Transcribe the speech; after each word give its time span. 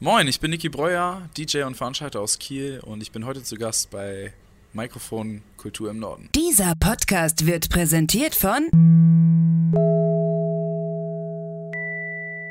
Moin, 0.00 0.28
ich 0.28 0.38
bin 0.38 0.52
Niki 0.52 0.68
Breuer, 0.68 1.28
DJ 1.36 1.62
und 1.64 1.76
Veranstalter 1.76 2.20
aus 2.20 2.38
Kiel 2.38 2.78
und 2.84 3.02
ich 3.02 3.10
bin 3.10 3.26
heute 3.26 3.42
zu 3.42 3.56
Gast 3.56 3.90
bei 3.90 4.32
Mikrofon 4.72 5.42
Kultur 5.56 5.90
im 5.90 5.98
Norden. 5.98 6.28
Dieser 6.36 6.74
Podcast 6.78 7.46
wird 7.46 7.68
präsentiert 7.68 8.36
von 8.36 8.68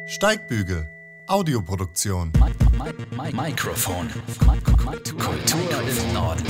Steigbügel, 0.07 0.89
Audioproduktion. 1.28 2.33
Mikrofon. 3.31 4.10
Kultur 5.18 5.84
im 5.88 6.14
Norden. 6.14 6.44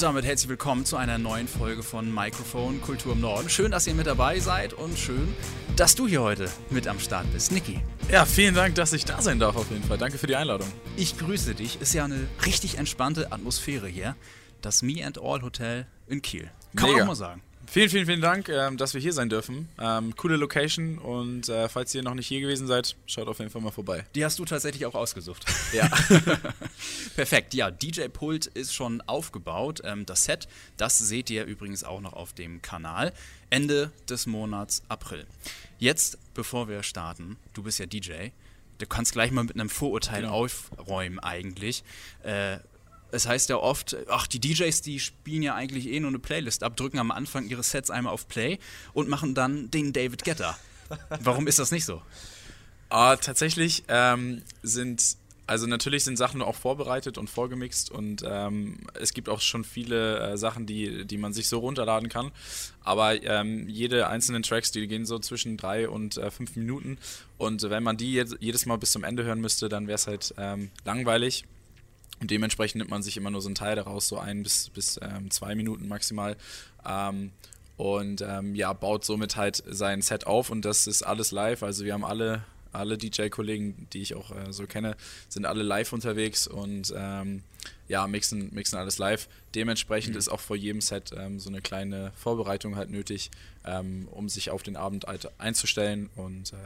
Und 0.00 0.04
damit 0.04 0.24
herzlich 0.24 0.48
willkommen 0.48 0.86
zu 0.86 0.96
einer 0.96 1.18
neuen 1.18 1.46
Folge 1.46 1.82
von 1.82 2.10
Mikrofon 2.10 2.80
Kultur 2.80 3.12
im 3.12 3.20
Norden. 3.20 3.50
Schön, 3.50 3.70
dass 3.70 3.86
ihr 3.86 3.92
mit 3.92 4.06
dabei 4.06 4.40
seid 4.40 4.72
und 4.72 4.98
schön, 4.98 5.34
dass 5.76 5.94
du 5.94 6.08
hier 6.08 6.22
heute 6.22 6.48
mit 6.70 6.88
am 6.88 6.98
Start 6.98 7.30
bist. 7.34 7.52
Niki. 7.52 7.82
Ja, 8.10 8.24
vielen 8.24 8.54
Dank, 8.54 8.76
dass 8.76 8.94
ich 8.94 9.04
da 9.04 9.20
sein 9.20 9.38
darf 9.38 9.56
auf 9.56 9.70
jeden 9.70 9.84
Fall. 9.84 9.98
Danke 9.98 10.16
für 10.16 10.26
die 10.26 10.36
Einladung. 10.36 10.66
Ich 10.96 11.18
grüße 11.18 11.54
dich. 11.54 11.82
Ist 11.82 11.92
ja 11.92 12.06
eine 12.06 12.28
richtig 12.46 12.78
entspannte 12.78 13.30
Atmosphäre 13.30 13.88
hier. 13.88 14.16
Das 14.62 14.80
Me 14.80 15.04
and 15.04 15.18
All 15.20 15.42
Hotel 15.42 15.86
in 16.06 16.22
Kiel. 16.22 16.50
Kann 16.76 16.86
Mega. 16.86 16.92
man 16.92 17.02
auch 17.02 17.08
mal 17.08 17.14
sagen. 17.16 17.42
Vielen, 17.72 17.88
vielen, 17.88 18.06
vielen 18.06 18.20
Dank, 18.20 18.48
ähm, 18.48 18.76
dass 18.76 18.94
wir 18.94 19.00
hier 19.00 19.12
sein 19.12 19.28
dürfen. 19.28 19.68
Ähm, 19.78 20.16
coole 20.16 20.34
Location 20.36 20.98
und 20.98 21.48
äh, 21.48 21.68
falls 21.68 21.94
ihr 21.94 22.02
noch 22.02 22.14
nicht 22.14 22.26
hier 22.26 22.40
gewesen 22.40 22.66
seid, 22.66 22.96
schaut 23.06 23.28
auf 23.28 23.38
jeden 23.38 23.52
Fall 23.52 23.62
mal 23.62 23.70
vorbei. 23.70 24.04
Die 24.16 24.24
hast 24.24 24.40
du 24.40 24.44
tatsächlich 24.44 24.86
auch 24.86 24.94
ausgesucht. 24.96 25.44
Ja. 25.72 25.88
Perfekt, 27.14 27.54
ja, 27.54 27.70
DJ-Pult 27.70 28.46
ist 28.46 28.74
schon 28.74 29.00
aufgebaut. 29.02 29.82
Ähm, 29.84 30.04
das 30.04 30.24
Set, 30.24 30.48
das 30.78 30.98
seht 30.98 31.30
ihr 31.30 31.44
übrigens 31.44 31.84
auch 31.84 32.00
noch 32.00 32.12
auf 32.12 32.32
dem 32.32 32.60
Kanal. 32.60 33.12
Ende 33.50 33.92
des 34.08 34.26
Monats 34.26 34.82
April. 34.88 35.24
Jetzt, 35.78 36.18
bevor 36.34 36.68
wir 36.68 36.82
starten, 36.82 37.36
du 37.54 37.62
bist 37.62 37.78
ja 37.78 37.86
DJ, 37.86 38.30
du 38.78 38.86
kannst 38.86 39.12
gleich 39.12 39.30
mal 39.30 39.44
mit 39.44 39.54
einem 39.54 39.68
Vorurteil 39.70 40.22
Genau. 40.22 40.32
aufräumen 40.34 41.20
eigentlich. 41.20 41.84
Äh, 42.24 42.58
es 43.12 43.26
heißt 43.26 43.48
ja 43.48 43.56
oft, 43.56 43.96
ach, 44.08 44.26
die 44.26 44.40
DJs, 44.40 44.82
die 44.82 45.00
spielen 45.00 45.42
ja 45.42 45.54
eigentlich 45.54 45.88
eh 45.88 46.00
nur 46.00 46.08
eine 46.08 46.18
Playlist 46.18 46.62
ab, 46.62 46.76
drücken 46.76 46.98
am 46.98 47.10
Anfang 47.10 47.48
ihre 47.48 47.62
Sets 47.62 47.90
einmal 47.90 48.12
auf 48.12 48.28
Play 48.28 48.58
und 48.92 49.08
machen 49.08 49.34
dann 49.34 49.70
den 49.70 49.92
David 49.92 50.24
Guetta. 50.24 50.56
Warum 51.20 51.46
ist 51.46 51.58
das 51.58 51.70
nicht 51.70 51.84
so? 51.84 52.02
Ah, 52.92 53.14
tatsächlich 53.14 53.84
ähm, 53.86 54.42
sind, 54.64 55.16
also 55.46 55.68
natürlich 55.68 56.02
sind 56.02 56.16
Sachen 56.16 56.42
auch 56.42 56.56
vorbereitet 56.56 57.18
und 57.18 57.30
vorgemixt 57.30 57.88
und 57.92 58.24
ähm, 58.26 58.78
es 58.94 59.14
gibt 59.14 59.28
auch 59.28 59.40
schon 59.40 59.62
viele 59.62 60.18
äh, 60.18 60.36
Sachen, 60.36 60.66
die, 60.66 61.04
die 61.06 61.16
man 61.16 61.32
sich 61.32 61.46
so 61.46 61.60
runterladen 61.60 62.08
kann. 62.08 62.32
Aber 62.82 63.22
ähm, 63.22 63.68
jede 63.68 64.08
einzelnen 64.08 64.42
Tracks, 64.42 64.72
die 64.72 64.88
gehen 64.88 65.06
so 65.06 65.20
zwischen 65.20 65.56
drei 65.56 65.88
und 65.88 66.16
äh, 66.16 66.32
fünf 66.32 66.56
Minuten. 66.56 66.98
Und 67.38 67.62
wenn 67.70 67.84
man 67.84 67.96
die 67.96 68.24
jedes 68.40 68.66
Mal 68.66 68.76
bis 68.76 68.90
zum 68.90 69.04
Ende 69.04 69.22
hören 69.22 69.40
müsste, 69.40 69.68
dann 69.68 69.86
wäre 69.86 69.94
es 69.94 70.08
halt 70.08 70.34
ähm, 70.36 70.72
langweilig. 70.84 71.44
Und 72.20 72.30
dementsprechend 72.30 72.78
nimmt 72.78 72.90
man 72.90 73.02
sich 73.02 73.16
immer 73.16 73.30
nur 73.30 73.40
so 73.40 73.48
einen 73.48 73.54
Teil 73.54 73.76
daraus, 73.76 74.06
so 74.06 74.18
ein 74.18 74.42
bis, 74.42 74.68
bis 74.68 75.00
ähm, 75.02 75.30
zwei 75.30 75.54
Minuten 75.54 75.88
maximal. 75.88 76.36
Ähm, 76.86 77.32
und 77.76 78.20
ähm, 78.20 78.54
ja, 78.54 78.74
baut 78.74 79.06
somit 79.06 79.36
halt 79.36 79.62
sein 79.66 80.02
Set 80.02 80.26
auf 80.26 80.50
und 80.50 80.66
das 80.66 80.86
ist 80.86 81.02
alles 81.02 81.30
live. 81.30 81.62
Also 81.62 81.86
wir 81.86 81.94
haben 81.94 82.04
alle, 82.04 82.44
alle 82.72 82.98
DJ-Kollegen, 82.98 83.88
die 83.94 84.02
ich 84.02 84.14
auch 84.14 84.32
äh, 84.32 84.52
so 84.52 84.66
kenne, 84.66 84.96
sind 85.30 85.46
alle 85.46 85.62
live 85.62 85.94
unterwegs 85.94 86.46
und 86.46 86.92
ähm, 86.94 87.42
ja, 87.88 88.06
mixen, 88.06 88.52
mixen 88.52 88.78
alles 88.78 88.98
live. 88.98 89.28
Dementsprechend 89.54 90.14
ist 90.14 90.28
auch 90.28 90.40
vor 90.40 90.56
jedem 90.56 90.82
Set 90.82 91.12
ähm, 91.16 91.40
so 91.40 91.48
eine 91.48 91.62
kleine 91.62 92.12
Vorbereitung 92.16 92.76
halt 92.76 92.90
nötig, 92.90 93.30
ähm, 93.64 94.08
um 94.10 94.28
sich 94.28 94.50
auf 94.50 94.62
den 94.62 94.76
Abend 94.76 95.06
halt 95.06 95.30
einzustellen 95.38 96.10
und 96.16 96.52
äh, 96.52 96.56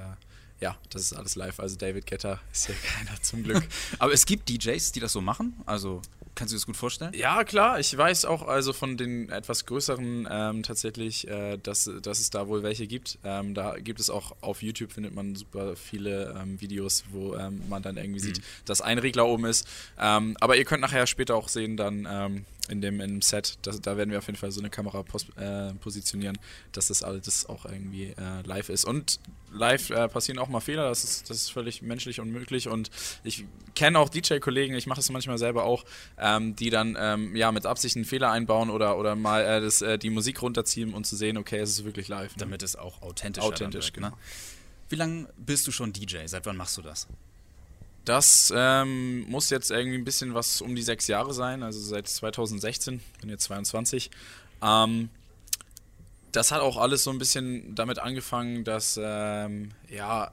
ja, 0.65 0.79
das 0.89 1.03
ist 1.03 1.13
alles 1.13 1.37
live. 1.37 1.61
Also 1.61 1.77
David 1.77 2.07
Getter 2.07 2.41
ist 2.51 2.67
hier 2.67 2.75
keiner 2.97 3.21
zum 3.21 3.43
Glück. 3.43 3.65
Aber 3.99 4.15
es 4.15 4.25
gibt 4.25 4.49
DJs, 4.49 4.93
die 4.93 5.01
das 5.01 5.13
so 5.13 5.21
machen. 5.21 5.53
Also 5.67 6.01
kannst 6.35 6.53
du 6.53 6.55
dir 6.55 6.61
das 6.61 6.67
gut 6.67 6.77
vorstellen? 6.79 7.13
Ja, 7.15 7.45
klar. 7.45 7.81
Ich 7.81 7.95
weiß 7.95 8.25
auch 8.25 8.49
also 8.49 8.73
von 8.73 8.97
den 8.97 9.29
etwas 9.29 9.67
größeren 9.67 10.27
ähm, 10.31 10.63
tatsächlich, 10.63 11.29
äh, 11.29 11.59
dass, 11.59 11.91
dass 12.01 12.19
es 12.19 12.31
da 12.31 12.49
wohl 12.49 12.63
welche 12.63 12.87
gibt. 12.87 13.19
Ähm, 13.25 13.53
da 13.53 13.79
gibt 13.79 14.01
es 14.01 14.09
auch 14.09 14.35
auf 14.41 14.63
YouTube, 14.63 14.91
findet 14.91 15.15
man 15.15 15.37
super 15.37 15.77
viele 15.77 16.35
ähm, 16.41 16.59
Videos, 16.63 17.05
wo 17.11 17.35
ähm, 17.35 17.61
man 17.69 17.83
dann 17.83 17.99
irgendwie 17.99 18.21
sieht, 18.21 18.41
dass 18.65 18.81
ein 18.81 18.99
Regler 18.99 19.27
oben 19.27 19.45
ist. 19.45 19.69
Ähm, 20.01 20.35
aber 20.41 20.57
ihr 20.57 20.65
könnt 20.65 20.81
nachher 20.81 21.07
später 21.07 21.37
auch 21.37 21.51
sehen, 21.51 21.77
dann 21.77 22.09
ähm, 22.11 22.47
in, 22.69 22.81
dem, 22.81 23.01
in 23.01 23.15
dem 23.17 23.23
Set, 23.23 23.59
das, 23.63 23.81
da 23.81 23.97
werden 23.97 24.11
wir 24.11 24.19
auf 24.19 24.27
jeden 24.27 24.39
Fall 24.39 24.51
so 24.51 24.61
eine 24.61 24.71
Kamera 24.71 25.03
pos 25.03 25.27
äh, 25.37 25.75
positionieren, 25.75 26.39
dass 26.73 26.89
das 26.89 27.03
alles 27.03 27.47
auch 27.47 27.67
irgendwie 27.67 28.15
äh, 28.17 28.43
live 28.45 28.69
ist. 28.71 28.85
Und 28.85 29.21
live 29.53 29.91
äh, 29.91 30.09
passieren 30.09 30.39
auch 30.39 30.49
mal 30.49 30.61
Fehler, 30.61 30.89
das 30.89 31.05
ist, 31.05 31.29
das 31.29 31.37
ist 31.39 31.53
völlig 31.53 31.83
menschlich 31.83 32.21
und 32.21 32.31
möglich. 32.31 32.69
Und 32.69 32.91
ich 33.23 33.45
kenne 33.75 33.99
auch 33.99 34.09
DJ-Kollegen, 34.09 34.75
ich 34.75 34.87
mache 34.87 34.99
das 34.99 35.11
manchmal 35.11 35.37
selber 35.39 35.65
auch, 35.65 35.85
ähm, 36.19 36.57
die 36.57 36.71
dann 36.71 36.97
ähm, 36.99 37.37
ja 37.37 37.53
mit 37.53 37.67
Absicht 37.67 37.97
einen 37.97 38.05
Fehler 38.05 38.31
einbauen 38.31 38.71
oder, 38.71 38.97
oder 38.99 39.15
mal 39.15 39.43
äh, 39.45 39.61
das, 39.61 39.83
äh, 39.83 39.99
die 39.99 40.11
Musik 40.11 40.41
runterziehen 40.41 40.95
und 40.95 41.05
zu 41.07 41.17
sehen, 41.17 41.37
okay, 41.37 41.59
es 41.59 41.71
ist 41.71 41.85
wirklich 41.85 42.09
live. 42.09 42.31
ne? 42.37 42.41
Damit 42.41 42.63
es 42.63 42.77
auch 42.77 43.03
authentisch 43.03 43.45
Authentisch, 43.45 43.87
Ne? 43.87 43.93
genau. 43.93 44.13
Wie 44.89 44.97
lange 44.97 45.29
bist 45.37 45.67
du 45.67 45.73
schon 45.73 45.93
DJ? 45.93 46.27
Seit 46.27 46.47
wann 46.47 46.57
machst 46.57 46.77
du 46.77 46.83
das? 46.83 47.09
Das 48.05 48.53
ähm, 48.55 49.29
muss 49.31 49.49
jetzt 49.51 49.71
irgendwie 49.71 49.97
ein 49.97 50.05
bisschen 50.05 50.35
was 50.35 50.61
um 50.61 50.75
die 50.75 50.83
sechs 50.83 51.07
Jahre 51.07 51.33
sein, 51.33 51.63
also 51.63 51.81
seit 51.81 52.07
2016, 52.07 53.01
bin 53.21 53.31
jetzt 53.31 53.45
22. 53.45 54.11
Ähm, 54.63 55.09
das 56.33 56.51
hat 56.51 56.61
auch 56.61 56.77
alles 56.77 57.05
so 57.05 57.11
ein 57.11 57.19
bisschen 57.19 57.75
damit 57.75 57.99
angefangen, 57.99 58.65
dass 58.65 59.01
ähm, 59.03 59.71
ja 59.89 60.33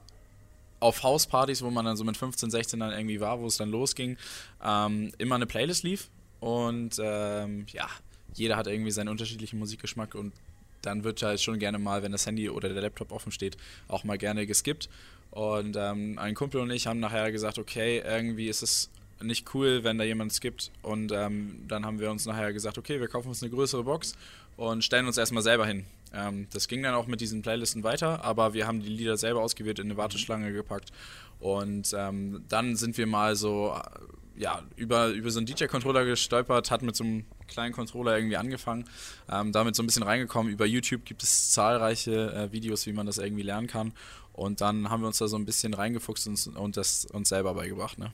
auf 0.82 1.04
Hauspartys, 1.04 1.62
wo 1.62 1.70
man 1.70 1.86
dann 1.86 1.96
so 1.96 2.04
mit 2.04 2.18
15, 2.18 2.50
16 2.50 2.80
dann 2.80 2.92
irgendwie 2.92 3.22
war, 3.22 3.40
wo 3.40 3.46
es 3.46 3.58
dann 3.58 3.70
losging, 3.70 4.18
ähm, 4.64 5.14
immer 5.18 5.36
eine 5.36 5.46
Playlist 5.46 5.84
lief 5.84 6.10
und 6.40 6.96
ähm, 7.00 7.68
ja, 7.72 7.88
jeder 8.34 8.58
hat 8.58 8.68
irgendwie 8.68 8.92
seinen 8.92 9.10
unterschiedlichen 9.10 9.60
Musikgeschmack 9.60 10.16
und 10.16 10.34
dann 10.82 11.04
wird 11.04 11.22
halt 11.22 11.42
schon 11.42 11.60
gerne 11.60 11.80
mal, 11.80 12.04
wenn 12.04 12.12
das 12.12 12.26
Handy 12.26 12.50
oder 12.50 12.70
der 12.70 12.82
Laptop 12.82 13.12
offen 13.12 13.32
steht, 13.32 13.58
auch 13.88 14.04
mal 14.04 14.18
gerne 14.18 14.46
geskippt. 14.46 14.90
Und 15.32 15.78
ähm, 15.78 16.20
ein 16.20 16.36
Kumpel 16.36 16.62
und 16.62 16.70
ich 16.72 16.88
haben 16.88 17.00
nachher 17.00 17.32
gesagt, 17.32 17.58
okay, 17.58 18.04
irgendwie 18.06 18.48
ist 18.50 18.62
es 18.62 18.90
nicht 19.22 19.54
cool, 19.54 19.84
wenn 19.84 19.98
da 19.98 20.04
jemand 20.04 20.34
skippt. 20.34 20.72
Und 20.82 21.12
ähm, 21.12 21.64
dann 21.68 21.86
haben 21.86 22.00
wir 22.00 22.12
uns 22.12 22.26
nachher 22.26 22.54
gesagt, 22.54 22.78
okay, 22.78 23.00
wir 23.00 23.08
kaufen 23.08 23.30
uns 23.30 23.42
eine 23.42 23.52
größere 23.52 23.84
Box 23.84 24.14
und 24.58 24.84
stellen 24.84 25.08
uns 25.08 25.18
erstmal 25.18 25.44
selber 25.44 25.66
hin. 25.66 25.86
Ähm, 26.14 26.48
das 26.52 26.68
ging 26.68 26.84
dann 26.84 26.94
auch 26.94 27.08
mit 27.08 27.22
diesen 27.22 27.42
Playlisten 27.42 27.84
weiter, 27.84 28.24
aber 28.24 28.54
wir 28.54 28.68
haben 28.68 28.82
die 28.82 28.90
Lieder 28.90 29.18
selber 29.18 29.42
ausgewählt, 29.42 29.80
in 29.80 29.88
eine 29.88 29.98
Warteschlange 29.98 30.52
gepackt. 30.52 30.92
Und 31.40 31.96
ähm, 31.98 32.44
dann 32.50 32.76
sind 32.76 32.98
wir 32.98 33.08
mal 33.08 33.36
so 33.36 33.74
äh, 33.76 34.42
ja, 34.42 34.62
über, 34.76 35.10
über 35.10 35.30
so 35.30 35.40
einen 35.40 35.46
DJ-Controller 35.46 36.06
gestolpert, 36.06 36.72
hat 36.72 36.82
mit 36.82 36.96
so 36.96 37.04
einem 37.04 37.26
kleinen 37.52 37.74
Controller 37.74 38.18
irgendwie 38.18 38.38
angefangen, 38.38 38.86
ähm, 39.30 39.52
damit 39.52 39.76
so 39.76 39.84
ein 39.84 39.86
bisschen 39.86 40.04
reingekommen. 40.04 40.52
Über 40.52 40.66
YouTube 40.66 41.06
gibt 41.06 41.22
es 41.22 41.52
zahlreiche 41.52 42.34
äh, 42.34 42.52
Videos, 42.52 42.86
wie 42.88 42.94
man 42.94 43.06
das 43.06 43.18
irgendwie 43.20 43.44
lernen 43.44 43.68
kann. 43.68 43.94
Und 44.34 44.62
dann 44.62 44.90
haben 44.90 45.02
wir 45.02 45.08
uns 45.08 45.18
da 45.18 45.28
so 45.28 45.38
ein 45.38 45.46
bisschen 45.46 45.74
reingefuchst 45.74 46.28
und, 46.28 46.48
und 46.56 46.78
das 46.78 47.06
uns 47.06 47.30
selber 47.30 47.54
beigebracht. 47.54 47.98
Ne? 48.00 48.12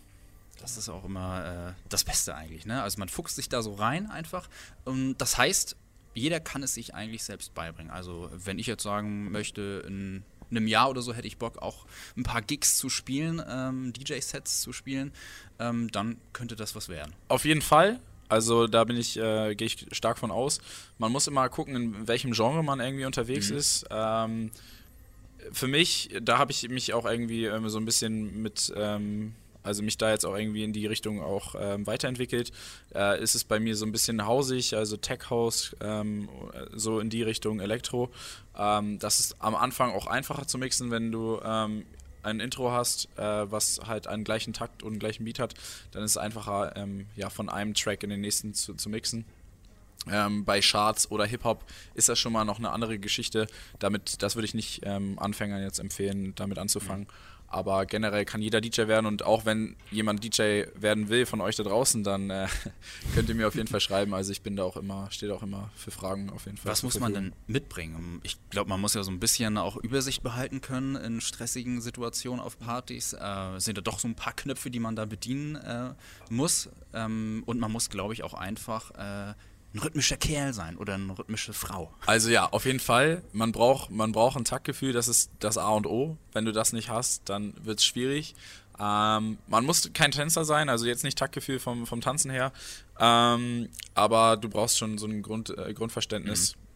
Das 0.59 0.77
ist 0.77 0.89
auch 0.89 1.05
immer 1.05 1.73
äh, 1.75 1.81
das 1.89 2.03
Beste 2.03 2.35
eigentlich. 2.35 2.65
Ne? 2.65 2.81
Also 2.81 2.99
man 2.99 3.09
fuchst 3.09 3.35
sich 3.35 3.49
da 3.49 3.61
so 3.61 3.75
rein 3.75 4.09
einfach. 4.09 4.49
Und 4.85 5.17
das 5.17 5.37
heißt, 5.37 5.75
jeder 6.15 6.39
kann 6.39 6.63
es 6.63 6.73
sich 6.73 6.95
eigentlich 6.95 7.23
selbst 7.23 7.53
beibringen. 7.53 7.91
Also 7.91 8.29
wenn 8.33 8.59
ich 8.59 8.67
jetzt 8.67 8.83
sagen 8.83 9.31
möchte, 9.31 9.83
in 9.87 10.23
einem 10.49 10.67
Jahr 10.67 10.89
oder 10.89 11.01
so 11.01 11.13
hätte 11.13 11.27
ich 11.27 11.37
Bock, 11.37 11.59
auch 11.61 11.85
ein 12.15 12.23
paar 12.23 12.41
Gigs 12.41 12.77
zu 12.77 12.89
spielen, 12.89 13.41
ähm, 13.47 13.93
DJ-Sets 13.93 14.61
zu 14.61 14.73
spielen, 14.73 15.11
ähm, 15.59 15.91
dann 15.91 16.17
könnte 16.33 16.55
das 16.55 16.75
was 16.75 16.89
werden. 16.89 17.13
Auf 17.27 17.45
jeden 17.45 17.61
Fall. 17.61 17.99
Also 18.29 18.67
da 18.67 18.83
bin 18.83 18.97
ich, 18.97 19.17
äh, 19.17 19.55
gehe 19.55 19.67
ich 19.67 19.85
stark 19.91 20.17
von 20.17 20.31
aus. 20.31 20.59
Man 20.97 21.11
muss 21.11 21.27
immer 21.27 21.47
gucken, 21.49 21.75
in 21.75 22.07
welchem 22.07 22.31
Genre 22.31 22.63
man 22.63 22.79
irgendwie 22.79 23.05
unterwegs 23.05 23.49
ist. 23.49 23.85
Ähm, 23.89 24.51
für 25.51 25.67
mich, 25.67 26.09
da 26.21 26.37
habe 26.37 26.51
ich 26.51 26.67
mich 26.69 26.93
auch 26.93 27.05
irgendwie 27.05 27.45
ähm, 27.45 27.69
so 27.69 27.77
ein 27.79 27.85
bisschen 27.85 28.41
mit, 28.41 28.73
ähm, 28.75 29.33
also 29.63 29.83
mich 29.83 29.97
da 29.97 30.09
jetzt 30.11 30.25
auch 30.25 30.35
irgendwie 30.35 30.63
in 30.63 30.73
die 30.73 30.85
Richtung 30.85 31.21
auch 31.21 31.55
ähm, 31.59 31.87
weiterentwickelt. 31.87 32.51
Äh, 32.93 33.21
ist 33.21 33.35
es 33.35 33.43
bei 33.43 33.59
mir 33.59 33.75
so 33.75 33.85
ein 33.85 33.91
bisschen 33.91 34.25
hausig, 34.25 34.75
also 34.75 34.97
Tech 34.97 35.29
House, 35.29 35.75
ähm, 35.81 36.29
so 36.73 36.99
in 36.99 37.09
die 37.09 37.23
Richtung 37.23 37.59
Elektro. 37.59 38.09
Ähm, 38.57 38.99
das 38.99 39.19
ist 39.19 39.35
am 39.39 39.55
Anfang 39.55 39.91
auch 39.91 40.07
einfacher 40.07 40.47
zu 40.47 40.57
mixen, 40.57 40.91
wenn 40.91 41.11
du 41.11 41.39
ähm, 41.43 41.85
ein 42.27 42.39
Intro 42.39 42.71
hast, 42.71 43.07
äh, 43.17 43.51
was 43.51 43.79
halt 43.85 44.07
einen 44.07 44.23
gleichen 44.23 44.53
Takt 44.53 44.83
und 44.83 44.91
einen 44.91 44.99
gleichen 44.99 45.23
Beat 45.25 45.39
hat, 45.39 45.53
dann 45.91 46.03
ist 46.03 46.11
es 46.11 46.17
einfacher, 46.17 46.75
ähm, 46.75 47.07
ja, 47.15 47.29
von 47.29 47.49
einem 47.49 47.73
Track 47.73 48.03
in 48.03 48.09
den 48.09 48.21
nächsten 48.21 48.53
zu, 48.53 48.75
zu 48.75 48.89
mixen. 48.89 49.25
Ähm, 50.09 50.45
bei 50.45 50.61
Charts 50.61 51.11
oder 51.11 51.25
Hip-Hop 51.25 51.65
ist 51.93 52.07
das 52.07 52.19
schon 52.19 52.31
mal 52.31 52.45
noch 52.45 52.59
eine 52.59 52.69
andere 52.69 52.99
Geschichte. 52.99 53.47
Damit, 53.79 54.21
das 54.21 54.35
würde 54.35 54.45
ich 54.45 54.53
nicht 54.53 54.81
ähm, 54.83 55.17
Anfängern 55.19 55.61
jetzt 55.61 55.79
empfehlen, 55.79 56.33
damit 56.35 56.59
anzufangen. 56.59 57.07
Aber 57.49 57.85
generell 57.85 58.25
kann 58.25 58.41
jeder 58.41 58.59
DJ 58.59 58.87
werden 58.87 59.05
und 59.05 59.23
auch 59.23 59.45
wenn 59.45 59.77
jemand 59.89 60.23
DJ 60.23 60.63
werden 60.75 61.07
will 61.07 61.25
von 61.25 61.39
euch 61.39 61.55
da 61.55 61.63
draußen, 61.63 62.03
dann 62.03 62.29
äh, 62.29 62.47
könnt 63.15 63.29
ihr 63.29 63.35
mir 63.35 63.47
auf 63.47 63.55
jeden 63.55 63.69
Fall 63.69 63.79
schreiben. 63.79 64.13
Also 64.13 64.31
ich 64.33 64.41
bin 64.41 64.57
da 64.57 64.63
auch 64.63 64.75
immer, 64.75 65.09
stehe 65.11 65.33
auch 65.33 65.43
immer 65.43 65.69
für 65.75 65.91
Fragen 65.91 66.29
auf 66.29 66.45
jeden 66.45 66.57
Fall. 66.57 66.71
Was 66.71 66.83
muss 66.83 66.99
man 66.99 67.13
denn 67.13 67.33
mitbringen? 67.47 68.19
Ich 68.23 68.37
glaube, 68.49 68.69
man 68.69 68.81
muss 68.81 68.95
ja 68.95 69.03
so 69.03 69.11
ein 69.11 69.19
bisschen 69.19 69.57
auch 69.57 69.77
Übersicht 69.77 70.23
behalten 70.23 70.59
können 70.59 70.95
in 70.95 71.21
stressigen 71.21 71.79
Situationen 71.79 72.41
auf 72.41 72.59
Partys. 72.59 73.13
Äh, 73.13 73.59
sind 73.59 73.77
da 73.77 73.81
doch 73.81 73.99
so 73.99 74.09
ein 74.09 74.15
paar 74.15 74.33
Knöpfe, 74.33 74.69
die 74.69 74.79
man 74.79 74.97
da 74.97 75.05
bedienen 75.05 75.55
äh, 75.55 75.93
muss. 76.29 76.69
Ähm, 76.93 77.43
und 77.45 77.59
man 77.59 77.71
muss, 77.71 77.89
glaube 77.89 78.13
ich, 78.13 78.23
auch 78.23 78.33
einfach 78.33 78.91
äh, 78.91 79.33
ein 79.73 79.79
rhythmischer 79.79 80.17
Kerl 80.17 80.53
sein 80.53 80.77
oder 80.77 80.93
eine 80.95 81.17
rhythmische 81.17 81.53
Frau. 81.53 81.93
Also 82.05 82.29
ja, 82.29 82.47
auf 82.47 82.65
jeden 82.65 82.79
Fall. 82.79 83.21
Man 83.33 83.51
braucht, 83.51 83.91
man 83.91 84.11
braucht 84.11 84.37
ein 84.37 84.45
Taktgefühl, 84.45 84.93
das 84.93 85.07
ist 85.07 85.31
das 85.39 85.57
A 85.57 85.69
und 85.69 85.85
O. 85.85 86.17
Wenn 86.31 86.45
du 86.45 86.51
das 86.51 86.73
nicht 86.73 86.89
hast, 86.89 87.29
dann 87.29 87.53
wird 87.63 87.79
es 87.79 87.85
schwierig. 87.85 88.35
Ähm, 88.79 89.37
man 89.47 89.65
muss 89.65 89.89
kein 89.93 90.11
Tänzer 90.11 90.45
sein, 90.45 90.69
also 90.69 90.85
jetzt 90.85 91.03
nicht 91.03 91.17
Taktgefühl 91.17 91.59
vom, 91.59 91.87
vom 91.87 91.99
Tanzen 91.99 92.29
her, 92.29 92.53
ähm, 92.99 93.69
aber 93.95 94.37
du 94.37 94.49
brauchst 94.49 94.77
schon 94.77 94.99
so 94.99 95.07
ein 95.07 95.23
Grund, 95.23 95.49
äh, 95.57 95.73
Grundverständnis. 95.73 96.55
Mhm. 96.55 96.66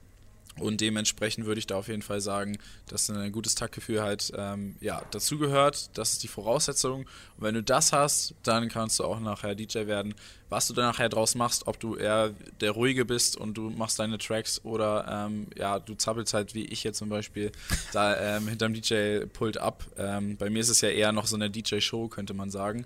Und 0.59 0.81
dementsprechend 0.81 1.45
würde 1.45 1.59
ich 1.59 1.67
da 1.67 1.77
auf 1.77 1.87
jeden 1.87 2.01
Fall 2.01 2.19
sagen, 2.19 2.57
dass 2.87 3.09
ein 3.09 3.31
gutes 3.31 3.55
Taktgefühl 3.55 4.01
halt 4.01 4.31
ähm, 4.35 4.75
ja, 4.81 5.01
dazugehört. 5.11 5.97
Das 5.97 6.11
ist 6.11 6.23
die 6.23 6.27
Voraussetzung. 6.27 7.01
Und 7.01 7.07
wenn 7.37 7.55
du 7.55 7.63
das 7.63 7.93
hast, 7.93 8.35
dann 8.43 8.67
kannst 8.67 8.99
du 8.99 9.05
auch 9.05 9.19
nachher 9.19 9.55
DJ 9.55 9.87
werden. 9.87 10.13
Was 10.49 10.67
du 10.67 10.73
dann 10.73 10.85
nachher 10.85 11.07
draus 11.07 11.35
machst, 11.35 11.67
ob 11.67 11.79
du 11.79 11.95
eher 11.95 12.33
der 12.59 12.71
Ruhige 12.71 13.05
bist 13.05 13.37
und 13.37 13.53
du 13.53 13.69
machst 13.69 13.97
deine 13.99 14.17
Tracks 14.17 14.59
oder 14.65 15.25
ähm, 15.25 15.47
ja, 15.57 15.79
du 15.79 15.95
zappelst 15.95 16.33
halt 16.33 16.53
wie 16.53 16.65
ich 16.65 16.83
jetzt 16.83 16.97
zum 16.97 17.07
Beispiel 17.07 17.53
da 17.93 18.37
ähm, 18.37 18.49
hinterm 18.49 18.73
DJ-Pult 18.73 19.57
ab. 19.57 19.85
Ähm, 19.97 20.35
bei 20.35 20.49
mir 20.49 20.59
ist 20.59 20.69
es 20.69 20.81
ja 20.81 20.89
eher 20.89 21.13
noch 21.13 21.27
so 21.27 21.37
eine 21.37 21.49
DJ-Show, 21.49 22.09
könnte 22.09 22.33
man 22.33 22.51
sagen. 22.51 22.85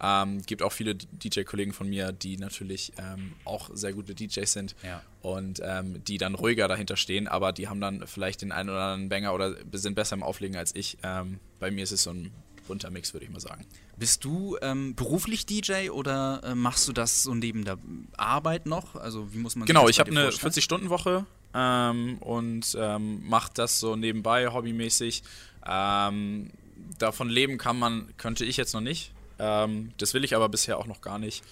Ähm, 0.00 0.42
gibt 0.42 0.62
auch 0.62 0.72
viele 0.72 0.94
DJ-Kollegen 0.94 1.72
von 1.72 1.88
mir, 1.88 2.12
die 2.12 2.36
natürlich 2.36 2.92
ähm, 2.98 3.32
auch 3.44 3.70
sehr 3.72 3.92
gute 3.92 4.14
DJs 4.14 4.52
sind 4.52 4.74
ja. 4.82 5.02
und 5.22 5.60
ähm, 5.64 6.04
die 6.04 6.18
dann 6.18 6.34
ruhiger 6.34 6.68
dahinter 6.68 6.96
stehen, 6.96 7.28
aber 7.28 7.52
die 7.52 7.68
haben 7.68 7.80
dann 7.80 8.06
vielleicht 8.06 8.42
den 8.42 8.52
einen 8.52 8.68
oder 8.68 8.80
anderen 8.80 9.08
Banger 9.08 9.32
oder 9.34 9.54
sind 9.72 9.94
besser 9.94 10.16
im 10.16 10.22
Auflegen 10.22 10.56
als 10.56 10.74
ich. 10.74 10.98
Ähm, 11.02 11.40
bei 11.58 11.70
mir 11.70 11.84
ist 11.84 11.92
es 11.92 12.02
so 12.02 12.10
ein 12.10 12.30
bunter 12.68 12.90
Mix, 12.90 13.14
würde 13.14 13.24
ich 13.24 13.32
mal 13.32 13.40
sagen. 13.40 13.64
Bist 13.96 14.24
du 14.24 14.58
ähm, 14.60 14.94
beruflich 14.94 15.46
DJ 15.46 15.88
oder 15.88 16.42
äh, 16.44 16.54
machst 16.54 16.86
du 16.88 16.92
das 16.92 17.22
so 17.22 17.34
neben 17.34 17.64
der 17.64 17.78
Arbeit 18.18 18.66
noch? 18.66 18.96
Also 18.96 19.32
wie 19.32 19.38
muss 19.38 19.56
man 19.56 19.66
Genau, 19.66 19.88
ich 19.88 19.98
habe 19.98 20.10
eine 20.10 20.28
40-Stunden-Woche 20.28 21.24
ähm, 21.54 22.18
und 22.18 22.76
mache 22.98 23.50
das 23.54 23.80
so 23.80 23.96
nebenbei, 23.96 24.48
hobbymäßig. 24.48 25.22
davon 25.62 27.28
leben 27.30 27.56
kann 27.56 27.78
man, 27.78 28.12
könnte 28.18 28.44
ich 28.44 28.58
jetzt 28.58 28.74
noch 28.74 28.82
nicht. 28.82 29.12
Ähm, 29.38 29.92
das 29.98 30.14
will 30.14 30.24
ich 30.24 30.34
aber 30.34 30.48
bisher 30.48 30.78
auch 30.78 30.86
noch 30.86 31.00
gar 31.00 31.18
nicht. 31.18 31.42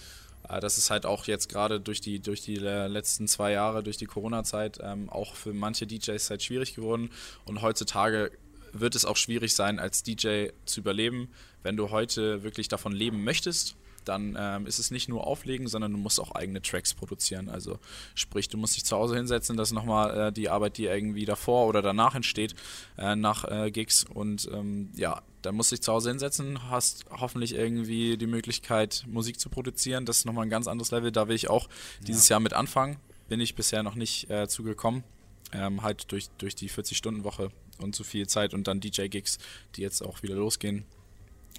Äh, 0.49 0.59
das 0.59 0.77
ist 0.77 0.89
halt 0.89 1.05
auch 1.05 1.25
jetzt 1.25 1.49
gerade 1.49 1.79
durch 1.79 2.01
die, 2.01 2.19
durch 2.19 2.41
die 2.41 2.55
letzten 2.55 3.27
zwei 3.27 3.51
Jahre, 3.51 3.83
durch 3.83 3.97
die 3.97 4.05
Corona-Zeit, 4.05 4.79
ähm, 4.81 5.09
auch 5.09 5.35
für 5.35 5.53
manche 5.53 5.87
DJs 5.87 6.29
halt 6.29 6.43
schwierig 6.43 6.75
geworden. 6.75 7.11
Und 7.45 7.61
heutzutage 7.61 8.31
wird 8.73 8.95
es 8.95 9.05
auch 9.05 9.17
schwierig 9.17 9.55
sein, 9.55 9.79
als 9.79 10.03
DJ 10.03 10.47
zu 10.65 10.81
überleben, 10.81 11.29
wenn 11.63 11.77
du 11.77 11.91
heute 11.91 12.43
wirklich 12.43 12.67
davon 12.67 12.91
leben 12.91 13.23
möchtest 13.23 13.75
dann 14.05 14.37
ähm, 14.39 14.65
ist 14.65 14.79
es 14.79 14.91
nicht 14.91 15.09
nur 15.09 15.25
auflegen, 15.27 15.67
sondern 15.67 15.91
du 15.91 15.97
musst 15.97 16.19
auch 16.19 16.31
eigene 16.31 16.61
Tracks 16.61 16.93
produzieren. 16.93 17.49
Also 17.49 17.79
sprich, 18.13 18.47
du 18.47 18.57
musst 18.57 18.75
dich 18.75 18.85
zu 18.85 18.95
Hause 18.95 19.15
hinsetzen, 19.15 19.57
das 19.57 19.69
ist 19.69 19.73
nochmal 19.73 20.27
äh, 20.27 20.31
die 20.31 20.49
Arbeit, 20.49 20.77
die 20.77 20.85
irgendwie 20.85 21.25
davor 21.25 21.67
oder 21.67 21.81
danach 21.81 22.15
entsteht, 22.15 22.55
äh, 22.97 23.15
nach 23.15 23.45
äh, 23.45 23.71
Gigs. 23.71 24.03
Und 24.03 24.49
ähm, 24.53 24.89
ja, 24.95 25.21
dann 25.41 25.55
musst 25.55 25.71
du 25.71 25.75
dich 25.75 25.83
zu 25.83 25.93
Hause 25.93 26.09
hinsetzen, 26.09 26.69
hast 26.69 27.05
hoffentlich 27.09 27.53
irgendwie 27.53 28.17
die 28.17 28.27
Möglichkeit, 28.27 29.03
Musik 29.07 29.39
zu 29.39 29.49
produzieren. 29.49 30.05
Das 30.05 30.19
ist 30.19 30.25
nochmal 30.25 30.45
ein 30.45 30.49
ganz 30.49 30.67
anderes 30.67 30.91
Level. 30.91 31.11
Da 31.11 31.27
will 31.27 31.35
ich 31.35 31.49
auch 31.49 31.67
ja. 31.67 32.05
dieses 32.07 32.29
Jahr 32.29 32.39
mit 32.39 32.53
anfangen. 32.53 32.97
Bin 33.27 33.39
ich 33.39 33.55
bisher 33.55 33.83
noch 33.83 33.95
nicht 33.95 34.29
äh, 34.29 34.47
zugekommen. 34.47 35.03
Ähm, 35.51 35.83
halt 35.83 36.11
durch, 36.11 36.29
durch 36.37 36.55
die 36.55 36.69
40-Stunden-Woche 36.69 37.49
und 37.79 37.95
zu 37.95 38.03
viel 38.03 38.27
Zeit 38.27 38.53
und 38.53 38.67
dann 38.67 38.79
DJ-Gigs, 38.79 39.37
die 39.75 39.81
jetzt 39.81 40.01
auch 40.01 40.23
wieder 40.23 40.35
losgehen. 40.35 40.85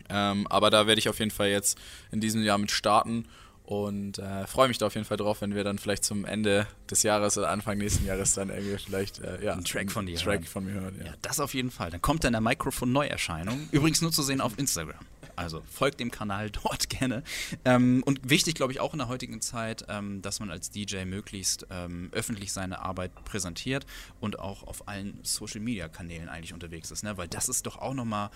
Ähm, 0.08 0.46
aber 0.48 0.70
da 0.70 0.86
werde 0.86 0.98
ich 0.98 1.08
auf 1.08 1.18
jeden 1.18 1.30
Fall 1.30 1.48
jetzt 1.48 1.78
in 2.10 2.20
diesem 2.20 2.42
Jahr 2.42 2.58
mit 2.58 2.70
starten 2.70 3.26
und 3.66 4.18
äh, 4.20 4.46
freue 4.46 4.68
mich 4.68 4.78
da 4.78 4.86
auf 4.86 4.94
jeden 4.94 5.04
Fall 5.04 5.16
drauf, 5.16 5.40
wenn 5.40 5.54
wir 5.56 5.64
dann 5.64 5.78
vielleicht 5.78 6.04
zum 6.04 6.24
Ende 6.24 6.68
des 6.88 7.02
Jahres 7.02 7.36
oder 7.36 7.50
Anfang 7.50 7.78
nächsten 7.78 8.06
Jahres 8.06 8.32
dann 8.34 8.48
irgendwie 8.48 8.78
vielleicht 8.78 9.18
äh, 9.18 9.44
ja, 9.44 9.54
einen 9.54 9.64
Track 9.64 9.90
von 9.90 10.06
dir 10.06 10.16
Track 10.16 10.40
hören. 10.40 10.44
von 10.44 10.64
mir 10.64 10.74
hören. 10.74 10.94
Ja. 11.00 11.06
ja. 11.06 11.14
das 11.22 11.40
auf 11.40 11.52
jeden 11.52 11.72
Fall. 11.72 11.90
Dann 11.90 12.00
kommt 12.00 12.22
dann 12.22 12.32
der 12.32 12.40
Mikrofon-Neuerscheinung. 12.40 13.68
Übrigens 13.72 14.00
nur 14.02 14.12
zu 14.12 14.22
sehen 14.22 14.40
auf 14.40 14.56
Instagram. 14.56 14.94
Also 15.34 15.62
folgt 15.68 15.98
dem 15.98 16.12
Kanal 16.12 16.50
dort 16.62 16.88
gerne. 16.88 17.24
Ähm, 17.64 18.04
und 18.06 18.30
wichtig, 18.30 18.54
glaube 18.54 18.72
ich, 18.72 18.78
auch 18.78 18.92
in 18.92 18.98
der 18.98 19.08
heutigen 19.08 19.40
Zeit, 19.40 19.84
ähm, 19.88 20.22
dass 20.22 20.38
man 20.38 20.50
als 20.50 20.70
DJ 20.70 21.04
möglichst 21.04 21.66
ähm, 21.70 22.10
öffentlich 22.12 22.52
seine 22.52 22.78
Arbeit 22.82 23.12
präsentiert 23.24 23.84
und 24.20 24.38
auch 24.38 24.62
auf 24.62 24.86
allen 24.86 25.18
Social-Media-Kanälen 25.24 26.28
eigentlich 26.28 26.54
unterwegs 26.54 26.92
ist. 26.92 27.02
Ne? 27.02 27.18
Weil 27.18 27.26
das 27.26 27.48
ist 27.48 27.66
doch 27.66 27.78
auch 27.78 27.94
nochmal 27.94 28.30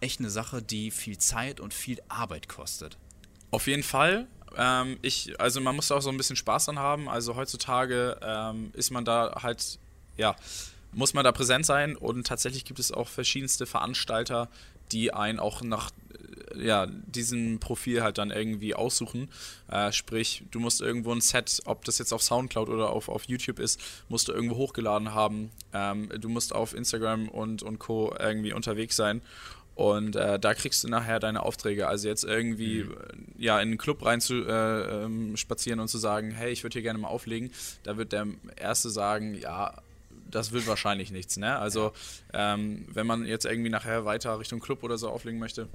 echt 0.00 0.20
eine 0.20 0.30
Sache, 0.30 0.62
die 0.62 0.90
viel 0.90 1.18
Zeit 1.18 1.60
und 1.60 1.74
viel 1.74 2.00
Arbeit 2.08 2.48
kostet. 2.48 2.98
Auf 3.50 3.66
jeden 3.66 3.82
Fall. 3.82 4.26
Ähm, 4.56 4.98
ich, 5.02 5.38
also 5.40 5.60
man 5.60 5.76
muss 5.76 5.90
auch 5.90 6.00
so 6.00 6.10
ein 6.10 6.16
bisschen 6.16 6.36
Spaß 6.36 6.66
dran 6.66 6.78
haben. 6.78 7.08
Also 7.08 7.36
heutzutage 7.36 8.18
ähm, 8.22 8.70
ist 8.74 8.90
man 8.90 9.04
da 9.04 9.42
halt, 9.42 9.78
ja, 10.16 10.36
muss 10.92 11.14
man 11.14 11.24
da 11.24 11.32
präsent 11.32 11.66
sein 11.66 11.96
und 11.96 12.26
tatsächlich 12.26 12.64
gibt 12.64 12.78
es 12.78 12.92
auch 12.92 13.08
verschiedenste 13.08 13.66
Veranstalter, 13.66 14.48
die 14.92 15.12
einen 15.12 15.38
auch 15.40 15.62
nach 15.62 15.90
äh, 16.54 16.66
ja, 16.66 16.86
diesem 16.86 17.58
Profil 17.58 18.02
halt 18.02 18.18
dann 18.18 18.30
irgendwie 18.30 18.74
aussuchen. 18.74 19.28
Äh, 19.68 19.92
sprich, 19.92 20.44
du 20.50 20.60
musst 20.60 20.80
irgendwo 20.80 21.12
ein 21.12 21.20
Set, 21.20 21.62
ob 21.64 21.84
das 21.84 21.98
jetzt 21.98 22.12
auf 22.12 22.22
Soundcloud 22.22 22.68
oder 22.68 22.90
auf, 22.90 23.08
auf 23.08 23.24
YouTube 23.24 23.58
ist, 23.58 23.80
musst 24.08 24.28
du 24.28 24.32
irgendwo 24.32 24.56
hochgeladen 24.56 25.14
haben. 25.14 25.50
Ähm, 25.72 26.10
du 26.20 26.28
musst 26.28 26.54
auf 26.54 26.74
Instagram 26.74 27.28
und, 27.28 27.62
und 27.62 27.78
Co. 27.78 28.14
irgendwie 28.18 28.52
unterwegs 28.52 28.96
sein. 28.96 29.22
Und 29.74 30.14
äh, 30.14 30.38
da 30.38 30.54
kriegst 30.54 30.84
du 30.84 30.88
nachher 30.88 31.18
deine 31.18 31.42
Aufträge. 31.42 31.88
Also 31.88 32.08
jetzt 32.08 32.24
irgendwie 32.24 32.84
mhm. 32.84 32.94
ja, 33.36 33.60
in 33.60 33.68
einen 33.68 33.78
Club 33.78 34.04
rein 34.04 34.20
zu 34.20 34.44
äh, 34.44 35.04
ähm, 35.04 35.36
spazieren 35.36 35.80
und 35.80 35.88
zu 35.88 35.98
sagen, 35.98 36.30
hey, 36.30 36.52
ich 36.52 36.62
würde 36.62 36.74
hier 36.74 36.82
gerne 36.82 36.98
mal 36.98 37.08
auflegen, 37.08 37.50
da 37.82 37.96
wird 37.96 38.12
der 38.12 38.26
Erste 38.56 38.90
sagen, 38.90 39.34
ja, 39.34 39.74
das 40.30 40.52
wird 40.52 40.66
wahrscheinlich 40.66 41.10
nichts. 41.10 41.36
Ne? 41.36 41.58
Also 41.58 41.92
ähm, 42.32 42.86
wenn 42.92 43.06
man 43.06 43.26
jetzt 43.26 43.46
irgendwie 43.46 43.70
nachher 43.70 44.04
weiter 44.04 44.38
Richtung 44.38 44.60
Club 44.60 44.82
oder 44.82 44.98
so 44.98 45.08
auflegen 45.08 45.40
möchte, 45.40 45.68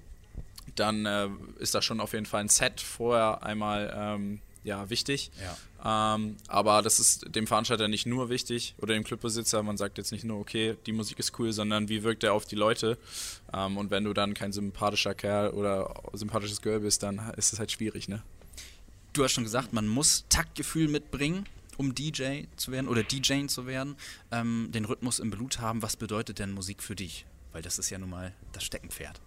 dann 0.76 1.06
äh, 1.06 1.28
ist 1.60 1.76
da 1.76 1.82
schon 1.82 2.00
auf 2.00 2.14
jeden 2.14 2.26
Fall 2.26 2.42
ein 2.42 2.50
Set 2.50 2.80
vorher 2.80 3.44
einmal 3.44 3.94
ähm, 3.96 4.40
ja, 4.64 4.90
wichtig. 4.90 5.32
Ja. 5.42 5.58
Ähm, 5.84 6.36
aber 6.48 6.82
das 6.82 7.00
ist 7.00 7.36
dem 7.36 7.48
Veranstalter 7.48 7.88
nicht 7.88 8.06
nur 8.06 8.30
wichtig 8.30 8.76
oder 8.80 8.94
dem 8.94 9.04
Clubbesitzer. 9.04 9.64
Man 9.64 9.78
sagt 9.78 9.98
jetzt 9.98 10.12
nicht 10.12 10.26
nur, 10.26 10.40
okay, 10.40 10.76
die 10.86 10.92
Musik 10.92 11.20
ist 11.20 11.38
cool, 11.40 11.54
sondern 11.54 11.88
wie 11.88 12.04
wirkt 12.04 12.24
er 12.24 12.34
auf 12.34 12.46
die 12.46 12.56
Leute. 12.56 12.98
Ähm, 13.54 13.78
und 13.78 13.92
wenn 13.92 14.04
du 14.04 14.14
dann 14.14 14.34
kein 14.34 14.52
sympathischer 14.52 15.14
Kerl 15.14 15.52
oder 15.52 15.94
sympathisches 16.14 16.62
Girl 16.62 16.82
bist, 16.82 17.04
dann 17.04 17.32
ist 17.38 17.54
es 17.54 17.60
halt 17.60 17.72
schwierig, 17.72 18.08
ne? 18.10 18.22
Du 19.14 19.24
hast 19.24 19.32
schon 19.32 19.44
gesagt, 19.44 19.74
man 19.74 19.88
muss 19.88 20.26
Taktgefühl 20.30 20.88
mitbringen, 20.88 21.46
um 21.78 21.96
DJ 21.96 22.44
zu 22.58 22.72
werden 22.72 22.88
oder 22.88 23.04
DJing 23.04 23.50
zu 23.50 23.66
werden, 23.66 23.96
ähm, 24.32 24.70
den 24.72 24.86
Rhythmus 24.86 25.20
im 25.20 25.32
Blut 25.32 25.60
haben. 25.60 25.82
Was 25.82 25.96
bedeutet 25.96 26.40
denn 26.40 26.52
Musik 26.52 26.84
für 26.84 26.96
dich? 26.96 27.26
Weil 27.54 27.62
das 27.62 27.80
ist 27.80 27.90
ja 27.90 27.98
nun 27.98 28.10
mal 28.10 28.34
das 28.52 28.64
Steckenpferd. 28.66 29.20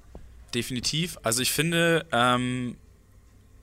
Definitiv. 0.54 1.18
Also 1.22 1.40
ich 1.42 1.50
finde, 1.50 2.06
ähm, 2.12 2.76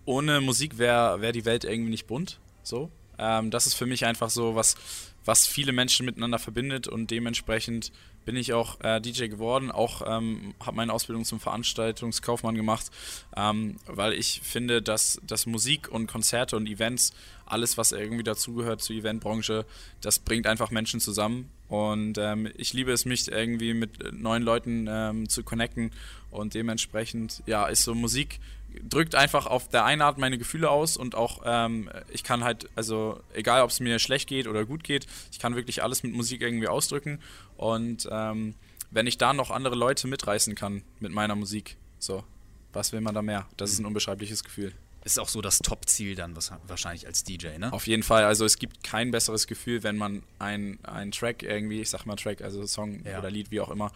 ohne 0.06 0.42
Musik 0.42 0.80
wäre 0.80 1.22
wär 1.22 1.32
die 1.32 1.46
Welt 1.46 1.64
irgendwie 1.64 1.92
nicht 1.92 2.08
bunt. 2.08 2.40
So. 2.70 2.92
Ähm, 3.18 3.52
das 3.52 3.66
ist 3.66 3.74
für 3.74 3.86
mich 3.86 4.06
einfach 4.06 4.30
so, 4.30 4.56
was, 4.56 4.76
was 5.26 5.46
viele 5.46 5.74
Menschen 5.74 6.06
miteinander 6.06 6.40
verbindet 6.40 6.88
und 6.88 7.12
dementsprechend 7.12 7.92
bin 8.26 8.36
ich 8.36 8.54
auch 8.54 8.80
äh, 8.82 9.02
DJ 9.02 9.26
geworden, 9.28 9.72
auch 9.72 10.04
ähm, 10.06 10.54
habe 10.60 10.78
meine 10.78 10.94
Ausbildung 10.94 11.26
zum 11.26 11.40
Veranstaltungskaufmann 11.40 12.56
gemacht, 12.56 12.92
ähm, 13.36 13.78
weil 13.88 14.14
ich 14.14 14.42
finde, 14.44 14.82
dass, 14.82 15.20
dass 15.24 15.48
Musik 15.48 15.90
und 15.90 16.08
Konzerte 16.08 16.56
und 16.56 16.68
Events, 16.68 17.12
alles 17.46 17.78
was 17.78 17.92
irgendwie 17.92 18.24
dazugehört 18.24 18.82
zur 18.82 18.96
Eventbranche, 18.96 19.66
das 20.02 20.20
bringt 20.20 20.46
einfach 20.46 20.70
Menschen 20.70 21.00
zusammen 21.00 21.50
und 21.68 22.18
ähm, 22.20 22.50
ich 22.56 22.74
liebe 22.74 22.92
es, 22.92 23.06
mich 23.06 23.32
irgendwie 23.32 23.74
mit 23.74 24.14
neuen 24.14 24.44
Leuten 24.44 24.88
ähm, 24.88 25.28
zu 25.28 25.44
connecten 25.44 25.92
und 26.30 26.54
dementsprechend, 26.54 27.42
ja, 27.48 27.66
ist 27.66 27.84
so 27.84 27.96
Musik 27.96 28.40
drückt 28.88 29.16
einfach 29.16 29.46
auf 29.46 29.70
der 29.70 29.86
einen 29.86 30.02
Art 30.02 30.18
meine 30.18 30.38
Gefühle 30.38 30.70
aus 30.70 30.98
und 30.98 31.16
auch 31.16 31.42
ähm, 31.46 31.90
ich 32.12 32.24
kann 32.24 32.44
halt, 32.44 32.70
also 32.76 33.20
egal 33.34 33.62
ob 33.62 33.70
es 33.70 33.80
mir 33.80 34.00
schlecht 34.00 34.28
geht 34.28 34.48
oder 34.48 34.66
gut 34.66 34.84
geht, 34.84 35.08
ich 35.32 35.40
kann 35.40 35.56
wirklich 35.56 35.84
alles 35.84 36.04
mit 36.04 36.14
Musik 36.14 36.42
irgendwie 36.42 36.68
ausdrücken 36.68 37.20
und 37.58 38.08
ähm, 38.12 38.56
wenn 38.92 39.08
ich 39.08 39.18
da 39.18 39.34
noch 39.34 39.52
andere 39.52 39.76
Leute 39.76 40.08
mitreißen 40.08 40.56
kann 40.56 40.84
mit 41.00 41.12
meiner 41.12 41.36
Musik, 41.36 41.78
so, 42.00 42.24
was 42.74 42.92
will 42.92 43.02
man 43.02 43.14
da 43.14 43.22
mehr? 43.22 43.48
Das 43.58 43.72
ist 43.72 43.80
ein 43.80 43.86
unbeschreibliches 43.86 44.44
Gefühl. 44.44 44.74
Ist 45.04 45.20
auch 45.20 45.30
so 45.30 45.42
das 45.42 45.60
Top-Ziel 45.60 46.16
dann 46.16 46.36
wahrscheinlich 46.68 47.08
als 47.08 47.24
DJ, 47.24 47.58
ne? 47.58 47.72
Auf 47.72 47.88
jeden 47.88 48.04
Fall. 48.04 48.26
Also 48.26 48.44
es 48.44 48.60
gibt 48.60 48.84
kein 48.84 49.12
besseres 49.12 49.48
Gefühl, 49.48 49.82
wenn 49.84 49.96
man 49.96 50.24
einen 50.40 51.12
Track 51.12 51.42
irgendwie, 51.42 51.82
ich 51.82 51.90
sag 51.90 52.06
mal 52.06 52.18
Track, 52.18 52.42
also 52.42 52.66
Song 52.66 53.06
ja. 53.06 53.20
oder 53.20 53.32
Lied, 53.32 53.50
wie 53.50 53.62
auch 53.62 53.70
immer, 53.70 53.92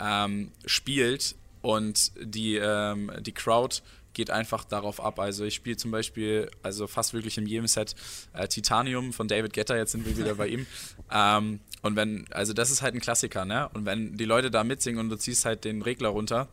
ähm, 0.00 0.50
spielt 0.66 1.36
und 1.62 2.12
die, 2.20 2.56
ähm, 2.56 3.12
die 3.20 3.32
Crowd 3.32 3.82
geht 4.18 4.30
einfach 4.30 4.64
darauf 4.64 5.00
ab. 5.00 5.20
Also 5.20 5.44
ich 5.44 5.54
spiele 5.54 5.76
zum 5.76 5.92
Beispiel, 5.92 6.50
also 6.64 6.88
fast 6.88 7.14
wirklich 7.14 7.38
in 7.38 7.46
jedem 7.46 7.68
Set 7.68 7.94
äh, 8.32 8.48
Titanium 8.48 9.12
von 9.12 9.28
David 9.28 9.52
Guetta, 9.52 9.76
jetzt 9.76 9.92
sind 9.92 10.04
wir 10.04 10.18
wieder 10.18 10.34
bei 10.34 10.48
ihm. 10.48 10.66
Ähm, 11.10 11.60
und 11.80 11.96
wenn, 11.96 12.26
also 12.32 12.52
das 12.52 12.70
ist 12.70 12.82
halt 12.82 12.94
ein 12.94 13.00
Klassiker, 13.00 13.46
ne? 13.46 13.70
Und 13.72 13.86
wenn 13.86 14.18
die 14.18 14.26
Leute 14.26 14.50
da 14.50 14.62
mitsingen 14.62 15.00
und 15.00 15.08
du 15.08 15.16
ziehst 15.16 15.46
halt 15.46 15.64
den 15.64 15.80
Regler 15.80 16.10
runter, 16.10 16.48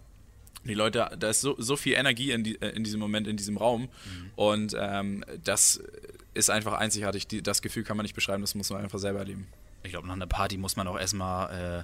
die 0.64 0.76
Leute, 0.76 1.10
da 1.20 1.30
ist 1.30 1.42
so, 1.42 1.56
so 1.58 1.76
viel 1.76 1.96
Energie 1.96 2.32
in, 2.32 2.46
die, 2.46 2.62
äh, 2.62 2.70
in 2.70 2.86
diesem 2.86 3.02
Moment, 3.02 3.28
in 3.28 3.36
diesem 3.36 3.58
Raum. 3.58 3.82
Mhm. 3.82 4.32
Und 4.38 4.76
ähm, 4.80 5.26
das 5.44 5.84
ist 6.34 6.50
einfach 6.50 6.72
einzigartig. 6.72 7.28
Die, 7.28 7.44
das 7.44 7.62
Gefühl 7.62 7.84
kann 7.84 7.98
man 7.98 8.06
nicht 8.06 8.16
beschreiben, 8.16 8.44
das 8.44 8.56
muss 8.56 8.70
man 8.70 8.82
einfach 8.82 9.00
selber 9.00 9.20
erleben. 9.20 9.46
Ich 9.84 9.92
glaube, 9.92 10.08
nach 10.08 10.16
einer 10.16 10.28
Party 10.28 10.58
muss 10.58 10.78
man 10.78 10.88
auch 10.88 10.98
erstmal 10.98 11.82
äh, 11.82 11.84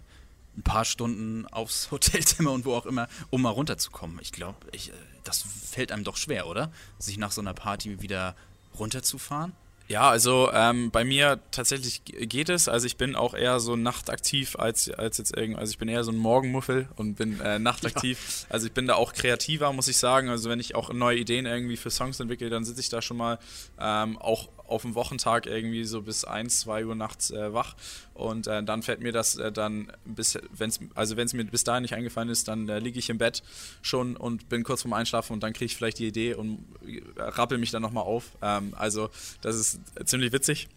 ein 0.57 0.63
paar 0.63 0.85
Stunden 0.85 1.45
aufs 1.47 1.91
Hotelzimmer 1.91 2.51
und 2.51 2.65
wo 2.65 2.73
auch 2.75 2.85
immer, 2.85 3.07
um 3.29 3.41
mal 3.41 3.49
runterzukommen. 3.49 4.19
Ich 4.21 4.31
glaube, 4.31 4.57
äh, 4.73 4.77
das 5.23 5.43
fällt 5.43 5.91
einem 5.91 6.03
doch 6.03 6.17
schwer, 6.17 6.47
oder? 6.47 6.71
Sich 6.99 7.17
nach 7.17 7.31
so 7.31 7.41
einer 7.41 7.53
Party 7.53 8.01
wieder 8.01 8.35
runterzufahren? 8.77 9.53
Ja, 9.91 10.09
also 10.09 10.49
ähm, 10.53 10.89
bei 10.89 11.03
mir 11.03 11.41
tatsächlich 11.51 12.03
geht 12.05 12.47
es. 12.47 12.69
Also 12.69 12.87
ich 12.87 12.95
bin 12.95 13.13
auch 13.13 13.33
eher 13.33 13.59
so 13.59 13.75
nachtaktiv 13.75 14.55
als, 14.55 14.89
als 14.89 15.17
jetzt 15.17 15.35
irgend. 15.35 15.57
Also 15.57 15.71
ich 15.71 15.79
bin 15.79 15.89
eher 15.89 16.05
so 16.05 16.13
ein 16.13 16.17
Morgenmuffel 16.17 16.87
und 16.95 17.15
bin 17.15 17.41
äh, 17.41 17.59
nachtaktiv. 17.59 18.19
Ja. 18.21 18.45
Also 18.49 18.67
ich 18.67 18.73
bin 18.73 18.87
da 18.87 18.95
auch 18.95 19.11
kreativer, 19.11 19.73
muss 19.73 19.89
ich 19.89 19.97
sagen. 19.97 20.29
Also 20.29 20.49
wenn 20.49 20.61
ich 20.61 20.75
auch 20.75 20.93
neue 20.93 21.17
Ideen 21.17 21.45
irgendwie 21.45 21.75
für 21.75 21.89
Songs 21.89 22.19
entwickle, 22.21 22.49
dann 22.49 22.63
sitze 22.63 22.79
ich 22.79 22.87
da 22.87 23.01
schon 23.01 23.17
mal 23.17 23.37
ähm, 23.79 24.17
auch 24.17 24.49
auf 24.71 24.83
dem 24.83 24.95
Wochentag 24.95 25.45
irgendwie 25.45 25.83
so 25.83 26.01
bis 26.01 26.25
1, 26.25 26.61
2 26.61 26.85
Uhr 26.85 26.95
nachts 26.95 27.31
äh, 27.31 27.53
wach 27.53 27.75
und 28.13 28.47
äh, 28.47 28.63
dann 28.63 28.81
fällt 28.81 29.01
mir 29.01 29.11
das 29.11 29.35
äh, 29.35 29.51
dann 29.51 29.91
bis 30.05 30.39
wenn's 30.51 30.79
also 30.95 31.17
wenn 31.17 31.25
es 31.25 31.33
mir 31.33 31.43
bis 31.45 31.63
dahin 31.63 31.83
nicht 31.83 31.93
eingefallen 31.93 32.29
ist, 32.29 32.47
dann 32.47 32.67
äh, 32.69 32.79
liege 32.79 32.99
ich 32.99 33.09
im 33.09 33.17
Bett 33.17 33.43
schon 33.81 34.15
und 34.15 34.49
bin 34.49 34.63
kurz 34.63 34.81
vorm 34.81 34.93
Einschlafen 34.93 35.33
und 35.33 35.43
dann 35.43 35.53
kriege 35.53 35.65
ich 35.65 35.75
vielleicht 35.75 35.99
die 35.99 36.07
Idee 36.07 36.33
und 36.33 36.65
äh, 36.87 37.01
rappel 37.21 37.57
mich 37.57 37.71
dann 37.71 37.81
nochmal 37.81 38.03
auf. 38.03 38.31
Ähm, 38.41 38.73
also 38.77 39.09
das 39.41 39.55
ist 39.55 39.79
ziemlich 40.05 40.31
witzig. 40.31 40.67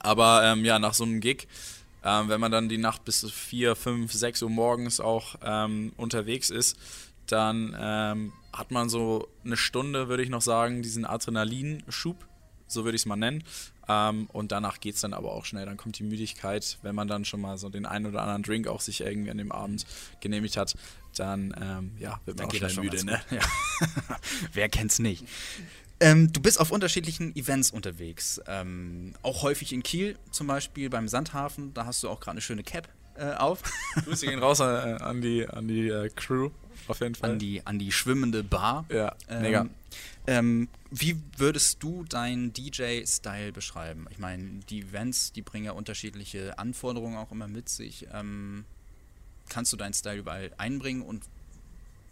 Aber 0.00 0.42
ähm, 0.44 0.64
ja, 0.64 0.78
nach 0.78 0.94
so 0.94 1.04
einem 1.04 1.20
Gig 1.20 1.48
ähm, 2.04 2.28
wenn 2.28 2.40
man 2.40 2.52
dann 2.52 2.68
die 2.68 2.78
Nacht 2.78 3.04
bis 3.04 3.28
4, 3.28 3.74
5, 3.74 4.12
6 4.12 4.42
Uhr 4.42 4.50
morgens 4.50 5.00
auch 5.00 5.36
ähm, 5.42 5.92
unterwegs 5.96 6.50
ist, 6.50 6.78
dann 7.26 7.76
ähm, 7.78 8.32
hat 8.52 8.70
man 8.70 8.88
so 8.88 9.28
eine 9.44 9.56
Stunde, 9.56 10.08
würde 10.08 10.22
ich 10.22 10.30
noch 10.30 10.40
sagen, 10.40 10.82
diesen 10.82 11.04
Adrenalinschub 11.04 12.27
so 12.68 12.84
würde 12.84 12.96
ich 12.96 13.02
es 13.02 13.06
mal 13.06 13.16
nennen. 13.16 13.42
Ähm, 13.88 14.28
und 14.32 14.52
danach 14.52 14.80
geht 14.80 14.94
es 14.94 15.00
dann 15.00 15.14
aber 15.14 15.32
auch 15.32 15.44
schnell. 15.44 15.66
Dann 15.66 15.76
kommt 15.76 15.98
die 15.98 16.02
Müdigkeit, 16.04 16.78
wenn 16.82 16.94
man 16.94 17.08
dann 17.08 17.24
schon 17.24 17.40
mal 17.40 17.58
so 17.58 17.68
den 17.68 17.86
einen 17.86 18.06
oder 18.06 18.22
anderen 18.22 18.42
Drink 18.42 18.68
auch 18.68 18.80
sich 18.80 19.00
irgendwie 19.00 19.30
an 19.30 19.38
dem 19.38 19.50
Abend 19.50 19.86
genehmigt 20.20 20.56
hat, 20.56 20.74
dann 21.16 21.54
ähm, 21.60 21.92
ja, 21.98 22.20
wird 22.26 22.38
man 22.38 22.48
dann 22.48 22.64
auch 22.64 22.70
schnell 22.70 22.84
müde. 22.84 23.04
Ne? 23.04 23.20
Ja. 23.30 23.40
Wer 24.52 24.68
kennt's 24.68 24.98
nicht? 24.98 25.24
Ähm, 26.00 26.32
du 26.32 26.40
bist 26.40 26.60
auf 26.60 26.70
unterschiedlichen 26.70 27.34
Events 27.34 27.70
unterwegs. 27.70 28.40
Ähm, 28.46 29.14
auch 29.22 29.42
häufig 29.42 29.72
in 29.72 29.82
Kiel, 29.82 30.16
zum 30.30 30.46
Beispiel 30.46 30.90
beim 30.90 31.08
Sandhafen. 31.08 31.74
Da 31.74 31.86
hast 31.86 32.02
du 32.02 32.08
auch 32.08 32.20
gerade 32.20 32.32
eine 32.32 32.40
schöne 32.40 32.62
Cap 32.62 32.88
äh, 33.16 33.32
auf. 33.32 33.62
Grüße 34.04 34.26
gehen 34.26 34.38
raus 34.38 34.60
äh, 34.60 34.64
an 34.64 35.20
die, 35.20 35.48
an 35.48 35.66
die 35.66 35.88
äh, 35.88 36.08
Crew, 36.14 36.50
auf 36.86 37.00
jeden 37.00 37.14
Fall. 37.14 37.30
An 37.30 37.38
die, 37.38 37.66
an 37.66 37.78
die 37.78 37.90
schwimmende 37.90 38.44
Bar. 38.44 38.84
Ja, 38.90 39.16
mega. 39.40 39.66
Ähm, 40.28 40.68
wie 40.90 41.16
würdest 41.38 41.82
du 41.82 42.04
deinen 42.04 42.52
DJ-Style 42.52 43.50
beschreiben? 43.50 44.06
Ich 44.10 44.18
meine, 44.18 44.60
die 44.68 44.80
Events, 44.80 45.32
die 45.32 45.40
bringen 45.40 45.64
ja 45.64 45.72
unterschiedliche 45.72 46.58
Anforderungen 46.58 47.16
auch 47.16 47.32
immer 47.32 47.48
mit 47.48 47.70
sich. 47.70 48.06
Ähm, 48.12 48.66
kannst 49.48 49.72
du 49.72 49.78
deinen 49.78 49.94
Style 49.94 50.18
überall 50.18 50.50
einbringen 50.58 51.00
und 51.00 51.24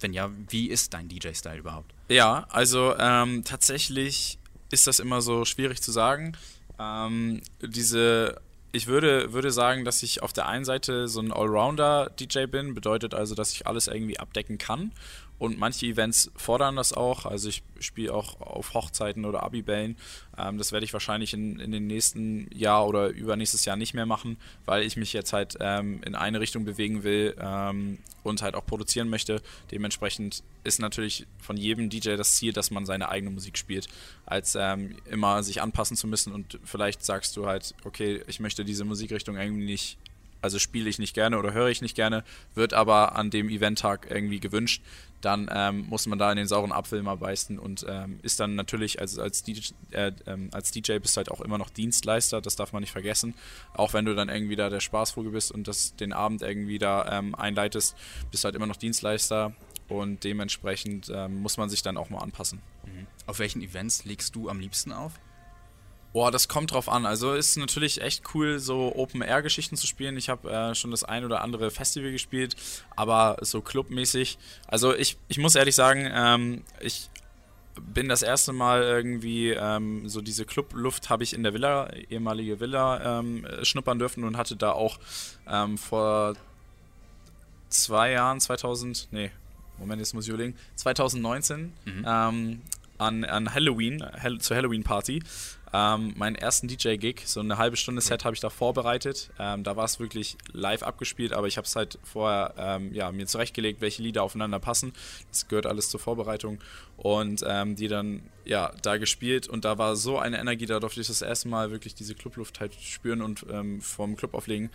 wenn 0.00 0.14
ja, 0.14 0.30
wie 0.48 0.70
ist 0.70 0.94
dein 0.94 1.08
DJ-Style 1.08 1.58
überhaupt? 1.58 1.92
Ja, 2.08 2.46
also 2.48 2.96
ähm, 2.98 3.44
tatsächlich 3.44 4.38
ist 4.70 4.86
das 4.86 4.98
immer 4.98 5.20
so 5.20 5.44
schwierig 5.44 5.82
zu 5.82 5.92
sagen. 5.92 6.38
Ähm, 6.78 7.42
diese 7.60 8.40
ich 8.72 8.86
würde, 8.86 9.32
würde 9.32 9.50
sagen, 9.50 9.84
dass 9.84 10.02
ich 10.02 10.22
auf 10.22 10.32
der 10.32 10.46
einen 10.46 10.64
Seite 10.64 11.08
so 11.08 11.20
ein 11.20 11.32
Allrounder-DJ 11.32 12.46
bin, 12.46 12.74
bedeutet 12.74 13.14
also, 13.14 13.34
dass 13.34 13.52
ich 13.52 13.66
alles 13.66 13.88
irgendwie 13.88 14.18
abdecken 14.18 14.58
kann. 14.58 14.92
Und 15.38 15.58
manche 15.58 15.86
Events 15.86 16.30
fordern 16.34 16.76
das 16.76 16.92
auch. 16.92 17.26
Also 17.26 17.48
ich 17.48 17.62
spiele 17.78 18.14
auch 18.14 18.40
auf 18.40 18.72
Hochzeiten 18.74 19.24
oder 19.24 19.42
Abibällen. 19.42 19.96
Ähm, 20.38 20.58
das 20.58 20.72
werde 20.72 20.84
ich 20.84 20.92
wahrscheinlich 20.92 21.34
in, 21.34 21.58
in 21.60 21.72
den 21.72 21.86
nächsten 21.86 22.48
Jahr 22.54 22.86
oder 22.86 23.08
übernächstes 23.08 23.64
Jahr 23.64 23.76
nicht 23.76 23.94
mehr 23.94 24.06
machen, 24.06 24.38
weil 24.64 24.82
ich 24.82 24.96
mich 24.96 25.12
jetzt 25.12 25.32
halt 25.32 25.56
ähm, 25.60 26.02
in 26.04 26.14
eine 26.14 26.40
Richtung 26.40 26.64
bewegen 26.64 27.02
will 27.02 27.36
ähm, 27.38 27.98
und 28.22 28.42
halt 28.42 28.54
auch 28.54 28.64
produzieren 28.64 29.08
möchte. 29.08 29.42
Dementsprechend 29.70 30.42
ist 30.64 30.80
natürlich 30.80 31.26
von 31.38 31.56
jedem 31.56 31.90
DJ 31.90 32.16
das 32.16 32.36
Ziel, 32.36 32.52
dass 32.52 32.70
man 32.70 32.86
seine 32.86 33.08
eigene 33.10 33.30
Musik 33.30 33.58
spielt, 33.58 33.88
als 34.24 34.56
ähm, 34.58 34.96
immer 35.04 35.42
sich 35.42 35.60
anpassen 35.60 35.96
zu 35.96 36.06
müssen. 36.06 36.32
Und 36.32 36.58
vielleicht 36.64 37.04
sagst 37.04 37.36
du 37.36 37.46
halt, 37.46 37.74
okay, 37.84 38.22
ich 38.26 38.40
möchte 38.40 38.64
diese 38.64 38.84
Musikrichtung 38.84 39.36
irgendwie 39.36 39.66
nicht 39.66 39.98
also 40.42 40.58
spiele 40.58 40.88
ich 40.88 40.98
nicht 40.98 41.14
gerne 41.14 41.38
oder 41.38 41.52
höre 41.52 41.68
ich 41.68 41.82
nicht 41.82 41.94
gerne, 41.94 42.24
wird 42.54 42.74
aber 42.74 43.16
an 43.16 43.30
dem 43.30 43.48
Eventtag 43.48 44.10
irgendwie 44.10 44.40
gewünscht, 44.40 44.82
dann 45.20 45.50
ähm, 45.52 45.86
muss 45.88 46.06
man 46.06 46.18
da 46.18 46.30
in 46.30 46.36
den 46.36 46.46
sauren 46.46 46.72
Apfel 46.72 47.02
mal 47.02 47.16
beißen 47.16 47.58
und 47.58 47.84
ähm, 47.88 48.20
ist 48.22 48.38
dann 48.38 48.54
natürlich 48.54 49.00
als, 49.00 49.18
als, 49.18 49.42
DJ, 49.42 49.72
äh, 49.90 50.12
ähm, 50.26 50.50
als 50.52 50.70
DJ 50.70 50.98
bist 50.98 51.16
du 51.16 51.18
halt 51.18 51.30
auch 51.30 51.40
immer 51.40 51.58
noch 51.58 51.70
Dienstleister, 51.70 52.40
das 52.40 52.56
darf 52.56 52.72
man 52.72 52.82
nicht 52.82 52.92
vergessen. 52.92 53.34
Auch 53.74 53.92
wenn 53.92 54.04
du 54.04 54.14
dann 54.14 54.28
irgendwie 54.28 54.56
da 54.56 54.68
der 54.68 54.80
Spaßvogel 54.80 55.32
bist 55.32 55.52
und 55.52 55.68
das 55.68 55.96
den 55.96 56.12
Abend 56.12 56.42
irgendwie 56.42 56.78
da 56.78 57.18
ähm, 57.18 57.34
einleitest, 57.34 57.96
bist 58.30 58.44
du 58.44 58.46
halt 58.46 58.56
immer 58.56 58.66
noch 58.66 58.76
Dienstleister 58.76 59.54
und 59.88 60.22
dementsprechend 60.24 61.10
ähm, 61.12 61.40
muss 61.40 61.56
man 61.56 61.70
sich 61.70 61.82
dann 61.82 61.96
auch 61.96 62.10
mal 62.10 62.18
anpassen. 62.18 62.60
Mhm. 62.84 63.06
Auf 63.26 63.38
welchen 63.38 63.62
Events 63.62 64.04
legst 64.04 64.34
du 64.34 64.48
am 64.48 64.60
liebsten 64.60 64.92
auf? 64.92 65.14
Boah, 66.16 66.30
das 66.30 66.48
kommt 66.48 66.72
drauf 66.72 66.88
an. 66.88 67.04
Also 67.04 67.34
ist 67.34 67.58
natürlich 67.58 68.00
echt 68.00 68.22
cool, 68.32 68.58
so 68.58 68.96
Open-Air-Geschichten 68.96 69.76
zu 69.76 69.86
spielen. 69.86 70.16
Ich 70.16 70.30
habe 70.30 70.50
äh, 70.50 70.74
schon 70.74 70.90
das 70.90 71.04
ein 71.04 71.26
oder 71.26 71.42
andere 71.42 71.70
Festival 71.70 72.10
gespielt, 72.10 72.56
aber 72.96 73.36
so 73.42 73.60
clubmäßig. 73.60 74.38
Also 74.66 74.94
ich, 74.94 75.18
ich 75.28 75.36
muss 75.36 75.56
ehrlich 75.56 75.74
sagen, 75.74 76.10
ähm, 76.10 76.62
ich 76.80 77.10
bin 77.78 78.08
das 78.08 78.22
erste 78.22 78.54
Mal 78.54 78.80
irgendwie 78.80 79.50
ähm, 79.50 80.08
so 80.08 80.22
diese 80.22 80.46
Clubluft 80.46 81.10
habe 81.10 81.22
ich 81.22 81.34
in 81.34 81.42
der 81.42 81.52
Villa, 81.52 81.90
ehemalige 82.08 82.60
Villa, 82.60 83.18
ähm, 83.18 83.46
schnuppern 83.60 83.98
dürfen 83.98 84.24
und 84.24 84.38
hatte 84.38 84.56
da 84.56 84.72
auch 84.72 84.98
ähm, 85.46 85.76
vor 85.76 86.32
zwei 87.68 88.12
Jahren, 88.12 88.40
2000, 88.40 89.08
nee, 89.10 89.32
Moment, 89.76 90.00
jetzt 90.00 90.14
muss 90.14 90.24
ich 90.24 90.30
überlegen, 90.30 90.56
2019 90.76 91.74
mhm. 91.84 92.06
ähm, 92.08 92.62
an, 92.96 93.24
an 93.24 93.52
Halloween, 93.52 94.02
Hall 94.02 94.38
zur 94.38 94.56
Halloween-Party, 94.56 95.22
ähm, 95.76 96.14
meinen 96.16 96.36
ersten 96.36 96.68
DJ-Gig. 96.68 97.22
So 97.26 97.40
eine 97.40 97.58
halbe 97.58 97.76
Stunde 97.76 98.00
Set 98.00 98.24
habe 98.24 98.34
ich 98.34 98.40
da 98.40 98.48
vorbereitet. 98.48 99.30
Ähm, 99.38 99.62
da 99.62 99.76
war 99.76 99.84
es 99.84 100.00
wirklich 100.00 100.38
live 100.52 100.82
abgespielt, 100.82 101.34
aber 101.34 101.48
ich 101.48 101.58
habe 101.58 101.66
es 101.66 101.76
halt 101.76 101.98
vorher 102.02 102.54
ähm, 102.56 102.94
ja, 102.94 103.12
mir 103.12 103.26
zurechtgelegt, 103.26 103.82
welche 103.82 104.02
Lieder 104.02 104.22
aufeinander 104.22 104.58
passen. 104.58 104.94
Das 105.30 105.48
gehört 105.48 105.66
alles 105.66 105.90
zur 105.90 106.00
Vorbereitung. 106.00 106.60
Und 106.96 107.44
ähm, 107.46 107.76
die 107.76 107.88
dann 107.88 108.22
ja 108.46 108.72
da 108.82 108.96
gespielt 108.96 109.48
und 109.48 109.66
da 109.66 109.76
war 109.76 109.96
so 109.96 110.18
eine 110.18 110.38
Energie, 110.38 110.64
da 110.64 110.80
durfte 110.80 111.00
ich 111.00 111.08
das 111.08 111.20
erste 111.20 111.48
Mal 111.48 111.70
wirklich 111.70 111.94
diese 111.94 112.14
Clubluft 112.14 112.60
halt 112.60 112.72
spüren 112.74 113.20
und 113.20 113.44
ähm, 113.50 113.82
vom 113.82 114.16
Club 114.16 114.32
auflegen 114.32 114.70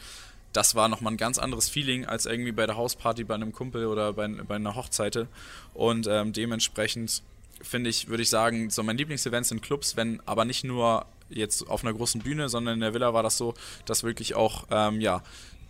das 0.54 0.76
war 0.76 0.90
nochmal 0.90 1.14
ein 1.14 1.18
ganz 1.18 1.38
anderes 1.38 1.70
Feeling 1.70 2.06
als 2.06 2.26
irgendwie 2.26 2.52
bei 2.52 2.66
der 2.66 2.76
Hausparty 2.76 3.24
bei 3.24 3.36
einem 3.36 3.54
Kumpel 3.54 3.86
oder 3.86 4.14
bei, 4.14 4.28
bei 4.28 4.56
einer 4.56 4.76
Hochzeite. 4.76 5.28
Und 5.74 6.08
ähm, 6.08 6.34
dementsprechend 6.34 7.24
finde 7.64 7.90
ich, 7.90 8.08
würde 8.08 8.24
ich 8.24 8.30
sagen, 8.30 8.70
so 8.70 8.84
mein 8.84 8.98
Lieblingsevent 8.98 9.46
sind 9.46 9.62
Clubs, 9.62 9.96
wenn 9.96 10.22
aber 10.26 10.46
nicht 10.46 10.64
nur 10.64 11.06
jetzt 11.30 11.68
auf 11.68 11.84
einer 11.84 11.94
großen 11.94 12.22
Bühne, 12.22 12.50
sondern 12.50 12.76
in 12.76 12.80
der 12.82 12.94
Villa 12.94 13.14
war 13.14 13.24
das 13.24 13.38
so, 13.38 13.54
dass 13.86 14.04
wirklich 14.04 14.36
auch, 14.36 14.68
ähm, 14.70 15.00
ja, 15.02 15.24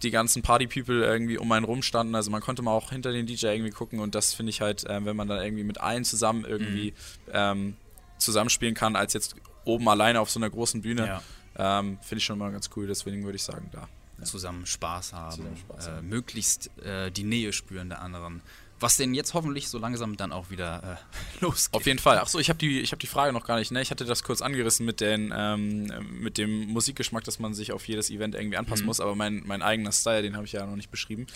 die 0.04 0.12
ganzen 0.12 0.42
Party-People 0.42 1.04
irgendwie 1.04 1.38
um 1.38 1.52
einen 1.52 1.66
rum 1.66 1.82
standen. 1.82 2.16
Also 2.16 2.32
man 2.32 2.42
konnte 2.42 2.62
mal 2.62 2.72
auch 2.72 2.92
hinter 2.92 3.12
den 3.12 3.26
DJ 3.26 3.48
irgendwie 3.48 3.72
gucken 3.72 4.00
und 4.00 4.16
das 4.16 4.34
finde 4.34 4.50
ich 4.50 4.62
halt, 4.62 4.84
äh, 4.86 5.06
wenn 5.06 5.16
man 5.16 5.28
dann 5.28 5.44
irgendwie 5.44 5.64
mit 5.64 5.80
allen 5.80 6.04
zusammen 6.04 6.46
irgendwie 6.46 6.92
mhm. 7.28 7.32
ähm, 7.34 7.78
zusammenspielen 8.18 8.76
kann, 8.76 8.96
als 8.96 9.14
jetzt 9.14 9.36
oben 9.66 9.88
alleine 9.88 10.20
auf 10.20 10.30
so 10.30 10.40
einer 10.40 10.50
großen 10.50 10.82
Bühne, 10.82 11.22
ja. 11.58 11.80
ähm, 11.80 12.00
finde 12.02 12.18
ich 12.18 12.26
schon 12.26 12.40
mal 12.40 12.52
ganz 12.52 12.70
cool. 12.76 12.88
Deswegen 12.88 13.24
würde 13.24 13.36
ich 13.36 13.44
sagen, 13.44 13.70
da. 13.72 13.88
Ja. 14.18 14.26
Zusammen 14.26 14.68
Spaß 14.68 15.14
haben, 15.14 15.36
zusammen 15.36 15.58
Spaß 15.58 15.88
haben. 15.88 16.00
Äh, 16.00 16.10
möglichst 16.10 16.70
äh, 16.84 17.10
die 17.10 17.24
Nähe 17.24 17.54
spüren 17.54 17.90
der 17.90 18.02
anderen 18.04 18.42
was 18.82 18.98
denn 18.98 19.14
jetzt 19.14 19.34
hoffentlich 19.34 19.70
so 19.70 19.78
langsam 19.78 20.18
dann 20.18 20.32
auch 20.32 20.50
wieder 20.50 20.98
äh, 21.40 21.40
losgeht. 21.42 21.74
Auf 21.74 21.86
jeden 21.86 22.00
Fall. 22.00 22.18
Achso, 22.18 22.40
ich 22.40 22.50
habe 22.50 22.58
die, 22.58 22.84
hab 22.84 23.00
die 23.00 23.08
Frage 23.08 23.32
noch 23.32 23.46
gar 23.46 23.60
nicht. 23.60 23.72
Ne? 23.72 23.82
Ich 23.82 23.92
hatte 23.92 24.06
das 24.06 24.24
kurz 24.24 24.42
angerissen 24.42 24.86
mit, 24.86 25.00
den, 25.00 25.32
ähm, 25.36 25.92
mit 26.10 26.38
dem 26.38 26.68
Musikgeschmack, 26.68 27.24
dass 27.24 27.40
man 27.40 27.54
sich 27.54 27.72
auf 27.72 27.88
jedes 27.88 28.10
Event 28.10 28.36
irgendwie 28.36 28.58
anpassen 28.58 28.84
mhm. 28.84 28.88
muss, 28.88 29.00
aber 29.00 29.16
mein, 29.16 29.44
mein 29.46 29.62
eigener 29.62 29.92
Style, 29.92 30.24
den 30.24 30.36
habe 30.36 30.46
ich 30.46 30.52
ja 30.54 30.66
noch 30.66 30.76
nicht 30.76 30.90
beschrieben. 30.90 31.28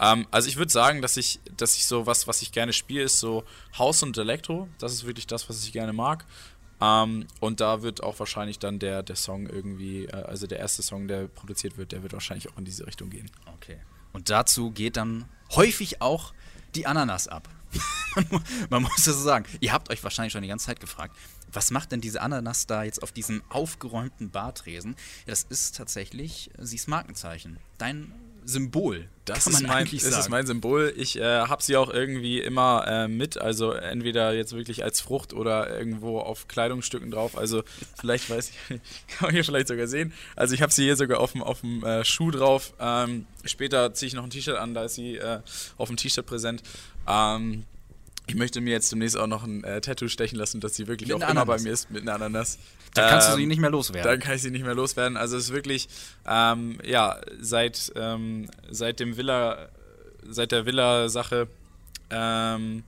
Ähm, 0.00 0.26
also 0.30 0.48
ich 0.48 0.56
würde 0.56 0.70
sagen, 0.70 1.02
dass 1.02 1.16
ich, 1.16 1.40
dass 1.56 1.76
ich 1.76 1.86
so 1.86 2.06
was, 2.06 2.26
was 2.28 2.42
ich 2.42 2.52
gerne 2.52 2.72
spiele, 2.72 3.02
ist 3.02 3.18
so 3.18 3.44
House 3.76 4.02
und 4.02 4.16
Elektro. 4.16 4.68
Das 4.78 4.92
ist 4.92 5.04
wirklich 5.04 5.26
das, 5.26 5.48
was 5.48 5.64
ich 5.64 5.72
gerne 5.72 5.92
mag. 5.92 6.24
Um, 6.80 6.86
ähm, 6.86 7.26
und 7.38 7.60
da 7.60 7.82
wird 7.82 8.02
auch 8.02 8.18
wahrscheinlich 8.18 8.58
dann 8.58 8.80
der, 8.80 9.04
der 9.04 9.14
Song 9.14 9.46
irgendwie, 9.46 10.06
äh, 10.06 10.12
also 10.12 10.48
der 10.48 10.58
erste 10.58 10.82
Song, 10.82 11.06
der 11.06 11.28
produziert 11.28 11.78
wird, 11.78 11.92
der 11.92 12.02
wird 12.02 12.12
wahrscheinlich 12.12 12.50
auch 12.50 12.58
in 12.58 12.64
diese 12.64 12.84
Richtung 12.86 13.10
gehen. 13.10 13.30
Okay. 13.54 13.78
Und 14.12 14.28
dazu 14.28 14.72
geht 14.72 14.96
dann 14.96 15.24
häufig 15.54 16.02
auch 16.02 16.34
die 16.76 16.86
Ananas 16.86 17.28
ab. 17.28 17.48
Man 18.14 18.26
mu- 18.30 18.40
Man 18.70 18.82
muss 18.82 18.96
das 18.96 19.16
so 19.16 19.22
sagen. 19.22 19.44
Ihr 19.60 19.72
habt 19.72 19.90
euch 19.90 20.02
wahrscheinlich 20.04 20.32
schon 20.32 20.42
die 20.42 20.48
ganze 20.48 20.66
Zeit 20.66 20.80
gefragt, 20.80 21.16
was 21.52 21.70
macht 21.70 21.92
denn 21.92 22.00
diese 22.00 22.20
Ananas 22.20 22.66
da 22.66 22.82
jetzt 22.84 23.02
auf 23.02 23.12
diesem 23.12 23.42
aufgeräumten 23.48 24.30
Bartresen? 24.30 24.92
Ja, 25.26 25.30
das 25.32 25.42
ist 25.44 25.76
tatsächlich 25.76 26.50
äh, 26.58 26.64
Sie's 26.64 26.86
Markenzeichen. 26.86 27.58
Dein 27.78 28.12
Symbol. 28.44 29.08
Das 29.24 29.46
ist 29.46 29.62
mein, 29.62 29.86
das 29.86 30.04
ist 30.04 30.28
mein 30.28 30.46
Symbol. 30.46 30.92
Ich 30.96 31.18
äh, 31.18 31.22
habe 31.22 31.62
sie 31.62 31.76
auch 31.76 31.88
irgendwie 31.88 32.40
immer 32.40 32.84
äh, 32.86 33.08
mit, 33.08 33.38
also 33.38 33.72
entweder 33.72 34.34
jetzt 34.34 34.54
wirklich 34.54 34.84
als 34.84 35.00
Frucht 35.00 35.32
oder 35.32 35.70
irgendwo 35.76 36.18
auf 36.18 36.46
Kleidungsstücken 36.46 37.10
drauf. 37.10 37.36
Also 37.38 37.62
vielleicht 37.98 38.28
weiß 38.28 38.50
ich, 38.50 38.56
kann 39.08 39.28
man 39.28 39.30
hier 39.32 39.44
vielleicht 39.44 39.68
sogar 39.68 39.86
sehen. 39.86 40.12
Also 40.36 40.54
ich 40.54 40.60
habe 40.60 40.72
sie 40.72 40.84
hier 40.84 40.96
sogar 40.96 41.20
auf 41.20 41.32
dem, 41.32 41.42
auf 41.42 41.60
dem 41.60 41.82
äh, 41.84 42.04
Schuh 42.04 42.30
drauf. 42.30 42.74
Ähm, 42.78 43.26
später 43.44 43.94
ziehe 43.94 44.08
ich 44.08 44.14
noch 44.14 44.24
ein 44.24 44.30
T-Shirt 44.30 44.56
an, 44.58 44.74
da 44.74 44.84
ist 44.84 44.96
sie 44.96 45.16
äh, 45.16 45.40
auf 45.78 45.88
dem 45.88 45.96
T-Shirt 45.96 46.26
präsent. 46.26 46.62
Ähm, 47.08 47.64
ich 48.26 48.34
möchte 48.34 48.60
mir 48.60 48.70
jetzt 48.70 48.90
demnächst 48.90 49.16
auch 49.16 49.26
noch 49.26 49.44
ein 49.44 49.64
äh, 49.64 49.80
Tattoo 49.80 50.08
stechen 50.08 50.38
lassen, 50.38 50.60
dass 50.60 50.74
sie 50.74 50.86
wirklich 50.86 51.10
Mit 51.10 51.22
auch 51.22 51.30
immer 51.30 51.44
bei 51.46 51.58
mir 51.58 51.72
ist 51.72 51.90
mit 51.90 52.02
einer 52.02 52.14
Ananas. 52.14 52.58
Da 52.94 53.08
kannst 53.10 53.28
du 53.28 53.32
Ähm, 53.32 53.38
sie 53.40 53.46
nicht 53.46 53.60
mehr 53.60 53.70
loswerden. 53.70 54.10
dann 54.10 54.20
kann 54.20 54.36
ich 54.36 54.42
sie 54.42 54.50
nicht 54.50 54.64
mehr 54.64 54.74
loswerden. 54.74 55.16
Also 55.16 55.36
es 55.36 55.44
ist 55.44 55.52
wirklich, 55.52 55.88
ähm, 56.26 56.78
ja, 56.84 57.20
seit, 57.40 57.92
ähm, 57.96 58.48
seit 58.70 59.00
dem 59.00 59.16
Villa, 59.16 59.68
seit 60.28 60.52
der 60.52 60.64
Villa-Sache, 60.64 61.48
ähm, 62.10 62.84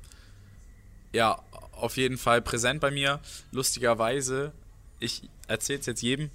ja, 1.13 1.39
auf 1.73 1.97
jeden 1.97 2.17
Fall 2.19 2.41
präsent 2.41 2.81
bei 2.81 2.91
mir. 2.91 3.21
Lustigerweise, 3.53 4.53
ich 5.01 5.23
erzähle 5.49 5.81
es 5.81 5.87
jetzt 5.87 6.03
jedem, 6.03 6.31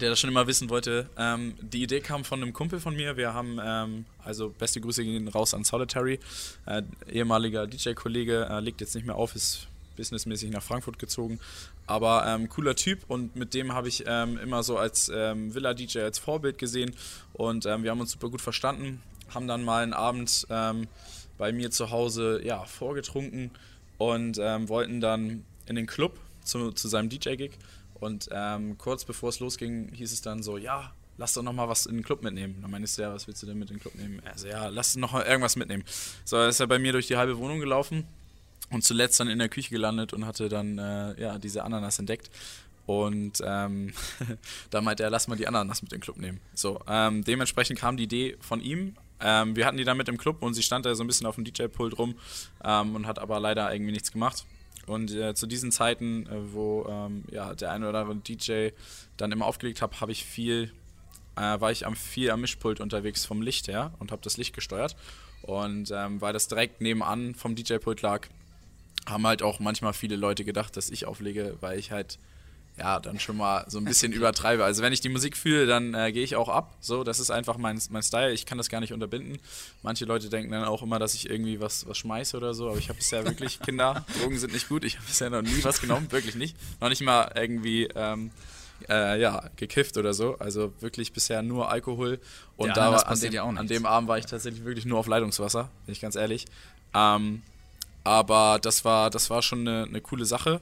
der 0.00 0.10
das 0.10 0.20
schon 0.20 0.30
immer 0.30 0.46
wissen 0.46 0.70
wollte. 0.70 1.08
Ähm, 1.16 1.54
die 1.60 1.82
Idee 1.82 2.00
kam 2.00 2.24
von 2.24 2.42
einem 2.42 2.52
Kumpel 2.52 2.80
von 2.80 2.94
mir. 2.94 3.16
Wir 3.16 3.34
haben, 3.34 3.58
ähm, 3.62 4.04
also 4.24 4.50
beste 4.50 4.80
Grüße 4.80 5.04
gehen 5.04 5.28
raus 5.28 5.54
an 5.54 5.64
Solitary, 5.64 6.18
äh, 6.66 6.82
ehemaliger 7.10 7.66
DJ-Kollege, 7.66 8.48
äh, 8.50 8.60
legt 8.60 8.80
jetzt 8.80 8.94
nicht 8.94 9.06
mehr 9.06 9.16
auf, 9.16 9.34
ist 9.34 9.66
businessmäßig 9.96 10.50
nach 10.50 10.62
Frankfurt 10.62 10.98
gezogen. 10.98 11.38
Aber 11.86 12.24
ähm, 12.26 12.48
cooler 12.48 12.76
Typ 12.76 13.00
und 13.08 13.36
mit 13.36 13.52
dem 13.52 13.74
habe 13.74 13.88
ich 13.88 14.04
ähm, 14.06 14.38
immer 14.38 14.62
so 14.62 14.78
als 14.78 15.10
ähm, 15.14 15.54
Villa-DJ 15.54 16.00
als 16.00 16.18
Vorbild 16.18 16.58
gesehen 16.58 16.94
und 17.32 17.66
ähm, 17.66 17.82
wir 17.82 17.90
haben 17.90 18.00
uns 18.00 18.12
super 18.12 18.30
gut 18.30 18.40
verstanden. 18.40 19.02
Haben 19.34 19.46
dann 19.46 19.62
mal 19.62 19.82
einen 19.82 19.92
Abend 19.92 20.46
bei 20.48 21.52
mir 21.52 21.70
zu 21.70 21.90
Hause 21.92 22.40
ja, 22.42 22.64
vorgetrunken 22.64 23.52
und 23.96 24.38
wollten 24.38 25.00
dann 25.00 25.44
in 25.66 25.76
den 25.76 25.86
Club 25.86 26.18
zu, 26.42 26.72
zu 26.72 26.88
seinem 26.88 27.08
DJ-Gig. 27.08 27.52
Und 28.00 28.28
ähm, 28.32 28.78
kurz 28.78 29.04
bevor 29.04 29.28
es 29.28 29.40
losging, 29.40 29.92
hieß 29.92 30.12
es 30.12 30.22
dann 30.22 30.42
so, 30.42 30.56
ja, 30.56 30.92
lass 31.18 31.34
doch 31.34 31.42
noch 31.42 31.52
mal 31.52 31.68
was 31.68 31.86
in 31.86 31.96
den 31.96 32.02
Club 32.02 32.22
mitnehmen. 32.22 32.58
Dann 32.62 32.70
meinte 32.70 32.86
ich, 32.86 32.92
so, 32.92 33.02
ja, 33.02 33.12
was 33.12 33.26
willst 33.26 33.42
du 33.42 33.46
denn 33.46 33.58
mit 33.58 33.70
in 33.70 33.76
den 33.76 33.80
Club 33.80 33.94
nehmen? 33.94 34.22
Also 34.24 34.48
ja, 34.48 34.68
lass 34.68 34.96
noch 34.96 35.12
mal 35.12 35.24
irgendwas 35.24 35.54
mitnehmen. 35.54 35.84
So, 36.24 36.42
ist 36.42 36.60
er 36.60 36.66
bei 36.66 36.78
mir 36.78 36.92
durch 36.92 37.06
die 37.06 37.16
halbe 37.16 37.36
Wohnung 37.38 37.60
gelaufen 37.60 38.06
und 38.70 38.82
zuletzt 38.82 39.20
dann 39.20 39.28
in 39.28 39.38
der 39.38 39.50
Küche 39.50 39.70
gelandet 39.70 40.12
und 40.12 40.26
hatte 40.26 40.48
dann 40.48 40.78
äh, 40.78 41.20
ja, 41.20 41.38
diese 41.38 41.62
Ananas 41.62 41.98
entdeckt. 41.98 42.30
Und 42.86 43.42
ähm, 43.44 43.92
da 44.70 44.80
meinte 44.80 45.02
er, 45.02 45.10
lass 45.10 45.28
mal 45.28 45.36
die 45.36 45.46
Ananas 45.46 45.82
mit 45.82 45.92
in 45.92 45.98
den 45.98 46.02
Club 46.02 46.16
nehmen. 46.16 46.40
So, 46.54 46.80
ähm, 46.88 47.22
dementsprechend 47.22 47.78
kam 47.78 47.96
die 47.96 48.04
Idee 48.04 48.36
von 48.40 48.60
ihm. 48.60 48.96
Ähm, 49.20 49.54
wir 49.54 49.66
hatten 49.66 49.76
die 49.76 49.84
dann 49.84 49.98
mit 49.98 50.08
im 50.08 50.16
Club 50.16 50.42
und 50.42 50.54
sie 50.54 50.62
stand 50.62 50.86
da 50.86 50.94
so 50.94 51.04
ein 51.04 51.06
bisschen 51.06 51.26
auf 51.26 51.34
dem 51.34 51.44
DJ-Pult 51.44 51.98
rum 51.98 52.14
ähm, 52.64 52.94
und 52.96 53.06
hat 53.06 53.18
aber 53.18 53.38
leider 53.38 53.70
irgendwie 53.72 53.92
nichts 53.92 54.10
gemacht. 54.10 54.46
Und 54.90 55.12
äh, 55.14 55.34
zu 55.34 55.46
diesen 55.46 55.70
Zeiten, 55.70 56.26
äh, 56.26 56.52
wo 56.52 56.84
ähm, 56.88 57.22
ja, 57.30 57.54
der 57.54 57.70
eine 57.70 57.88
oder 57.88 58.00
andere 58.00 58.16
DJ 58.16 58.70
dann 59.16 59.30
immer 59.30 59.46
aufgelegt 59.46 59.82
hat, 59.82 60.00
habe 60.00 60.10
ich 60.10 60.24
viel, 60.24 60.72
äh, 61.36 61.60
war 61.60 61.70
ich 61.70 61.86
am 61.86 61.94
viel 61.94 62.32
am 62.32 62.40
Mischpult 62.40 62.80
unterwegs 62.80 63.24
vom 63.24 63.40
Licht 63.40 63.68
her 63.68 63.92
und 64.00 64.10
habe 64.10 64.20
das 64.22 64.36
Licht 64.36 64.52
gesteuert. 64.52 64.96
Und 65.42 65.92
ähm, 65.94 66.20
weil 66.20 66.32
das 66.32 66.48
direkt 66.48 66.80
nebenan 66.80 67.36
vom 67.36 67.54
DJ-Pult 67.54 68.02
lag, 68.02 68.26
haben 69.06 69.24
halt 69.28 69.42
auch 69.42 69.60
manchmal 69.60 69.92
viele 69.92 70.16
Leute 70.16 70.44
gedacht, 70.44 70.76
dass 70.76 70.90
ich 70.90 71.06
auflege, 71.06 71.56
weil 71.60 71.78
ich 71.78 71.92
halt 71.92 72.18
ja 72.80 72.98
dann 72.98 73.20
schon 73.20 73.36
mal 73.36 73.64
so 73.68 73.78
ein 73.78 73.84
bisschen 73.84 74.12
übertreibe. 74.12 74.64
Also 74.64 74.82
wenn 74.82 74.92
ich 74.92 75.00
die 75.00 75.08
Musik 75.08 75.36
fühle, 75.36 75.66
dann 75.66 75.94
äh, 75.94 76.12
gehe 76.12 76.24
ich 76.24 76.36
auch 76.36 76.48
ab. 76.48 76.74
So, 76.80 77.04
das 77.04 77.20
ist 77.20 77.30
einfach 77.30 77.58
mein, 77.58 77.80
mein 77.90 78.02
Style. 78.02 78.32
Ich 78.32 78.46
kann 78.46 78.58
das 78.58 78.68
gar 78.68 78.80
nicht 78.80 78.92
unterbinden. 78.92 79.38
Manche 79.82 80.04
Leute 80.06 80.28
denken 80.28 80.50
dann 80.50 80.64
auch 80.64 80.82
immer, 80.82 80.98
dass 80.98 81.14
ich 81.14 81.28
irgendwie 81.28 81.60
was, 81.60 81.86
was 81.86 81.98
schmeiße 81.98 82.36
oder 82.36 82.54
so, 82.54 82.68
aber 82.68 82.78
ich 82.78 82.88
habe 82.88 82.98
bisher 82.98 83.24
wirklich 83.24 83.60
Kinder. 83.64 84.04
Drogen 84.20 84.38
sind 84.38 84.52
nicht 84.52 84.68
gut. 84.68 84.84
Ich 84.84 84.96
habe 84.96 85.06
bisher 85.06 85.30
noch 85.30 85.42
nie 85.42 85.62
was 85.62 85.80
genommen, 85.80 86.10
wirklich 86.10 86.34
nicht. 86.34 86.56
Noch 86.80 86.88
nicht 86.88 87.02
mal 87.02 87.30
irgendwie 87.34 87.84
ähm, 87.94 88.30
äh, 88.88 89.20
ja, 89.20 89.44
gekifft 89.56 89.96
oder 89.96 90.14
so. 90.14 90.36
Also 90.38 90.72
wirklich 90.80 91.12
bisher 91.12 91.42
nur 91.42 91.70
Alkohol. 91.70 92.18
Und 92.56 92.68
Der 92.68 92.74
da 92.74 92.92
war, 92.92 93.06
an, 93.06 93.20
dem, 93.20 93.32
ja 93.32 93.44
an 93.44 93.66
dem 93.66 93.86
Abend 93.86 94.08
war 94.08 94.18
ich 94.18 94.26
tatsächlich 94.26 94.64
wirklich 94.64 94.86
nur 94.86 94.98
auf 94.98 95.06
Leitungswasser, 95.06 95.68
bin 95.86 95.92
ich 95.92 96.00
ganz 96.00 96.16
ehrlich. 96.16 96.46
Ähm, 96.94 97.42
aber 98.04 98.58
das 98.60 98.84
war, 98.84 99.10
das 99.10 99.28
war 99.30 99.42
schon 99.42 99.66
eine, 99.68 99.84
eine 99.84 100.00
coole 100.00 100.24
Sache. 100.24 100.60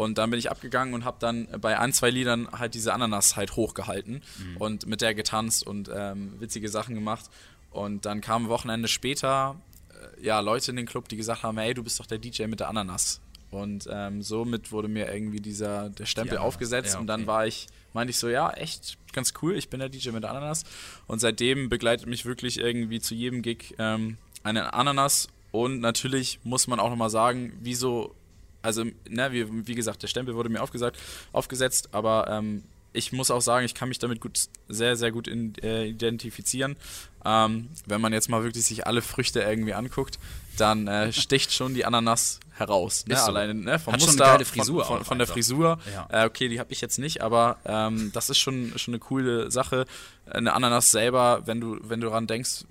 Und 0.00 0.16
dann 0.16 0.30
bin 0.30 0.38
ich 0.38 0.50
abgegangen 0.50 0.94
und 0.94 1.04
habe 1.04 1.18
dann 1.20 1.46
bei 1.60 1.78
ein, 1.78 1.92
zwei 1.92 2.08
Liedern 2.08 2.48
halt 2.52 2.72
diese 2.72 2.94
Ananas 2.94 3.36
halt 3.36 3.54
hochgehalten 3.56 4.22
und 4.58 4.86
mit 4.86 5.02
der 5.02 5.14
getanzt 5.14 5.66
und 5.66 5.90
ähm, 5.94 6.40
witzige 6.40 6.70
Sachen 6.70 6.94
gemacht. 6.94 7.26
Und 7.70 8.06
dann 8.06 8.22
kam 8.22 8.46
ein 8.46 8.48
Wochenende 8.48 8.88
später 8.88 9.56
äh, 9.90 10.24
ja, 10.24 10.40
Leute 10.40 10.70
in 10.70 10.78
den 10.78 10.86
Club, 10.86 11.10
die 11.10 11.18
gesagt 11.18 11.42
haben, 11.42 11.58
hey, 11.58 11.74
du 11.74 11.82
bist 11.82 12.00
doch 12.00 12.06
der 12.06 12.16
DJ 12.16 12.44
mit 12.46 12.60
der 12.60 12.70
Ananas. 12.70 13.20
Und 13.50 13.88
ähm, 13.92 14.22
somit 14.22 14.72
wurde 14.72 14.88
mir 14.88 15.12
irgendwie 15.12 15.40
dieser 15.40 15.90
der 15.90 16.06
Stempel 16.06 16.38
Ananas, 16.38 16.46
aufgesetzt 16.46 16.94
ja, 16.94 17.00
und 17.00 17.06
dann 17.06 17.20
okay. 17.20 17.28
war 17.28 17.46
ich, 17.46 17.66
meinte 17.92 18.12
ich 18.12 18.16
so, 18.16 18.30
ja, 18.30 18.50
echt 18.52 18.96
ganz 19.12 19.34
cool, 19.42 19.54
ich 19.54 19.68
bin 19.68 19.80
der 19.80 19.90
DJ 19.90 20.12
mit 20.12 20.22
der 20.22 20.30
Ananas. 20.30 20.64
Und 21.08 21.18
seitdem 21.18 21.68
begleitet 21.68 22.06
mich 22.06 22.24
wirklich 22.24 22.58
irgendwie 22.58 23.00
zu 23.00 23.14
jedem 23.14 23.42
Gig 23.42 23.74
ähm, 23.78 24.16
eine 24.44 24.72
Ananas. 24.72 25.28
Und 25.52 25.80
natürlich 25.80 26.40
muss 26.42 26.68
man 26.68 26.80
auch 26.80 26.88
nochmal 26.88 27.10
sagen, 27.10 27.52
wieso, 27.60 28.14
also, 28.62 28.84
ne, 29.08 29.32
wie, 29.32 29.66
wie 29.66 29.74
gesagt, 29.74 30.02
der 30.02 30.08
Stempel 30.08 30.34
wurde 30.34 30.48
mir 30.48 30.62
aufgesagt, 30.62 30.98
aufgesetzt, 31.32 31.88
aber 31.92 32.28
ähm, 32.28 32.62
ich 32.92 33.12
muss 33.12 33.30
auch 33.30 33.40
sagen, 33.40 33.64
ich 33.64 33.74
kann 33.74 33.88
mich 33.88 33.98
damit 34.00 34.20
gut, 34.20 34.38
sehr, 34.68 34.96
sehr 34.96 35.12
gut 35.12 35.28
in, 35.28 35.54
äh, 35.62 35.86
identifizieren. 35.86 36.76
Ähm, 37.24 37.68
wenn 37.86 38.00
man 38.00 38.12
jetzt 38.12 38.28
mal 38.28 38.42
wirklich 38.42 38.64
sich 38.64 38.86
alle 38.86 39.02
Früchte 39.02 39.40
irgendwie 39.40 39.74
anguckt, 39.74 40.18
dann 40.56 40.88
äh, 40.88 41.12
sticht 41.12 41.52
schon 41.52 41.74
die 41.74 41.84
Ananas 41.84 42.40
heraus. 42.54 43.06
Ne? 43.06 43.16
So. 43.16 43.22
Alleine 43.26 43.54
ne? 43.54 43.78
vom 43.78 43.92
Hat 43.92 44.00
schon 44.00 44.08
eine 44.08 44.16
Muster, 44.18 44.24
geile 44.32 44.44
Frisur 44.44 44.84
von, 44.84 44.96
von, 44.98 45.06
von 45.06 45.18
der. 45.18 45.26
Frisur. 45.26 45.78
Ja. 45.94 46.24
Äh, 46.24 46.26
okay, 46.26 46.48
die 46.48 46.58
habe 46.58 46.72
ich 46.72 46.80
jetzt 46.80 46.98
nicht, 46.98 47.22
aber 47.22 47.58
ähm, 47.64 48.10
das 48.12 48.28
ist 48.30 48.38
schon, 48.38 48.72
schon 48.76 48.94
eine 48.94 48.98
coole 48.98 49.50
Sache. 49.50 49.86
Eine 50.28 50.54
Ananas 50.54 50.90
selber, 50.90 51.42
wenn 51.46 51.60
du, 51.60 51.78
wenn 51.82 52.00
du 52.00 52.08
daran 52.08 52.26
denkst, 52.26 52.64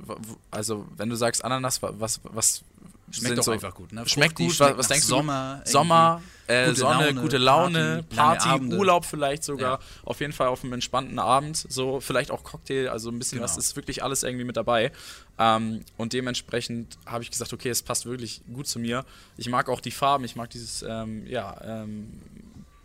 also 0.52 0.86
wenn 0.97 1.10
du 1.10 1.15
sagst 1.15 1.45
Ananas, 1.45 1.82
wa- 1.82 1.93
was, 1.97 2.19
was 2.23 2.63
Schmeckt 3.12 3.38
doch 3.38 3.43
so, 3.43 3.52
einfach 3.52 3.74
gut, 3.74 3.91
ne? 3.93 4.08
Schmeckt 4.08 4.36
gut, 4.36 4.54
schmeckt 4.54 4.78
was, 4.78 4.88
denkst 4.88 5.06
Sommer, 5.06 5.62
du? 5.65 5.72
Sommer, 5.72 6.22
äh, 6.48 6.67
gute 6.67 6.80
Sonne, 6.80 7.06
Laune, 7.06 7.22
gute 7.22 7.38
Laune, 7.38 8.06
Party, 8.15 8.48
Party. 8.50 8.76
Urlaub 8.76 9.06
vielleicht 9.06 9.43
sogar. 9.43 9.80
Ja. 9.80 9.86
Auf 10.06 10.19
jeden 10.19 10.34
Fall 10.34 10.48
auf 10.48 10.63
einem 10.63 10.74
entspannten 10.74 11.19
Abend, 11.19 11.58
so 11.69 12.00
vielleicht 12.00 12.32
auch 12.32 12.43
Cocktail, 12.43 12.89
also 12.89 13.10
ein 13.10 13.19
bisschen 13.19 13.38
Genau. 13.39 13.50
was 13.50 13.58
ist 13.58 13.76
wirklich 13.76 14.04
alles 14.04 14.24
irgendwie 14.24 14.45
mit 14.45 14.58
dabei. 14.58 14.91
Ähm, 15.38 15.84
und 15.98 16.13
dementsprechend 16.13 16.98
habe 17.06 17.24
ich 17.24 17.32
gesagt, 17.32 17.54
okay, 17.54 17.69
es 17.69 17.82
passt 17.82 18.06
wirklich 18.06 18.41
gut 18.54 18.67
zu 18.67 18.80
mir. 18.80 19.06
Ich 19.38 19.50
mag 19.50 19.69
auch 19.69 19.82
die 19.82 19.91
Farben, 19.91 20.24
ich 20.26 20.36
mag 20.36 20.50
dieses, 20.50 20.84
ähm, 20.88 21.26
ja, 21.28 21.56
ähm, 21.63 22.12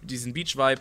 diesen 0.03 0.33
Beach-Vibe. 0.33 0.81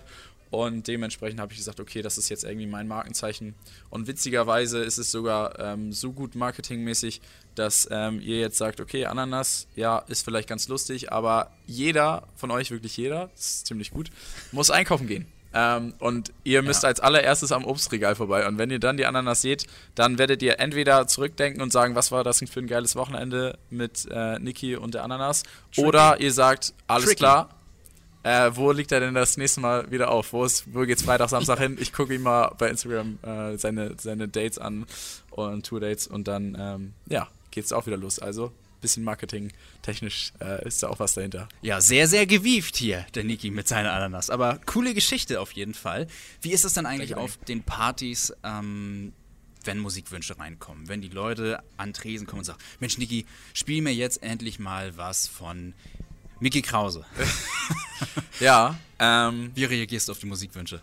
Und 0.52 0.88
dementsprechend 0.88 1.40
habe 1.40 1.52
ich 1.52 1.58
gesagt, 1.58 1.80
okay, 1.80 2.04
das 2.04 2.20
ist 2.20 2.30
jetzt 2.30 2.44
irgendwie 2.44 2.68
mein 2.68 2.88
Markenzeichen. 2.88 3.56
Und 3.90 4.06
witzigerweise 4.06 4.84
ist 4.84 5.00
es 5.00 5.10
sogar 5.10 5.58
ähm, 5.58 5.92
so 5.92 6.12
gut 6.12 6.36
marketingmäßig, 6.36 7.22
dass 7.56 7.88
ähm, 7.92 8.20
ihr 8.22 8.40
jetzt 8.40 8.58
sagt, 8.58 8.80
okay, 8.82 9.06
Ananas, 9.06 9.68
ja, 9.76 10.00
ist 10.08 10.24
vielleicht 10.26 10.48
ganz 10.50 10.68
lustig, 10.68 11.12
aber 11.12 11.52
jeder 11.68 12.24
von 12.36 12.52
euch, 12.52 12.72
wirklich 12.72 12.98
jeder, 12.98 13.30
das 13.36 13.46
ist 13.46 13.68
ziemlich 13.68 13.92
gut, 13.92 14.10
muss 14.52 14.70
einkaufen 14.72 15.08
gehen. 15.08 15.28
Ähm, 15.56 15.94
und 16.00 16.32
ihr 16.44 16.64
müsst 16.64 16.82
Ja. 16.82 16.90
als 16.90 17.00
allererstes 17.00 17.52
am 17.52 17.64
Obstregal 17.66 18.16
vorbei. 18.16 18.48
Und 18.48 18.58
wenn 18.58 18.72
ihr 18.72 18.80
dann 18.80 18.98
die 18.98 19.06
Ananas 19.06 19.44
seht, 19.44 19.68
dann 19.94 20.18
werdet 20.18 20.42
ihr 20.42 20.60
entweder 20.60 21.06
zurückdenken 21.06 21.62
und 21.62 21.72
sagen, 21.72 21.94
was 21.94 22.12
war 22.12 22.24
das 22.24 22.40
denn 22.40 22.48
für 22.48 22.60
ein 22.60 22.66
geiles 22.68 22.96
Wochenende 22.96 23.60
mit 23.70 24.08
äh, 24.10 24.40
Niki 24.40 24.76
und 24.76 24.96
der 24.96 25.04
Ananas. 25.04 25.44
Oder 25.78 26.20
ihr 26.20 26.34
sagt, 26.34 26.74
alles 26.88 27.06
Tricky. 27.06 27.18
klar, 27.20 27.50
äh, 28.24 28.50
wo 28.56 28.72
liegt 28.72 28.92
er 28.92 29.02
denn 29.02 29.14
das 29.14 29.38
nächste 29.38 29.60
Mal 29.62 29.92
wieder 29.92 30.10
auf? 30.10 30.34
Wo, 30.34 30.44
ist, 30.44 30.74
wo 30.74 30.82
geht's 30.88 31.04
Freitag, 31.04 31.30
Samstag 31.30 31.60
hin? 31.60 31.78
Ich 31.80 31.94
gucke 31.94 32.16
ihm 32.16 32.24
mal 32.24 32.56
bei 32.58 32.70
Instagram 32.70 33.20
äh, 33.22 33.56
seine, 33.58 33.94
seine 34.00 34.28
Dates 34.28 34.58
an 34.58 34.88
und 35.30 35.68
Tour-Dates 35.68 36.08
und 36.08 36.28
dann, 36.28 36.58
ähm, 36.60 36.94
ja, 37.10 37.28
geht's 37.54 37.72
auch 37.72 37.86
wieder 37.86 37.98
los. 37.98 38.20
Also, 38.20 38.52
bisschen 38.82 39.04
Marketing 39.04 39.52
technisch 39.82 40.34
äh, 40.42 40.68
ist 40.68 40.84
da 40.84 40.90
auch 40.90 41.00
was 41.00 41.14
dahinter. 41.14 41.48
Ja, 41.62 41.80
sehr, 41.80 42.08
sehr 42.08 42.26
gewieft 42.26 42.76
hier, 42.76 43.06
der 43.16 43.24
Niki 43.24 43.50
mit 43.50 43.68
seiner 43.68 43.94
Ananas. 43.94 44.30
Aber 44.30 44.60
coole 44.66 44.94
Geschichte 44.94 45.40
auf 45.40 45.54
jeden 45.54 45.74
Fall. 45.74 46.08
Wie 46.42 46.52
ist 46.52 46.66
es 46.66 46.74
dann 46.74 46.86
eigentlich 46.86 47.12
Danke, 47.12 47.24
auf 47.24 47.38
den 47.38 47.64
Partys, 47.64 48.34
ähm, 48.44 49.14
wenn 49.64 49.80
Musikwünsche 49.80 50.38
reinkommen? 50.38 50.90
Wenn 50.90 51.02
die 51.02 51.08
Leute 51.08 51.64
an 51.78 51.94
Tresen 51.94 52.28
kommen 52.28 52.40
und 52.40 52.46
sagen, 52.46 52.60
Mensch, 52.82 52.98
Niki, 52.98 53.26
spiel 53.54 53.82
mir 53.82 53.94
jetzt 53.94 54.22
endlich 54.22 54.60
mal 54.60 54.98
was 54.98 55.28
von 55.28 55.74
Mickey 56.40 56.62
Krause. 56.62 57.06
Ja, 58.40 58.78
ähm, 59.00 59.52
Wie 59.56 59.64
reagierst 59.64 60.08
du 60.08 60.12
auf 60.12 60.20
die 60.20 60.26
Musikwünsche? 60.26 60.82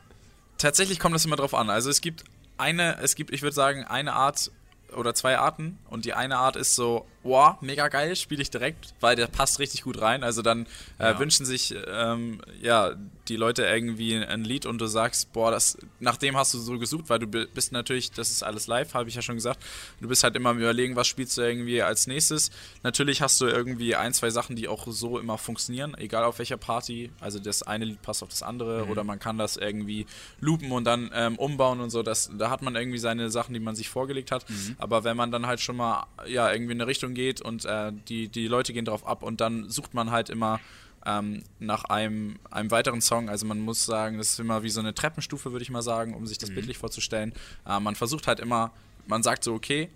tatsächlich 0.56 0.98
kommt 0.98 1.14
das 1.14 1.24
immer 1.24 1.36
drauf 1.36 1.54
an. 1.54 1.70
Also 1.70 1.90
es 1.90 2.00
gibt 2.00 2.24
eine, 2.58 2.98
es 2.98 3.14
gibt, 3.14 3.32
ich 3.32 3.42
würde 3.42 3.54
sagen, 3.54 3.84
eine 3.84 4.12
Art 4.12 4.50
oder 4.96 5.14
zwei 5.14 5.38
Arten. 5.38 5.78
Und 5.88 6.04
die 6.04 6.14
eine 6.14 6.36
Art 6.36 6.56
ist 6.56 6.74
so 6.74 7.06
boah, 7.22 7.58
mega 7.60 7.88
geil, 7.88 8.16
spiele 8.16 8.40
ich 8.42 8.50
direkt, 8.50 8.94
weil 9.00 9.14
der 9.16 9.26
passt 9.26 9.58
richtig 9.58 9.82
gut 9.82 10.00
rein. 10.00 10.24
Also 10.24 10.42
dann 10.42 10.66
äh, 10.98 11.10
Ja. 11.10 11.18
wünschen 11.18 11.44
sich 11.44 11.74
ähm, 11.88 12.40
ja 12.62 12.92
die 13.28 13.36
Leute 13.36 13.62
irgendwie 13.64 14.16
ein 14.16 14.42
Lied 14.42 14.66
und 14.66 14.78
du 14.78 14.86
sagst, 14.86 15.32
boah, 15.32 15.50
das 15.52 15.78
nach 16.00 16.16
dem 16.16 16.36
hast 16.36 16.52
du 16.54 16.58
so 16.58 16.78
gesucht, 16.78 17.04
weil 17.08 17.18
du 17.20 17.26
bi- 17.28 17.46
bist 17.54 17.70
natürlich, 17.72 18.10
das 18.10 18.30
ist 18.30 18.42
alles 18.42 18.66
live, 18.66 18.94
habe 18.94 19.08
ich 19.08 19.14
ja 19.14 19.22
schon 19.22 19.36
gesagt. 19.36 19.62
Du 20.00 20.08
bist 20.08 20.24
halt 20.24 20.34
immer 20.34 20.50
am 20.50 20.58
überlegen, 20.58 20.96
was 20.96 21.06
spielst 21.06 21.36
du 21.36 21.42
irgendwie 21.42 21.82
als 21.82 22.06
nächstes. 22.06 22.50
Natürlich 22.82 23.22
hast 23.22 23.40
du 23.40 23.46
irgendwie 23.46 23.94
ein, 23.94 24.12
zwei 24.14 24.30
Sachen, 24.30 24.56
die 24.56 24.66
auch 24.66 24.86
so 24.88 25.18
immer 25.18 25.38
funktionieren, 25.38 25.94
egal 25.98 26.24
auf 26.24 26.38
welcher 26.38 26.56
Party. 26.56 27.10
Also 27.20 27.38
das 27.38 27.62
eine 27.62 27.84
Lied 27.84 28.02
passt 28.02 28.22
auf 28.22 28.30
das 28.30 28.42
andere 28.42 28.86
oder 28.86 29.04
man 29.04 29.18
kann 29.20 29.38
das 29.38 29.56
irgendwie 29.56 30.06
loopen 30.40 30.72
und 30.72 30.84
dann 30.84 31.10
ähm, 31.14 31.36
umbauen 31.36 31.80
und 31.80 31.90
so. 31.90 32.02
Das, 32.02 32.30
da 32.36 32.50
hat 32.50 32.62
man 32.62 32.74
irgendwie 32.74 32.98
seine 32.98 33.30
Sachen, 33.30 33.52
die 33.54 33.60
man 33.60 33.76
sich 33.76 33.88
vorgelegt 33.90 34.32
hat. 34.32 34.44
Aber 34.78 35.04
wenn 35.04 35.16
man 35.16 35.30
dann 35.30 35.46
halt 35.46 35.60
schon 35.60 35.76
mal 35.76 36.06
ja 36.26 36.50
irgendwie 36.50 36.72
in 36.72 36.80
eine 36.80 36.88
Richtung 36.88 37.09
geht 37.14 37.40
und 37.40 37.64
äh, 37.64 37.92
die, 38.08 38.28
die 38.28 38.46
Leute 38.48 38.72
gehen 38.72 38.84
drauf 38.84 39.06
ab 39.06 39.22
und 39.22 39.40
dann 39.40 39.68
sucht 39.68 39.94
man 39.94 40.10
halt 40.10 40.30
immer 40.30 40.60
ähm, 41.06 41.42
nach 41.58 41.84
einem, 41.84 42.36
einem 42.50 42.70
weiteren 42.70 43.00
Song. 43.00 43.28
Also 43.28 43.46
man 43.46 43.60
muss 43.60 43.84
sagen, 43.86 44.18
das 44.18 44.30
ist 44.32 44.40
immer 44.40 44.62
wie 44.62 44.70
so 44.70 44.80
eine 44.80 44.94
Treppenstufe, 44.94 45.52
würde 45.52 45.62
ich 45.62 45.70
mal 45.70 45.82
sagen, 45.82 46.14
um 46.14 46.26
sich 46.26 46.38
das 46.38 46.50
bildlich 46.50 46.78
vorzustellen. 46.78 47.32
Äh, 47.66 47.80
man 47.80 47.94
versucht 47.96 48.26
halt 48.26 48.40
immer, 48.40 48.72
man 49.06 49.22
sagt 49.22 49.44
so, 49.44 49.54
okay, 49.54 49.88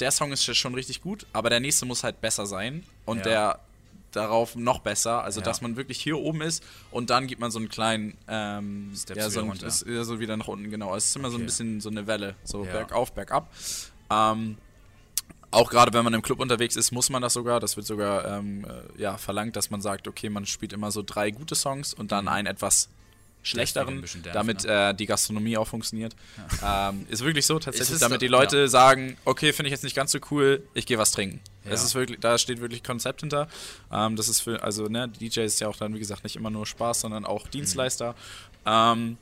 der 0.00 0.10
Song 0.10 0.32
ist 0.32 0.44
schon 0.56 0.74
richtig 0.74 1.00
gut, 1.00 1.26
aber 1.32 1.50
der 1.50 1.60
nächste 1.60 1.86
muss 1.86 2.04
halt 2.04 2.20
besser 2.20 2.46
sein 2.46 2.84
und 3.04 3.18
Ja. 3.18 3.22
der 3.24 3.60
darauf 4.10 4.54
noch 4.54 4.78
besser, 4.78 5.24
also 5.24 5.40
Ja. 5.40 5.44
dass 5.44 5.60
man 5.60 5.76
wirklich 5.76 6.00
hier 6.00 6.16
oben 6.18 6.40
ist 6.40 6.62
und 6.92 7.10
dann 7.10 7.26
gibt 7.26 7.40
man 7.40 7.50
so 7.50 7.58
einen 7.58 7.68
kleinen 7.68 8.16
ähm, 8.28 8.92
Steps 8.96 9.18
ja, 9.18 9.28
so, 9.30 9.42
wieder 9.42 9.52
ein, 9.52 9.66
ist, 9.68 9.80
so 10.06 10.20
wieder 10.20 10.36
nach 10.36 10.46
unten, 10.46 10.70
genau. 10.70 10.94
Es 10.94 11.06
ist 11.06 11.16
immer 11.16 11.30
so 11.30 11.36
ein 11.36 11.40
Okay. 11.42 11.46
bisschen 11.46 11.80
so 11.80 11.88
eine 11.90 12.06
Welle, 12.06 12.36
so 12.44 12.64
Ja. 12.64 12.70
bergauf, 12.70 13.12
bergab. 13.12 13.52
Ähm, 14.10 14.56
auch 15.54 15.70
gerade 15.70 15.92
wenn 15.92 16.04
man 16.04 16.14
im 16.14 16.22
Club 16.22 16.40
unterwegs 16.40 16.76
ist, 16.76 16.92
muss 16.92 17.10
man 17.10 17.22
das 17.22 17.32
sogar. 17.32 17.60
Das 17.60 17.76
wird 17.76 17.86
sogar 17.86 18.38
ähm, 18.38 18.64
äh, 18.64 19.00
ja, 19.00 19.16
verlangt, 19.16 19.56
dass 19.56 19.70
man 19.70 19.80
sagt, 19.80 20.08
okay, 20.08 20.28
man 20.28 20.46
spielt 20.46 20.72
immer 20.72 20.90
so 20.90 21.02
drei 21.04 21.30
gute 21.30 21.54
Songs 21.54 21.94
und 21.94 22.12
dann 22.12 22.28
einen 22.28 22.46
etwas 22.46 22.88
schlechteren, 23.44 23.98
ein 23.98 24.00
dämpft, 24.00 24.34
damit 24.34 24.64
ne? 24.64 24.90
äh, 24.90 24.94
die 24.94 25.06
Gastronomie 25.06 25.56
auch 25.56 25.68
funktioniert. 25.68 26.16
Ähm, 26.64 27.06
ist 27.10 27.22
wirklich 27.22 27.46
so, 27.46 27.58
tatsächlich, 27.58 27.98
damit 27.98 28.22
die 28.22 28.28
Leute 28.28 28.60
ja. 28.60 28.68
sagen, 28.68 29.16
okay, 29.24 29.52
finde 29.52 29.68
ich 29.68 29.72
jetzt 29.72 29.84
nicht 29.84 29.94
ganz 29.94 30.12
so 30.12 30.18
cool, 30.30 30.62
ich 30.72 30.86
gehe 30.86 30.98
was 30.98 31.12
trinken. 31.12 31.40
Das 31.64 31.80
Ja. 31.80 31.86
ist 31.86 31.94
wirklich, 31.94 32.20
da 32.20 32.38
steht 32.38 32.60
wirklich 32.60 32.82
Konzept 32.82 33.20
hinter. 33.20 33.48
Ähm, 33.92 34.16
das 34.16 34.28
ist 34.28 34.40
für, 34.40 34.62
also 34.62 34.86
ne, 34.86 35.08
DJ 35.08 35.40
ist 35.40 35.60
ja 35.60 35.68
auch 35.68 35.76
dann, 35.76 35.94
wie 35.94 35.98
gesagt, 35.98 36.24
nicht 36.24 36.36
immer 36.36 36.50
nur 36.50 36.64
Spaß, 36.66 37.00
sondern 37.00 37.26
auch 37.26 37.46
Dienstleister. 37.48 38.14
Ähm, 38.64 39.18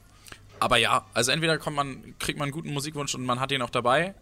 aber 0.61 0.77
ja, 0.77 1.05
also 1.13 1.33
entweder 1.33 1.59
kommt 1.59 1.75
man, 1.75 2.15
kriegt 2.21 2.39
man 2.39 2.47
einen 2.47 2.53
guten 2.53 2.73
Musikwunsch 2.73 3.17
und 3.17 3.25
man 3.25 3.41
hat 3.41 3.51
ihn 3.51 3.63
auch 3.63 3.71
dabei. 3.71 4.15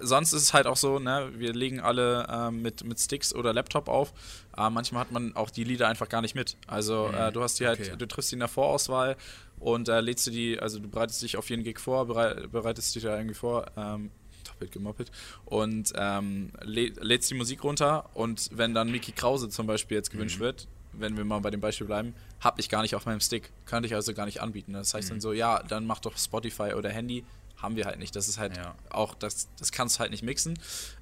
Sonst 0.00 0.32
ist 0.32 0.42
es 0.42 0.54
halt 0.54 0.66
auch 0.66 0.76
so, 0.76 0.98
ne, 0.98 1.30
wir 1.36 1.52
legen 1.52 1.80
alle 1.80 2.26
ähm, 2.30 2.62
mit, 2.62 2.84
mit 2.84 2.98
Sticks 2.98 3.34
oder 3.34 3.52
Laptop 3.52 3.88
auf. 3.88 4.12
Äh, 4.56 4.70
manchmal 4.70 5.02
hat 5.02 5.12
man 5.12 5.34
auch 5.36 5.50
die 5.50 5.64
Lieder 5.64 5.88
einfach 5.88 6.08
gar 6.08 6.22
nicht 6.22 6.34
mit. 6.34 6.56
Also 6.66 7.08
äh, 7.08 7.32
du 7.32 7.42
hast 7.42 7.60
die 7.60 7.66
halt, 7.66 7.80
okay. 7.80 7.96
du 7.96 8.06
triffst 8.06 8.30
die 8.30 8.36
in 8.36 8.40
der 8.40 8.48
Vorauswahl 8.48 9.16
und 9.58 9.88
äh, 9.88 10.00
lädst 10.00 10.26
du 10.26 10.30
die, 10.30 10.58
also 10.58 10.78
du 10.78 10.88
bereitest 10.88 11.22
dich 11.22 11.36
auf 11.36 11.48
jeden 11.50 11.64
Gig 11.64 11.78
vor, 11.78 12.06
berei 12.06 12.46
bereitest 12.46 12.94
dich 12.94 13.02
da 13.02 13.16
irgendwie 13.16 13.34
vor, 13.34 13.66
ähm, 13.76 14.10
doppelt 14.46 14.72
gemoppelt 14.72 15.10
und 15.46 15.92
ähm, 15.96 16.50
lä 16.62 16.92
lädst 17.00 17.30
die 17.30 17.34
Musik 17.34 17.64
runter 17.64 18.10
und 18.14 18.50
wenn 18.52 18.74
dann 18.74 18.90
Mickey 18.90 19.12
Krause 19.12 19.48
zum 19.48 19.66
Beispiel 19.66 19.96
jetzt 19.96 20.10
gewünscht 20.10 20.38
wird, 20.38 20.68
wenn 20.92 21.16
wir 21.16 21.24
mal 21.24 21.40
bei 21.40 21.50
dem 21.50 21.60
Beispiel 21.60 21.86
bleiben, 21.86 22.14
habe 22.40 22.60
ich 22.60 22.68
gar 22.68 22.82
nicht 22.82 22.94
auf 22.94 23.06
meinem 23.06 23.20
Stick, 23.20 23.50
könnte 23.66 23.86
ich 23.86 23.94
also 23.94 24.14
gar 24.14 24.26
nicht 24.26 24.40
anbieten. 24.40 24.72
Das 24.72 24.94
heißt 24.94 25.10
dann 25.10 25.20
so, 25.20 25.32
ja, 25.32 25.62
dann 25.62 25.86
mach 25.86 26.00
doch 26.00 26.16
Spotify 26.16 26.74
oder 26.74 26.90
Handy, 26.90 27.24
haben 27.56 27.76
wir 27.76 27.86
halt 27.86 27.98
nicht. 27.98 28.14
Das 28.16 28.28
ist 28.28 28.38
halt 28.38 28.56
Ja. 28.56 28.74
auch, 28.90 29.14
das, 29.14 29.48
das 29.58 29.72
kannst 29.72 29.96
du 29.96 30.00
halt 30.00 30.10
nicht 30.10 30.22
mixen. 30.22 30.58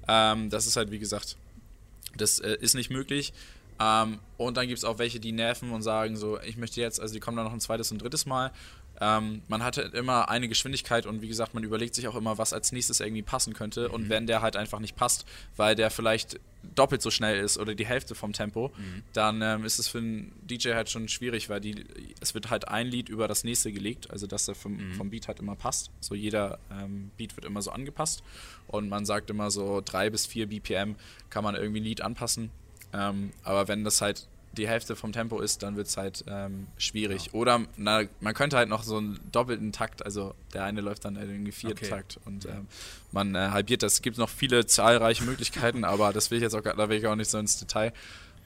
Ähm, 0.07 0.49
das 0.49 0.65
ist 0.67 0.75
halt, 0.77 0.91
wie 0.91 0.99
gesagt, 0.99 1.35
das 2.15 2.39
äh, 2.39 2.57
ist 2.59 2.73
nicht 2.75 2.89
möglich. 2.89 3.33
Ähm, 3.79 4.19
und 4.37 4.55
dann 4.55 4.67
gibt 4.67 4.77
es 4.77 4.85
auch 4.85 4.99
welche, 4.99 5.19
die 5.19 5.31
nerven 5.31 5.71
und 5.71 5.81
sagen 5.81 6.15
so, 6.15 6.39
ich 6.41 6.57
möchte 6.57 6.79
jetzt, 6.79 6.99
also 6.99 7.13
die 7.13 7.19
kommen 7.19 7.35
dann 7.37 7.45
noch 7.45 7.53
ein 7.53 7.59
zweites 7.59 7.91
und 7.91 8.01
drittes 8.01 8.25
Mal. 8.25 8.51
Ähm, 9.01 9.41
man 9.47 9.63
hat 9.63 9.77
halt 9.77 9.93
immer 9.93 10.29
eine 10.29 10.47
Geschwindigkeit 10.47 11.05
und 11.05 11.21
wie 11.21 11.27
gesagt, 11.27 11.53
man 11.53 11.63
überlegt 11.63 11.95
sich 11.95 12.07
auch 12.07 12.15
immer, 12.15 12.37
was 12.37 12.53
als 12.53 12.71
nächstes 12.71 12.99
irgendwie 12.99 13.23
passen 13.23 13.53
könnte. 13.53 13.89
Und 13.89 14.09
wenn 14.09 14.27
der 14.27 14.41
halt 14.41 14.55
einfach 14.55 14.79
nicht 14.79 14.95
passt, 14.95 15.25
weil 15.57 15.75
der 15.75 15.89
vielleicht 15.89 16.39
doppelt 16.75 17.01
so 17.01 17.11
schnell 17.11 17.43
ist 17.43 17.57
oder 17.57 17.75
die 17.75 17.85
Hälfte 17.85 18.15
vom 18.15 18.31
Tempo, 18.31 18.71
dann 19.11 19.41
ähm, 19.41 19.65
ist 19.65 19.79
es 19.79 19.87
für 19.87 19.97
einen 19.97 20.31
DJ 20.43 20.73
halt 20.73 20.89
schon 20.89 21.09
schwierig, 21.09 21.49
weil 21.49 21.59
die, 21.59 21.83
es 22.21 22.33
wird 22.33 22.49
halt 22.49 22.67
ein 22.69 22.87
Lied 22.87 23.09
über 23.09 23.27
das 23.27 23.43
nächste 23.43 23.71
gelegt, 23.73 24.09
also 24.11 24.27
dass 24.27 24.45
der 24.45 24.55
vom, 24.55 24.79
vom 24.93 25.09
Beat 25.09 25.27
halt 25.27 25.39
immer 25.39 25.55
passt. 25.55 25.91
So 25.99 26.15
jeder 26.15 26.59
ähm, 26.71 27.11
Beat 27.17 27.35
wird 27.35 27.45
immer 27.45 27.61
so 27.61 27.71
angepasst 27.71 28.23
und 28.67 28.87
man 28.87 29.05
sagt 29.05 29.29
immer 29.29 29.51
so 29.51 29.81
drei 29.83 30.09
bis 30.09 30.25
vier 30.25 30.47
BPM 30.47 30.95
kann 31.29 31.43
man 31.43 31.55
irgendwie 31.55 31.81
ein 31.81 31.85
Lied 31.85 32.01
anpassen. 32.01 32.49
Ähm, 32.93 33.31
aber 33.43 33.67
wenn 33.67 33.83
das 33.83 34.01
halt 34.01 34.27
die 34.53 34.67
Hälfte 34.67 34.95
vom 34.95 35.11
Tempo 35.11 35.39
ist, 35.39 35.63
dann 35.63 35.75
wird 35.75 35.87
es 35.87 35.97
halt 35.97 36.23
ähm, 36.27 36.67
schwierig. 36.77 37.33
Oder 37.33 37.61
na, 37.75 38.03
man 38.21 38.33
könnte 38.33 38.57
halt 38.57 38.69
noch 38.69 38.83
so 38.83 38.97
einen 38.97 39.19
doppelten 39.31 39.71
Takt, 39.71 40.05
also 40.05 40.35
der 40.53 40.63
eine 40.63 40.81
läuft 40.81 41.05
dann 41.05 41.15
irgendwie 41.15 41.51
vierten 41.51 41.77
Okay. 41.77 41.89
Takt 41.89 42.19
und 42.25 42.45
ähm, 42.45 42.67
man 43.11 43.33
äh, 43.35 43.49
halbiert 43.49 43.83
das. 43.83 43.93
Es 43.93 44.01
gibt 44.01 44.17
noch 44.17 44.29
viele 44.29 44.65
zahlreiche 44.65 45.23
Möglichkeiten, 45.23 45.83
aber 45.83 46.13
das 46.13 46.29
will 46.29 46.37
ich 46.37 46.43
jetzt 46.43 46.55
auch, 46.55 46.61
da 46.61 46.89
will 46.89 46.97
ich 46.97 47.07
auch 47.07 47.15
nicht 47.15 47.29
so 47.29 47.39
ins 47.39 47.57
Detail. 47.57 47.93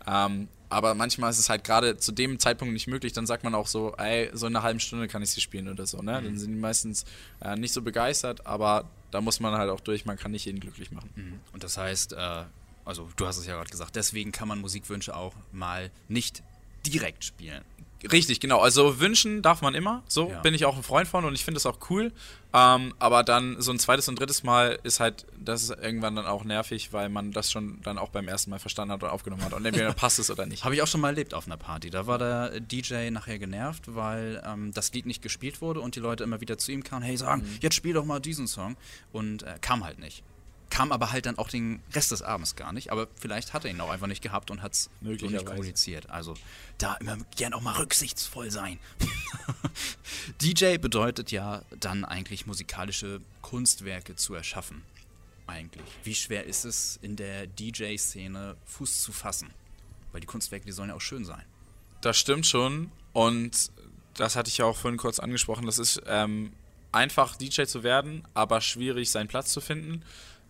Ähm, 0.08 0.48
aber 0.70 0.96
manchmal 0.96 1.30
ist 1.32 1.40
es 1.40 1.50
halt 1.50 1.64
gerade 1.64 1.98
zu 1.98 2.12
dem 2.12 2.40
Zeitpunkt 2.40 2.74
nicht 2.74 2.88
möglich, 2.88 3.14
dann 3.14 3.26
sagt 3.26 3.44
man 3.44 3.56
auch 3.56 3.68
so, 3.68 3.94
ey, 3.98 4.30
so 4.34 4.48
in 4.48 4.56
einer 4.56 4.64
halben 4.64 4.80
Stunde 4.80 5.08
kann 5.08 5.22
ich 5.22 5.32
sie 5.32 5.42
spielen 5.42 5.70
oder 5.70 5.86
so, 5.86 6.02
ne? 6.02 6.22
Dann 6.22 6.38
sind 6.38 6.52
die 6.52 6.60
meistens 6.60 7.06
äh, 7.42 7.56
nicht 7.56 7.74
so 7.74 7.82
begeistert, 7.82 8.46
aber 8.46 8.90
da 9.12 9.22
muss 9.22 9.40
man 9.40 9.54
halt 9.54 9.70
auch 9.70 9.80
durch, 9.80 10.06
man 10.06 10.18
kann 10.18 10.32
nicht 10.32 10.46
jeden 10.46 10.60
glücklich 10.60 10.92
machen. 10.92 11.10
Mhm. 11.16 11.40
Und 11.54 11.64
das 11.64 11.78
heißt, 11.78 12.14
äh, 12.14 12.44
also 12.88 13.10
du 13.16 13.26
hast 13.28 13.38
es 13.38 13.46
ja 13.46 13.56
gerade 13.56 13.70
gesagt, 13.70 13.96
deswegen 13.96 14.32
kann 14.32 14.48
man 14.48 14.60
Musikwünsche 14.60 15.16
auch 15.16 15.34
mal 15.52 15.92
nicht 16.08 16.42
direkt 16.86 17.24
spielen. 17.26 17.64
Richtig, 18.12 18.40
genau. 18.40 18.60
Also 18.60 19.00
wünschen 19.00 19.42
darf 19.42 19.64
man 19.64 19.74
immer. 19.74 20.04
So 20.08 20.30
Ja. 20.30 20.40
bin 20.42 20.54
ich 20.54 20.66
auch 20.66 20.78
ein 20.78 20.84
Freund 20.84 21.08
von 21.08 21.26
und 21.26 21.34
ich 21.34 21.44
finde 21.44 21.56
das 21.56 21.66
auch 21.66 21.80
cool. 21.90 22.12
Ähm, 22.54 22.94
aber 23.00 23.24
dann 23.24 23.60
so 23.60 23.72
ein 23.72 23.80
zweites 23.80 24.08
und 24.08 24.20
drittes 24.20 24.44
Mal 24.44 24.78
ist 24.84 25.00
halt, 25.00 25.26
das 25.44 25.64
ist 25.64 25.72
irgendwann 25.72 26.16
dann 26.16 26.28
auch 26.28 26.44
nervig, 26.44 26.94
weil 26.94 27.10
man 27.10 27.32
das 27.32 27.52
schon 27.52 27.82
dann 27.82 27.98
auch 27.98 28.10
beim 28.10 28.28
ersten 28.28 28.52
Mal 28.52 28.60
verstanden 28.60 28.94
hat 28.94 29.02
und 29.02 29.10
aufgenommen 29.10 29.44
hat. 29.44 29.54
Und 29.54 29.66
entweder 29.66 29.92
passt 29.96 30.20
es 30.20 30.30
oder 30.30 30.46
nicht. 30.46 30.64
Habe 30.64 30.76
ich 30.76 30.84
auch 30.84 30.88
schon 30.88 31.02
mal 31.02 31.10
erlebt 31.10 31.34
auf 31.34 31.48
einer 31.48 31.58
Party. 31.58 31.90
Da 31.90 32.06
war 32.06 32.20
der 32.20 32.60
DJ 32.60 33.10
nachher 33.10 33.40
genervt, 33.40 33.84
weil 33.96 34.44
ähm, 34.46 34.72
das 34.74 34.94
Lied 34.94 35.08
nicht 35.08 35.24
gespielt 35.24 35.60
wurde 35.62 35.82
und 35.82 35.96
die 35.96 36.00
Leute 36.00 36.24
immer 36.24 36.40
wieder 36.40 36.60
zu 36.60 36.72
ihm 36.72 36.84
kamen, 36.84 37.02
hey, 37.04 37.18
sagen, 37.18 37.44
jetzt 37.62 37.74
spiel 37.76 37.94
doch 37.94 38.06
mal 38.06 38.20
diesen 38.20 38.48
Song. 38.48 38.78
Und 39.12 39.42
äh, 39.42 39.56
kam 39.60 39.84
halt 39.84 39.98
nicht. 39.98 40.24
Kam 40.70 40.92
aber 40.92 41.12
halt 41.12 41.26
dann 41.26 41.38
auch 41.38 41.50
den 41.50 41.82
Rest 41.94 42.12
des 42.12 42.22
Abends 42.22 42.56
gar 42.56 42.74
nicht. 42.74 42.92
Aber 42.92 43.08
vielleicht 43.20 43.54
hat 43.54 43.66
er 43.66 43.72
ihn 43.72 43.80
auch 43.80 43.90
einfach 43.90 44.08
nicht 44.08 44.22
gehabt 44.22 44.52
und 44.52 44.62
hat 44.62 44.74
es 44.74 44.90
so 45.02 45.28
nicht 45.28 45.46
kommuniziert. 45.46 46.10
Also 46.10 46.34
da 46.78 46.96
immer 46.96 47.18
gern 47.36 47.54
auch 47.54 47.62
mal 47.62 47.76
rücksichtsvoll 47.76 48.52
sein. 48.52 48.80
DJ 50.42 50.78
bedeutet 50.78 51.32
ja 51.32 51.62
dann 51.80 52.06
eigentlich 52.06 52.46
musikalische 52.46 53.22
Kunstwerke 53.42 54.16
zu 54.16 54.34
erschaffen. 54.34 54.84
Eigentlich. 55.48 55.86
Wie 56.04 56.16
schwer 56.16 56.44
ist 56.44 56.66
es 56.66 57.00
in 57.02 57.16
der 57.16 57.48
DJ-Szene 57.48 58.58
Fuß 58.66 59.02
zu 59.02 59.14
fassen? 59.14 59.50
Weil 60.12 60.22
die 60.22 60.28
Kunstwerke, 60.28 60.66
die 60.66 60.74
sollen 60.74 60.90
ja 60.90 60.96
auch 60.96 61.02
schön 61.02 61.24
sein. 61.24 61.44
Das 62.02 62.18
stimmt 62.18 62.46
schon. 62.46 62.92
Und 63.14 63.72
das 64.16 64.36
hatte 64.36 64.50
ich 64.50 64.58
ja 64.58 64.66
auch 64.66 64.76
vorhin 64.76 64.98
kurz 64.98 65.20
angesprochen. 65.20 65.66
Das 65.66 65.78
ist 65.78 66.02
ähm, 66.06 66.52
einfach 66.92 67.36
DJ 67.36 67.64
zu 67.64 67.84
werden, 67.84 68.24
aber 68.34 68.62
schwierig 68.62 69.10
seinen 69.12 69.28
Platz 69.28 69.52
zu 69.52 69.62
finden, 69.62 70.04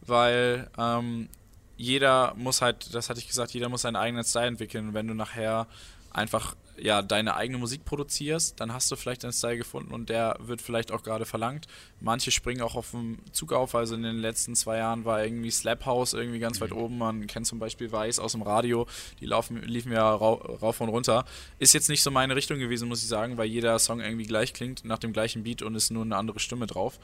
weil 0.07 0.69
ähm, 0.77 1.29
jeder 1.77 2.33
muss 2.35 2.61
halt, 2.61 2.93
das 2.93 3.09
hatte 3.09 3.19
ich 3.19 3.27
gesagt, 3.27 3.51
jeder 3.51 3.69
muss 3.69 3.83
seinen 3.83 3.95
eigenen 3.95 4.23
Style 4.23 4.47
entwickeln. 4.47 4.89
Und 4.89 4.93
wenn 4.93 5.07
du 5.07 5.13
nachher 5.13 5.67
einfach 6.11 6.55
ja 6.79 7.01
deine 7.01 7.35
eigene 7.35 7.57
Musik 7.57 7.85
produzierst, 7.85 8.59
dann 8.59 8.73
hast 8.73 8.91
du 8.91 8.95
vielleicht 8.95 9.23
deinen 9.23 9.33
Style 9.33 9.57
gefunden 9.57 9.93
und 9.93 10.09
der 10.09 10.37
wird 10.39 10.61
vielleicht 10.61 10.91
auch 10.91 11.03
gerade 11.03 11.25
verlangt. 11.25 11.67
Manche 11.99 12.31
springen 12.31 12.61
auch 12.61 12.75
auf 12.75 12.91
den 12.91 13.19
Zug 13.31 13.53
auf, 13.53 13.75
also 13.75 13.95
in 13.95 14.03
den 14.03 14.17
letzten 14.17 14.55
zwei 14.55 14.77
Jahren 14.77 15.05
war 15.05 15.23
irgendwie 15.23 15.51
Slap 15.51 15.85
House 15.85 16.13
irgendwie 16.13 16.39
ganz 16.39 16.61
weit 16.61 16.71
oben. 16.71 16.97
Man 16.97 17.27
kennt 17.27 17.47
zum 17.47 17.59
Beispiel 17.59 17.91
Weiß 17.91 18.19
aus 18.19 18.33
dem 18.33 18.41
Radio, 18.41 18.87
die 19.19 19.25
laufen, 19.25 19.61
liefen 19.63 19.91
ja 19.91 20.09
rau, 20.09 20.33
rauf 20.33 20.81
und 20.81 20.89
runter. 20.89 21.25
Ist 21.59 21.73
jetzt 21.73 21.89
nicht 21.89 22.03
so 22.03 22.11
meine 22.11 22.35
Richtung 22.35 22.59
gewesen, 22.59 22.87
muss 22.87 23.01
ich 23.01 23.07
sagen, 23.07 23.37
weil 23.37 23.47
jeder 23.47 23.77
Song 23.79 23.99
irgendwie 23.99 24.25
gleich 24.25 24.53
klingt, 24.53 24.85
nach 24.85 24.99
dem 24.99 25.13
gleichen 25.13 25.43
Beat 25.43 25.61
und 25.61 25.75
ist 25.75 25.91
nur 25.91 26.03
eine 26.03 26.15
andere 26.15 26.39
Stimme 26.39 26.67
drauf. 26.67 26.99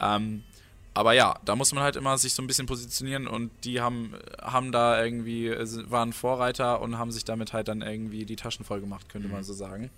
Ähm, 0.00 0.44
aber 0.96 1.12
ja, 1.12 1.38
da 1.44 1.56
muss 1.56 1.74
man 1.74 1.84
halt 1.84 1.96
immer 1.96 2.16
sich 2.16 2.32
so 2.32 2.42
ein 2.42 2.46
bisschen 2.46 2.64
positionieren 2.64 3.26
und 3.28 3.50
die 3.64 3.82
haben, 3.82 4.14
haben 4.40 4.72
da 4.72 5.04
irgendwie, 5.04 5.50
waren 5.90 6.14
Vorreiter 6.14 6.80
und 6.80 6.96
haben 6.96 7.12
sich 7.12 7.22
damit 7.26 7.52
halt 7.52 7.68
dann 7.68 7.82
irgendwie 7.82 8.24
die 8.24 8.36
Taschen 8.36 8.64
voll 8.64 8.80
gemacht, 8.80 9.10
könnte 9.10 9.28
man 9.28 9.44
so 9.44 9.52
sagen. 9.52 9.90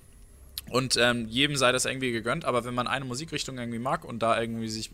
Und 0.70 0.96
ähm, 0.96 1.28
jedem 1.28 1.56
sei 1.56 1.70
das 1.70 1.84
irgendwie 1.84 2.10
gegönnt, 2.10 2.44
aber 2.44 2.64
wenn 2.64 2.74
man 2.74 2.88
eine 2.88 3.04
Musikrichtung 3.04 3.58
irgendwie 3.58 3.78
mag 3.78 4.04
und 4.04 4.24
da 4.24 4.40
irgendwie 4.40 4.68
sich, 4.68 4.90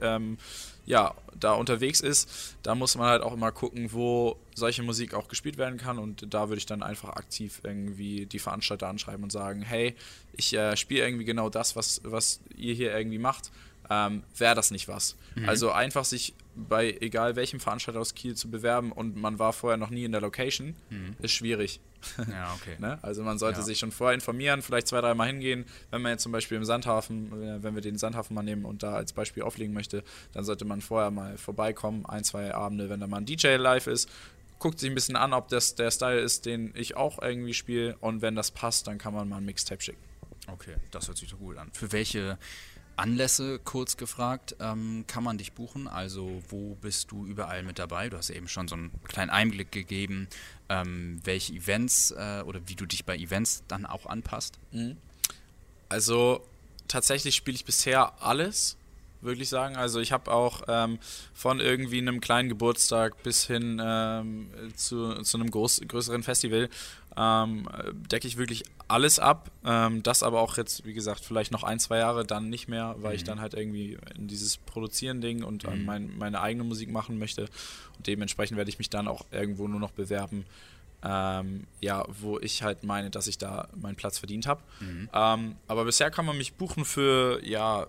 ähm, 0.00 0.38
ja, 0.86 1.14
da 1.38 1.52
unterwegs 1.52 2.00
ist, 2.00 2.56
da 2.64 2.74
muss 2.74 2.96
man 2.96 3.06
halt 3.06 3.22
auch 3.22 3.32
immer 3.32 3.52
gucken, 3.52 3.92
wo 3.92 4.36
solche 4.56 4.82
Musik 4.82 5.14
auch 5.14 5.28
gespielt 5.28 5.56
werden 5.56 5.78
kann 5.78 6.00
und 6.00 6.34
da 6.34 6.48
würde 6.48 6.58
ich 6.58 6.66
dann 6.66 6.82
einfach 6.82 7.10
aktiv 7.10 7.60
irgendwie 7.62 8.26
die 8.26 8.40
Veranstalter 8.40 8.88
anschreiben 8.88 9.22
und 9.22 9.30
sagen, 9.30 9.62
hey, 9.62 9.94
ich 10.36 10.52
äh, 10.52 10.76
spiele 10.76 11.04
irgendwie 11.04 11.24
genau 11.24 11.48
das, 11.48 11.76
was, 11.76 12.00
was 12.02 12.40
ihr 12.56 12.74
hier 12.74 12.92
irgendwie 12.92 13.18
macht 13.18 13.52
ähm, 13.90 14.22
wäre 14.36 14.54
das 14.54 14.70
nicht 14.70 14.88
was. 14.88 15.16
Also 15.46 15.72
einfach 15.72 16.04
sich 16.04 16.34
bei 16.54 16.96
egal 17.00 17.34
welchem 17.34 17.58
Veranstalter 17.58 18.00
aus 18.00 18.14
Kiel 18.14 18.36
zu 18.36 18.48
bewerben 18.50 18.92
und 18.92 19.16
man 19.16 19.40
war 19.40 19.52
vorher 19.52 19.76
noch 19.76 19.90
nie 19.90 20.04
in 20.04 20.12
der 20.12 20.20
Location, 20.20 20.76
ist 21.20 21.32
schwierig. 21.32 21.80
Ja, 22.30 22.54
okay. 22.54 22.76
Ne? 22.78 22.98
Also 23.02 23.22
man 23.24 23.38
sollte 23.38 23.60
Ja. 23.60 23.64
sich 23.64 23.78
schon 23.78 23.90
vorher 23.90 24.14
informieren, 24.14 24.62
vielleicht 24.62 24.86
zwei, 24.88 25.00
dreimal 25.00 25.26
hingehen. 25.26 25.64
Wenn 25.90 26.02
man 26.02 26.12
jetzt 26.12 26.22
zum 26.22 26.30
Beispiel 26.32 26.56
im 26.58 26.64
Sandhafen, 26.64 27.32
äh, 27.42 27.62
wenn 27.62 27.74
wir 27.74 27.82
den 27.82 27.98
Sandhafen 27.98 28.34
mal 28.34 28.42
nehmen 28.42 28.64
und 28.66 28.82
da 28.82 28.92
als 28.94 29.12
Beispiel 29.12 29.42
auflegen 29.42 29.74
möchte, 29.74 30.04
dann 30.32 30.44
sollte 30.44 30.64
man 30.64 30.80
vorher 30.82 31.10
mal 31.10 31.36
vorbeikommen, 31.38 32.04
ein, 32.06 32.22
zwei 32.22 32.54
Abende, 32.54 32.88
wenn 32.90 33.00
da 33.00 33.06
mal 33.06 33.16
ein 33.18 33.26
DJ 33.26 33.56
live 33.56 33.86
ist. 33.88 34.08
Guckt 34.60 34.78
sich 34.78 34.90
ein 34.90 34.94
bisschen 34.94 35.16
an, 35.16 35.32
ob 35.32 35.48
das 35.48 35.74
der 35.74 35.90
Style 35.90 36.20
ist, 36.20 36.46
den 36.46 36.72
ich 36.76 36.94
auch 36.96 37.20
irgendwie 37.20 37.54
spiele. 37.54 37.96
Und 38.00 38.22
wenn 38.22 38.36
das 38.36 38.50
passt, 38.52 38.86
dann 38.86 38.98
kann 38.98 39.12
man 39.14 39.28
mal 39.28 39.38
ein 39.38 39.44
Mixtape 39.44 39.82
schicken. 39.82 40.02
Okay, 40.46 40.74
das 40.90 41.08
hört 41.08 41.16
sich 41.16 41.30
doch 41.30 41.38
gut 41.38 41.56
an. 41.56 41.70
Für 41.72 41.90
welche 41.90 42.38
Anlässe, 42.96 43.58
kurz 43.64 43.96
gefragt, 43.96 44.56
ähm, 44.60 45.04
kann 45.06 45.24
man 45.24 45.38
dich 45.38 45.52
buchen? 45.52 45.88
Also 45.88 46.42
wo 46.48 46.76
bist 46.80 47.10
du 47.10 47.26
überall 47.26 47.62
mit 47.62 47.78
dabei? 47.78 48.08
Du 48.08 48.16
hast 48.16 48.30
eben 48.30 48.48
schon 48.48 48.68
so 48.68 48.76
einen 48.76 48.90
kleinen 49.04 49.30
Einblick 49.30 49.72
gegeben, 49.72 50.28
ähm, 50.68 51.20
welche 51.24 51.52
Events 51.54 52.12
äh, 52.12 52.42
oder 52.46 52.60
wie 52.66 52.74
du 52.74 52.86
dich 52.86 53.04
bei 53.04 53.16
Events 53.16 53.62
dann 53.68 53.86
auch 53.86 54.06
anpasst. 54.06 54.58
Also 55.88 56.44
tatsächlich 56.88 57.34
spiele 57.34 57.56
ich 57.56 57.64
bisher 57.64 58.22
alles, 58.22 58.76
würde 59.20 59.42
ich 59.42 59.48
sagen. 59.48 59.76
Also 59.76 60.00
ich 60.00 60.12
habe 60.12 60.30
auch 60.30 60.62
ähm, 60.68 60.98
von 61.32 61.60
irgendwie 61.60 61.98
einem 61.98 62.20
kleinen 62.20 62.48
Geburtstag 62.48 63.22
bis 63.22 63.46
hin 63.46 63.80
ähm, 63.82 64.48
zu, 64.76 65.22
zu 65.22 65.38
einem 65.38 65.50
groß, 65.50 65.82
größeren 65.88 66.22
Festival 66.22 66.68
ähm, 67.16 67.68
äh, 67.72 67.92
decke 67.94 68.26
ich 68.26 68.36
wirklich 68.36 68.64
alles 68.88 69.18
ab. 69.18 69.50
Ähm, 69.64 70.02
das 70.02 70.22
aber 70.22 70.40
auch 70.40 70.56
jetzt, 70.56 70.84
wie 70.84 70.94
gesagt, 70.94 71.24
vielleicht 71.24 71.52
noch 71.52 71.62
ein, 71.62 71.78
zwei 71.78 71.98
Jahre 71.98 72.24
dann 72.24 72.50
nicht 72.50 72.68
mehr, 72.68 72.96
weil 72.98 73.14
ich 73.16 73.24
dann 73.24 73.40
halt 73.40 73.54
irgendwie 73.54 73.98
in 74.16 74.28
dieses 74.28 74.56
Produzieren-Ding 74.58 75.42
und 75.44 75.64
ähm, 75.64 75.84
mein, 75.84 76.16
meine 76.18 76.40
eigene 76.40 76.64
Musik 76.64 76.90
machen 76.90 77.18
möchte. 77.18 77.42
Und 77.96 78.06
dementsprechend 78.06 78.56
werde 78.56 78.70
ich 78.70 78.78
mich 78.78 78.90
dann 78.90 79.08
auch 79.08 79.24
irgendwo 79.30 79.68
nur 79.68 79.80
noch 79.80 79.92
bewerben, 79.92 80.44
ähm, 81.02 81.66
ja, 81.80 82.04
wo 82.08 82.38
ich 82.38 82.62
halt 82.62 82.82
meine, 82.82 83.10
dass 83.10 83.26
ich 83.26 83.38
da 83.38 83.68
meinen 83.74 83.96
Platz 83.96 84.18
verdient 84.18 84.46
habe. 84.46 84.62
Ähm, 85.12 85.56
aber 85.68 85.84
bisher 85.84 86.10
kann 86.10 86.24
man 86.24 86.36
mich 86.36 86.54
buchen 86.54 86.84
für, 86.84 87.44
ja, 87.44 87.86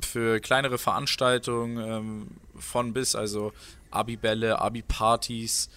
für 0.00 0.40
kleinere 0.40 0.78
Veranstaltungen 0.78 1.78
ähm, 1.78 2.26
von 2.56 2.92
bis, 2.92 3.14
also 3.14 3.52
Abibälle, 3.90 4.58
Abi-Partys, 4.58 5.70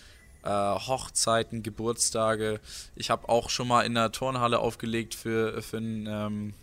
äh, 0.45 0.49
Hochzeiten, 0.49 1.63
Geburtstage. 1.63 2.59
Ich 2.95 3.09
habe 3.09 3.29
auch 3.29 3.49
schon 3.49 3.67
mal 3.67 3.81
in 3.81 3.95
der 3.95 4.11
Turnhalle 4.11 4.59
aufgelegt 4.59 5.15
für, 5.15 5.61
für 5.61 5.77
einen 5.77 6.07
ähm, 6.07 6.53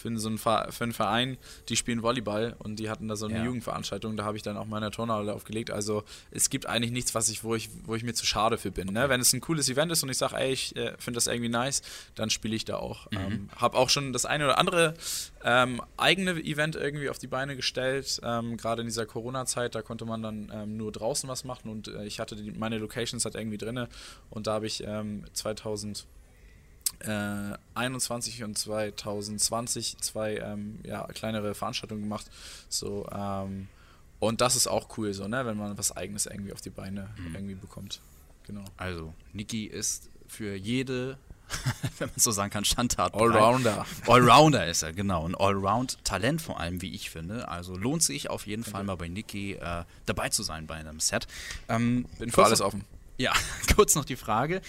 für, 0.00 0.18
so 0.18 0.28
einen 0.28 0.38
für 0.38 0.64
einen 0.80 0.92
Verein, 0.92 1.38
die 1.68 1.76
spielen 1.76 2.02
Volleyball 2.02 2.56
und 2.58 2.76
die 2.76 2.90
hatten 2.90 3.08
da 3.08 3.16
so 3.16 3.26
eine 3.26 3.38
Ja. 3.38 3.44
Jugendveranstaltung, 3.44 4.16
da 4.16 4.24
habe 4.24 4.36
ich 4.36 4.42
dann 4.42 4.56
auch 4.56 4.66
mal 4.66 4.78
in 4.78 4.82
der 4.82 4.90
Turnhalle 4.90 5.34
aufgelegt. 5.34 5.70
Also 5.70 6.02
es 6.30 6.50
gibt 6.50 6.66
eigentlich 6.66 6.90
nichts, 6.92 7.14
was 7.14 7.28
ich, 7.28 7.44
wo 7.44 7.54
ich, 7.54 7.68
wo 7.84 7.94
ich 7.94 8.02
mir 8.02 8.14
zu 8.14 8.26
schade 8.26 8.58
für 8.58 8.70
bin. 8.70 8.88
Ne? 8.92 9.08
Wenn 9.08 9.20
es 9.20 9.32
ein 9.32 9.40
cooles 9.40 9.68
Event 9.68 9.92
ist 9.92 10.02
und 10.02 10.08
ich 10.08 10.18
sage, 10.18 10.36
ey, 10.36 10.52
ich 10.52 10.74
äh, 10.76 10.94
finde 10.98 11.18
das 11.18 11.26
irgendwie 11.26 11.48
nice, 11.50 11.82
dann 12.14 12.30
spiele 12.30 12.56
ich 12.56 12.64
da 12.64 12.76
auch. 12.76 13.06
Ähm, 13.12 13.48
habe 13.56 13.76
auch 13.76 13.90
schon 13.90 14.12
das 14.12 14.24
eine 14.24 14.44
oder 14.44 14.58
andere 14.58 14.94
ähm, 15.44 15.80
eigene 15.96 16.32
Event 16.32 16.76
irgendwie 16.76 17.08
auf 17.10 17.18
die 17.18 17.26
Beine 17.26 17.56
gestellt. 17.56 18.20
Ähm, 18.22 18.56
Gerade 18.56 18.82
in 18.82 18.86
dieser 18.88 19.06
Corona-Zeit, 19.06 19.74
da 19.74 19.82
konnte 19.82 20.04
man 20.06 20.22
dann 20.22 20.50
ähm, 20.54 20.76
nur 20.76 20.92
draußen 20.92 21.28
was 21.28 21.44
machen 21.44 21.70
und 21.70 21.88
äh, 21.88 22.04
ich 22.04 22.20
hatte 22.20 22.36
die, 22.36 22.50
meine 22.50 22.78
Locations 22.78 23.24
halt 23.24 23.34
irgendwie 23.34 23.58
drinne 23.58 23.88
und 24.30 24.46
da 24.46 24.54
habe 24.54 24.66
ich 24.66 24.82
ähm, 24.86 25.24
2000 25.32 26.06
äh, 27.00 27.56
21 27.74 28.42
und 28.44 28.58
2020 28.58 29.98
zwei 29.98 30.36
ähm, 30.36 30.80
ja, 30.84 31.06
kleinere 31.06 31.54
Veranstaltungen 31.54 32.02
gemacht. 32.02 32.26
So, 32.68 33.08
ähm, 33.12 33.68
und 34.18 34.40
das 34.42 34.54
ist 34.54 34.66
auch 34.66 34.98
cool, 34.98 35.14
so, 35.14 35.26
ne, 35.28 35.46
wenn 35.46 35.56
man 35.56 35.78
was 35.78 35.96
eigenes 35.96 36.26
irgendwie 36.26 36.52
auf 36.52 36.60
die 36.60 36.70
Beine 36.70 37.08
irgendwie 37.32 37.54
bekommt. 37.54 38.00
Genau. 38.46 38.64
Also, 38.76 39.14
Niki 39.32 39.64
ist 39.64 40.10
für 40.26 40.54
jede, 40.54 41.16
wenn 41.98 42.08
man 42.08 42.18
so 42.18 42.30
sagen 42.30 42.50
kann, 42.50 42.64
Standart. 42.64 43.12
bereit. 43.12 43.36
Allrounder. 43.36 43.86
Allrounder 44.06 44.66
ist 44.66 44.82
er, 44.82 44.92
genau. 44.92 45.26
Ein 45.26 45.34
Allround-Talent 45.34 46.42
vor 46.42 46.60
allem, 46.60 46.82
wie 46.82 46.92
ich 46.92 47.10
finde. 47.10 47.48
Also 47.48 47.76
lohnt 47.76 48.02
sich 48.02 48.28
auf 48.28 48.46
jeden 48.46 48.64
Fall 48.64 48.84
mal 48.84 48.96
bei 48.96 49.08
Niki 49.08 49.54
äh, 49.54 49.84
dabei 50.04 50.28
zu 50.28 50.42
sein 50.42 50.66
bei 50.66 50.74
einem 50.74 51.00
Set. 51.00 51.26
Ähm, 51.68 52.06
Bin 52.18 52.30
für 52.30 52.44
alles 52.44 52.60
offen. 52.60 52.84
Ja, 53.16 53.32
kurz 53.74 53.94
noch 53.94 54.04
die 54.04 54.16
Frage. 54.16 54.60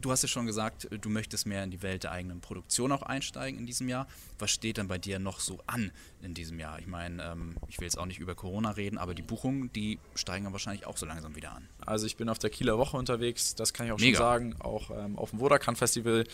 Du 0.00 0.10
hast 0.10 0.22
ja 0.22 0.28
schon 0.28 0.46
gesagt, 0.46 0.88
du 0.90 1.08
möchtest 1.08 1.46
mehr 1.46 1.64
in 1.64 1.70
die 1.70 1.82
Welt 1.82 2.04
der 2.04 2.12
eigenen 2.12 2.40
Produktion 2.40 2.92
auch 2.92 3.02
einsteigen 3.02 3.58
in 3.58 3.66
diesem 3.66 3.88
Jahr. 3.88 4.06
Was 4.38 4.50
steht 4.50 4.76
denn 4.76 4.88
bei 4.88 4.98
dir 4.98 5.18
noch 5.18 5.40
so 5.40 5.60
an 5.66 5.90
in 6.22 6.34
diesem 6.34 6.58
Jahr? 6.58 6.78
Ich 6.78 6.86
meine, 6.86 7.22
ähm, 7.22 7.56
ich 7.68 7.78
will 7.78 7.84
jetzt 7.84 7.98
auch 7.98 8.06
nicht 8.06 8.18
über 8.18 8.34
Corona 8.34 8.72
reden, 8.72 8.98
aber 8.98 9.14
die 9.14 9.22
Buchungen, 9.22 9.72
die 9.72 9.98
steigen 10.14 10.44
ja 10.44 10.52
wahrscheinlich 10.52 10.86
auch 10.86 10.96
so 10.96 11.06
langsam 11.06 11.36
wieder 11.36 11.52
an. 11.52 11.66
Also 11.84 12.06
ich 12.06 12.16
bin 12.16 12.28
auf 12.28 12.38
der 12.38 12.50
Kieler 12.50 12.78
Woche 12.78 12.96
unterwegs, 12.96 13.54
das 13.54 13.72
kann 13.72 13.86
ich 13.86 13.92
auch 13.92 13.98
Mega. 13.98 14.16
schon 14.16 14.24
sagen. 14.24 14.56
Auch 14.60 14.90
ähm, 14.90 15.18
auf 15.18 15.30
dem 15.30 15.40
Wodakan 15.40 15.76
Festival, 15.76 16.24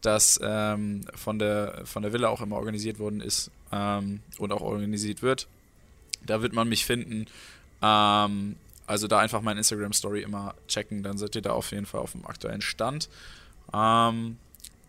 das 0.00 0.40
ähm, 0.42 1.02
von, 1.14 1.38
der, 1.38 1.82
von 1.84 2.02
der 2.02 2.12
Villa 2.12 2.28
auch 2.28 2.40
immer 2.40 2.56
organisiert 2.56 2.98
worden 2.98 3.20
ist 3.20 3.50
ähm, 3.70 4.20
und 4.38 4.52
auch 4.52 4.60
organisiert 4.60 5.22
wird. 5.22 5.48
Da 6.26 6.42
wird 6.42 6.52
man 6.52 6.68
mich 6.68 6.84
finden. 6.84 7.26
Ähm, 7.80 8.56
also 8.92 9.08
da 9.08 9.20
einfach 9.20 9.40
meine 9.40 9.60
Instagram-Story 9.60 10.20
immer 10.20 10.54
checken, 10.68 11.02
dann 11.02 11.16
seid 11.16 11.34
ihr 11.34 11.40
da 11.40 11.52
auf 11.52 11.70
jeden 11.70 11.86
Fall 11.86 12.02
auf 12.02 12.12
dem 12.12 12.26
aktuellen 12.26 12.60
Stand. 12.60 13.08
Ähm, 13.72 14.36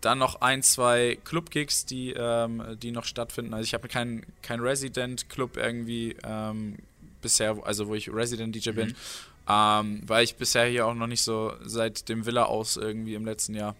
dann 0.02 0.18
noch 0.18 0.42
ein, 0.42 0.62
zwei 0.62 1.16
Club-Gigs, 1.24 1.86
die, 1.86 2.12
ähm, 2.12 2.62
die 2.82 2.90
noch 2.90 3.06
stattfinden. 3.06 3.54
Also 3.54 3.64
ich 3.64 3.72
habe 3.72 3.88
keinen 3.88 4.26
kein 4.42 4.60
Resident-Club 4.60 5.56
irgendwie 5.56 6.16
ähm, 6.22 6.76
bisher, 7.22 7.56
also 7.64 7.88
wo 7.88 7.94
ich 7.94 8.12
Resident-DJ 8.12 8.72
bin, 8.72 8.94
ähm, 9.48 10.02
weil 10.06 10.22
ich 10.22 10.36
bisher 10.36 10.66
hier 10.66 10.86
auch 10.86 10.94
noch 10.94 11.06
nicht 11.06 11.22
so 11.22 11.54
seit 11.64 12.10
dem 12.10 12.26
Villa 12.26 12.44
aus 12.44 12.76
irgendwie 12.76 13.14
im 13.14 13.24
letzten 13.24 13.54
Jahr 13.54 13.74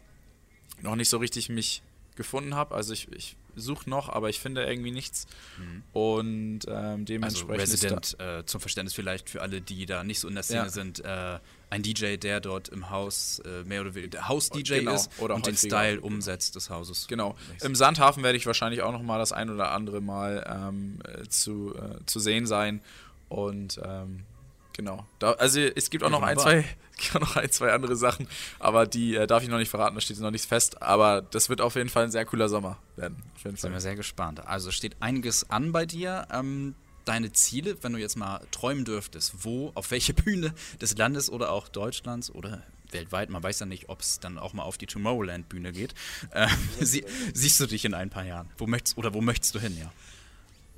noch 0.81 0.97
nicht 0.97 1.11
so 1.11 1.19
richtig 1.19 1.51
mich 1.51 1.83
gefunden 2.17 2.55
habe. 2.55 2.75
Also 2.75 2.95
ich, 2.95 3.13
ich 3.13 3.37
suche 3.57 3.89
noch, 3.89 4.09
aber 4.09 4.29
ich 4.29 4.41
finde 4.41 4.65
irgendwie 4.65 4.91
nichts. 4.91 5.27
Und 5.93 6.61
ähm, 6.67 6.75
Also 6.75 7.05
dementsprechend 7.05 7.51
da- 7.51 7.55
Resident, 7.63 8.21
äh, 8.21 8.45
zum 8.47 8.61
Verständnis 8.61 8.95
vielleicht 8.95 9.31
für 9.31 9.43
alle, 9.43 9.61
die 9.61 9.87
da 9.87 10.05
nicht 10.05 10.21
so 10.21 10.29
in 10.29 10.35
der 10.35 10.43
Szene 10.43 10.65
Ja. 10.65 10.69
sind, 10.69 11.05
äh, 11.05 11.39
ein 11.71 11.83
DJ, 11.83 12.17
der 12.17 12.41
dort 12.41 12.69
im 12.69 12.91
Haus 12.91 13.41
äh, 13.41 13.65
mehr 13.65 13.81
oder 13.81 13.95
weniger 13.95 14.29
Haus-DJ 14.29 14.79
Genau, 14.81 14.95
ist 14.95 15.11
oder 15.19 15.35
und 15.35 15.47
den. 15.47 15.57
Style 15.57 16.01
umsetzt 16.01 16.55
des 16.57 16.71
Hauses. 16.71 17.07
Genau. 17.09 17.37
Im 17.63 17.75
Sandhafen 17.75 18.23
werde 18.23 18.37
ich 18.37 18.47
wahrscheinlich 18.47 18.83
auch 18.83 18.93
noch 18.93 19.03
mal 19.03 19.19
das 19.19 19.33
ein 19.33 19.51
oder 19.51 19.71
andere 19.73 20.01
Mal 20.01 20.45
ähm, 20.49 20.99
äh, 21.05 21.27
zu, 21.29 21.75
äh, 21.75 22.05
zu 22.07 22.21
sehen 22.21 22.47
sein. 22.47 22.81
Und 23.29 23.81
ähm, 23.85 24.21
genau. 24.75 25.07
Da, 25.19 25.33
also 25.33 25.61
es 25.61 25.89
gibt 25.89 26.05
auch 26.05 26.11
noch 26.11 26.23
ein, 26.23 26.39
zwei, 26.39 26.65
noch 27.15 27.37
ein, 27.37 27.51
zwei 27.51 27.73
andere 27.73 27.97
Sachen, 27.97 28.29
aber 28.59 28.87
die 28.87 29.17
äh, 29.17 29.27
darf 29.27 29.43
ich 29.43 29.49
noch 29.49 29.59
nicht 29.59 29.71
verraten, 29.71 29.95
da 29.95 30.01
steht 30.01 30.19
noch 30.21 30.31
nichts 30.31 30.47
fest. 30.47 30.83
Aber 30.83 31.23
das 31.23 31.49
wird 31.49 31.61
auf 31.61 31.77
jeden 31.77 31.89
Fall 31.89 32.05
ein 32.05 32.11
sehr 32.11 32.27
cooler 32.27 32.49
Sommer 32.49 32.79
werden. 32.97 33.23
Sind 33.43 33.63
wir 33.63 33.71
Fall. 33.71 33.81
sehr 33.81 33.97
gespannt. 33.97 34.47
Also 34.47 34.71
steht 34.71 34.97
einiges 35.01 35.51
an 35.51 35.73
bei 35.73 35.87
dir. 35.87 36.27
Ähm, 36.31 36.75
deine 37.05 37.33
Ziele, 37.33 37.77
wenn 37.83 37.93
du 37.93 37.99
jetzt 37.99 38.17
mal 38.17 38.41
träumen 38.51 38.85
dürftest, 38.85 39.45
wo, 39.45 39.73
auf 39.75 39.91
welche 39.91 40.15
Bühne 40.15 40.55
des 40.81 40.97
Landes 40.97 41.31
oder 41.31 41.51
auch 41.51 41.69
Deutschlands 41.69 42.31
oder 42.31 42.63
weltweit, 42.91 43.29
man 43.29 43.43
weiß 43.43 43.61
ja 43.61 43.67
nicht, 43.67 43.89
ob 43.89 44.01
es 44.01 44.21
dann 44.21 44.39
auch 44.39 44.53
mal 44.53 44.63
auf 44.63 44.79
die 44.79 44.87
Tomorrowland-Bühne 44.87 45.73
geht. 45.73 45.95
Äh, 46.31 46.49
sie, 46.81 47.05
siehst 47.33 47.61
du 47.61 47.67
dich 47.67 47.85
in 47.85 47.95
ein 47.95 48.11
paar 48.11 48.25
Jahren? 48.25 48.51
Wo 48.59 48.67
möchtest, 48.67 48.97
oder 48.97 49.15
wo 49.15 49.21
möchtest 49.21 49.55
du 49.55 49.61
hin, 49.61 49.77
ja? 49.79 49.93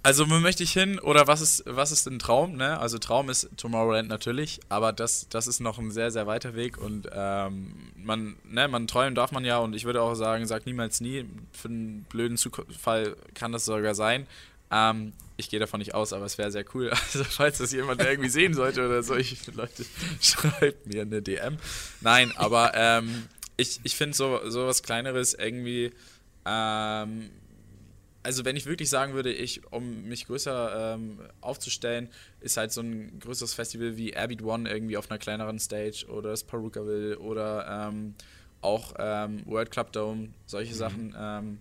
Also 0.06 0.30
wo 0.30 0.34
möchte 0.34 0.62
ich 0.62 0.70
hin 0.72 1.00
oder 1.00 1.26
was 1.26 1.40
ist, 1.40 1.64
was 1.66 1.90
ist 1.90 2.06
ein 2.06 2.20
Traum? 2.20 2.54
Ne? 2.54 2.78
Also 2.78 2.96
Traum 2.98 3.28
ist 3.28 3.48
Tomorrowland 3.56 4.08
natürlich, 4.08 4.60
aber 4.68 4.92
das, 4.92 5.28
das 5.30 5.48
ist 5.48 5.58
noch 5.58 5.80
ein 5.80 5.90
sehr, 5.90 6.12
sehr 6.12 6.28
weiter 6.28 6.54
Weg 6.54 6.78
und 6.78 7.08
ähm, 7.12 7.90
man, 7.96 8.36
ne, 8.44 8.68
man 8.68 8.86
träumen 8.86 9.16
darf 9.16 9.32
man 9.32 9.44
ja 9.44 9.58
und 9.58 9.74
ich 9.74 9.84
würde 9.84 10.00
auch 10.02 10.14
sagen, 10.14 10.46
sag 10.46 10.64
niemals 10.64 11.00
nie, 11.00 11.24
für 11.50 11.66
einen 11.66 12.06
blöden 12.08 12.36
Zufall 12.36 13.16
kann 13.34 13.50
das 13.50 13.64
sogar 13.64 13.96
sein. 13.96 14.28
Ähm, 14.70 15.12
ich 15.38 15.50
gehe 15.50 15.58
davon 15.58 15.80
nicht 15.80 15.96
aus, 15.96 16.12
aber 16.12 16.24
es 16.24 16.38
wäre 16.38 16.52
sehr 16.52 16.66
cool. 16.72 16.92
Also 17.12 17.24
falls 17.24 17.58
das 17.58 17.72
jemand 17.72 18.00
irgendwie 18.00 18.28
sehen 18.28 18.54
sollte 18.54 18.86
oder 18.86 19.02
solche 19.02 19.50
Leute, 19.50 19.84
schreibt 20.20 20.86
mir 20.86 21.02
eine 21.02 21.20
DM. 21.20 21.56
Nein, 22.00 22.32
aber 22.36 22.74
ähm, 22.76 23.26
ich, 23.56 23.80
ich 23.82 23.96
finde 23.96 24.16
so, 24.16 24.38
so 24.48 24.68
was 24.68 24.84
Kleineres 24.84 25.34
irgendwie 25.34 25.90
ähm, 26.44 27.28
also 28.26 28.44
wenn 28.44 28.56
ich 28.56 28.66
wirklich 28.66 28.90
sagen 28.90 29.14
würde, 29.14 29.32
ich, 29.32 29.60
um 29.70 30.02
mich 30.08 30.26
größer 30.26 30.94
ähm, 30.94 31.20
aufzustellen, 31.40 32.08
ist 32.40 32.56
halt 32.56 32.72
so 32.72 32.80
ein 32.80 33.20
größeres 33.20 33.54
Festival 33.54 33.96
wie 33.96 34.10
Airbeat 34.10 34.42
One 34.42 34.68
irgendwie 34.68 34.96
auf 34.96 35.08
einer 35.08 35.18
kleineren 35.20 35.60
Stage 35.60 36.06
oder 36.08 36.30
das 36.30 36.42
Perukaville 36.42 37.20
oder 37.20 37.88
ähm, 37.88 38.16
auch 38.62 38.94
ähm, 38.98 39.46
World 39.46 39.70
Club 39.70 39.92
Dome, 39.92 40.30
solche 40.44 40.74
Sachen 40.74 41.14
ähm, 41.16 41.58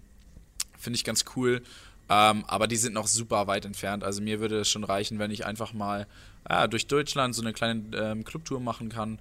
finde 0.75 0.97
ich 0.97 1.04
ganz 1.04 1.23
cool. 1.36 1.62
Ähm, 2.10 2.43
aber 2.47 2.65
die 2.65 2.78
sind 2.78 2.93
noch 2.93 3.06
super 3.06 3.45
weit 3.45 3.65
entfernt. 3.65 4.04
Also 4.04 4.23
mir 4.23 4.39
würde 4.39 4.62
es 4.62 4.69
schon 4.69 4.84
reichen, 4.84 5.19
wenn 5.19 5.30
ich 5.30 5.45
einfach 5.45 5.71
mal 5.71 6.08
ja, 6.49 6.65
durch 6.65 6.88
Deutschland 6.88 7.36
so 7.36 7.43
eine 7.43 7.54
kleine 7.54 7.84
ähm, 7.95 8.23
Clubtour 8.23 8.60
machen 8.60 8.89
kann. 8.89 9.19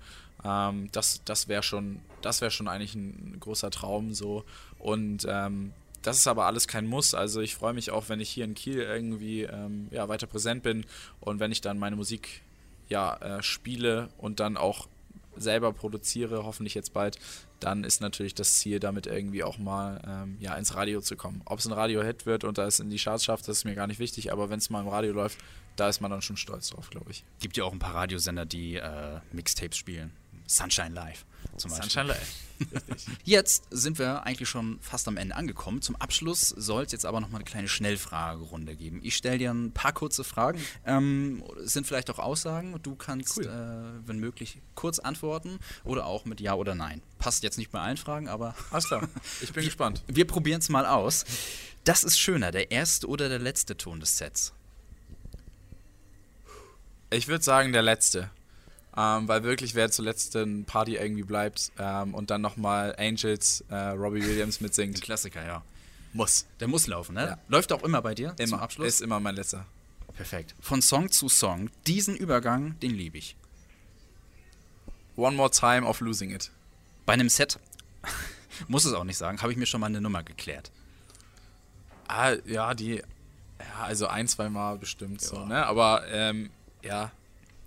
Das 0.92 1.22
das 1.24 1.48
wäre 1.48 1.62
schon, 1.62 2.00
das 2.20 2.42
wäre 2.42 2.50
schon 2.50 2.68
eigentlich 2.68 2.94
ein 2.94 3.38
großer 3.40 3.70
Traum 3.70 4.12
so. 4.12 4.44
Und 4.78 5.26
ähm, 5.26 5.72
das 6.04 6.18
ist 6.18 6.26
aber 6.26 6.44
alles 6.44 6.68
kein 6.68 6.86
Muss. 6.86 7.14
Also 7.14 7.40
ich 7.40 7.54
freue 7.54 7.72
mich 7.72 7.90
auch, 7.90 8.08
wenn 8.08 8.20
ich 8.20 8.30
hier 8.30 8.44
in 8.44 8.54
Kiel 8.54 8.78
irgendwie 8.78 9.42
ähm, 9.42 9.88
ja, 9.90 10.08
weiter 10.08 10.26
präsent 10.26 10.62
bin 10.62 10.84
und 11.20 11.40
wenn 11.40 11.50
ich 11.50 11.60
dann 11.60 11.78
meine 11.78 11.96
Musik 11.96 12.42
ja, 12.88 13.16
äh, 13.16 13.42
spiele 13.42 14.10
und 14.18 14.38
dann 14.38 14.56
auch 14.56 14.86
selber 15.36 15.72
produziere, 15.72 16.44
hoffentlich 16.44 16.74
jetzt 16.74 16.92
bald, 16.92 17.18
dann 17.58 17.82
ist 17.82 18.00
natürlich 18.00 18.34
das 18.34 18.58
Ziel, 18.58 18.78
damit 18.78 19.06
irgendwie 19.06 19.42
auch 19.42 19.58
mal 19.58 20.00
ähm, 20.06 20.36
ja, 20.38 20.54
ins 20.54 20.74
Radio 20.74 21.00
zu 21.00 21.16
kommen. 21.16 21.40
Ob 21.46 21.58
es 21.58 21.66
ein 21.66 21.72
Radio-Hit 21.72 22.26
wird 22.26 22.44
und 22.44 22.58
da 22.58 22.66
es 22.66 22.78
in 22.78 22.90
die 22.90 22.98
Charts 22.98 23.24
schafft, 23.24 23.48
das 23.48 23.58
ist 23.58 23.64
mir 23.64 23.74
gar 23.74 23.86
nicht 23.86 23.98
wichtig, 23.98 24.30
aber 24.30 24.50
wenn 24.50 24.58
es 24.58 24.70
mal 24.70 24.82
im 24.82 24.88
Radio 24.88 25.12
läuft, 25.12 25.38
da 25.76 25.88
ist 25.88 26.00
man 26.00 26.10
dann 26.10 26.22
schon 26.22 26.36
stolz 26.36 26.68
drauf, 26.68 26.90
glaube 26.90 27.10
ich. 27.10 27.24
Gibt 27.40 27.56
ja 27.56 27.64
auch 27.64 27.72
ein 27.72 27.78
paar 27.78 27.94
Radiosender, 27.94 28.44
die 28.44 28.76
äh, 28.76 29.18
Mixtapes 29.32 29.78
spielen. 29.78 30.12
Sunshine 30.46 30.94
Live 30.94 31.24
zum 31.57 31.70
Beispiel. 31.70 31.90
Sunshine 31.90 32.09
Live. 32.09 32.33
Jetzt 33.24 33.64
sind 33.70 33.98
wir 33.98 34.24
eigentlich 34.24 34.48
schon 34.48 34.78
fast 34.80 35.09
am 35.09 35.16
Ende 35.16 35.35
angekommen. 35.35 35.83
Zum 35.83 35.96
Abschluss 35.96 36.48
soll 36.50 36.85
es 36.85 36.92
jetzt 36.92 37.04
aber 37.04 37.20
noch 37.20 37.28
mal 37.28 37.38
eine 37.38 37.44
kleine 37.44 37.66
Schnellfragerunde 37.66 38.76
geben. 38.76 39.00
Ich 39.02 39.16
stelle 39.16 39.38
dir 39.38 39.50
ein 39.50 39.72
paar 39.72 39.92
kurze 39.92 40.22
Fragen. 40.22 40.61
Ähm, 40.87 41.42
es 41.64 41.72
sind 41.72 41.85
vielleicht 41.87 42.11
auch 42.11 42.20
Aussagen. 42.20 42.78
Du 42.83 42.94
kannst, 42.94 43.37
Cool. 43.38 43.46
äh, 43.46 44.07
wenn 44.09 44.18
möglich, 44.20 44.59
kurz 44.76 45.00
antworten 45.00 45.59
oder 45.83 46.07
auch 46.07 46.24
mit 46.26 46.40
Ja 46.40 46.54
oder 46.54 46.76
Nein. 46.76 47.02
Passt 47.18 47.42
jetzt 47.42 47.59
nicht 47.59 47.72
bei 47.72 47.80
allen 47.80 47.96
Fragen, 47.96 48.28
aber 48.28 48.54
Alles 48.70 48.87
klar, 48.87 49.09
ich 49.40 49.52
bin 49.52 49.64
gespannt. 49.64 50.04
wir 50.07 50.26
probieren 50.26 50.61
es 50.61 50.68
mal 50.68 50.87
aus. 50.87 51.24
Das 51.83 52.04
ist 52.04 52.18
schöner, 52.20 52.52
der 52.52 52.70
erste 52.70 53.09
oder 53.09 53.28
der 53.28 53.40
letzte 53.40 53.76
Ton 53.76 53.98
des 53.98 54.16
Sets? 54.16 54.52
Ich 57.11 57.28
würde 57.28 57.44
sagen, 57.44 57.72
der 57.72 57.83
letzte. 57.83 58.30
Ähm, 58.96 59.26
weil 59.26 59.42
wirklich, 59.42 59.74
wer 59.74 59.90
zur 59.90 60.04
letzten 60.04 60.64
Party 60.64 60.96
irgendwie 60.96 61.24
bleibt 61.24 61.72
ähm, 61.78 62.14
und 62.14 62.30
dann 62.30 62.40
nochmal 62.40 62.94
Angels, 62.96 63.64
äh, 63.68 63.74
Robbie 63.74 64.22
Williams 64.22 64.61
Ein 64.61 64.64
mitsingt, 64.64 65.02
Klassiker, 65.02 65.44
ja. 65.44 65.62
muss. 66.12 66.46
Der 66.61 66.68
muss 66.68 66.87
laufen, 66.87 67.14
ne? 67.14 67.26
Ja. 67.26 67.38
Läuft 67.48 67.72
auch 67.72 67.83
immer 67.83 68.00
bei 68.02 68.14
dir 68.14 68.35
Immer. 68.38 68.62
Abschluss? 68.62 68.87
Ist 68.87 69.00
immer 69.00 69.18
mein 69.18 69.35
letzter. 69.35 69.66
Perfekt. 70.16 70.54
Von 70.61 70.80
Song 70.80 71.11
zu 71.11 71.28
Song, 71.28 71.70
diesen 71.88 72.16
Übergang, 72.16 72.78
den 72.80 72.92
liebe 72.92 73.18
ich. 73.18 73.37
One 75.16 75.37
more 75.37 75.50
time 75.50 75.85
of 75.85 76.00
losing 76.00 76.30
it. 76.30 76.52
Bei 77.04 77.14
einem 77.14 77.28
Set, 77.28 77.59
muss 78.68 78.85
es 78.85 78.92
auch 78.92 79.04
nicht 79.04 79.18
sagen, 79.18 79.42
habe 79.42 79.50
ich 79.50 79.59
mir 79.59 79.66
schon 79.66 79.80
mal 79.80 79.88
eine 79.88 80.00
Nummer 80.00 80.22
geklärt. 80.22 80.70
Ah, 82.07 82.35
ja, 82.44 82.74
die. 82.74 83.02
Ja, 83.59 83.85
also 83.85 84.07
ein, 84.07 84.28
zwei 84.28 84.48
Mal 84.48 84.78
bestimmt 84.78 85.20
so, 85.20 85.44
ne? 85.46 85.66
Aber 85.66 86.07
ähm, 86.09 86.50
ja, 86.83 87.12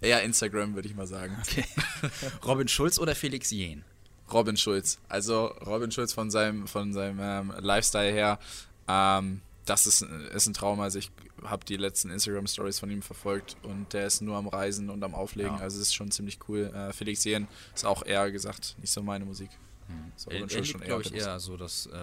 eher 0.02 0.22
Instagram, 0.24 0.76
würde 0.76 0.88
ich 0.88 0.96
mal 0.96 1.08
sagen. 1.08 1.38
Okay. 1.42 1.66
Robin 2.46 2.68
Schulz 2.68 3.00
oder 3.00 3.16
Felix 3.16 3.52
Jähn? 3.52 3.84
Robin 4.32 4.58
Schulz. 4.58 5.00
Also 5.08 5.48
Robin 5.66 5.92
Schulz 5.92 6.14
von 6.14 6.30
seinem, 6.30 6.68
von 6.68 6.94
seinem 6.94 7.20
ähm, 7.22 7.54
Lifestyle 7.60 8.12
her, 8.12 8.40
ähm, 8.88 9.42
das 9.66 9.86
ist, 9.86 10.02
ist 10.02 10.48
ein 10.48 10.54
Traum. 10.54 10.80
Also 10.80 11.00
ich 11.00 11.12
habe 11.44 11.66
die 11.66 11.78
letzten 11.78 12.10
Instagram-Stories 12.10 12.80
von 12.80 12.90
ihm 12.90 13.02
verfolgt 13.02 13.58
und 13.64 13.94
der 13.94 14.08
ist 14.08 14.22
nur 14.22 14.38
am 14.38 14.48
Reisen 14.48 14.90
und 14.90 15.04
am 15.04 15.14
Auflegen. 15.14 15.56
Ja. 15.56 15.62
Also 15.62 15.78
es 15.78 15.90
ist 15.90 15.96
schon 15.96 16.12
ziemlich 16.12 16.40
cool. 16.48 16.72
Äh, 16.74 16.94
Felix 16.94 17.24
Jähn 17.24 17.48
ist 17.76 17.86
auch 17.86 18.06
eher 18.06 18.32
gesagt, 18.32 18.76
nicht 18.80 18.92
so 18.92 19.02
meine 19.02 19.26
Musik. 19.26 19.50
So, 20.16 20.32
Er, 20.32 20.40
er 20.42 20.62
liebt, 20.62 20.82
glaube 20.82 21.04
ich, 21.04 21.14
eher 21.14 21.40
so 21.40 21.58
das 21.58 21.86
äh, 21.86 21.98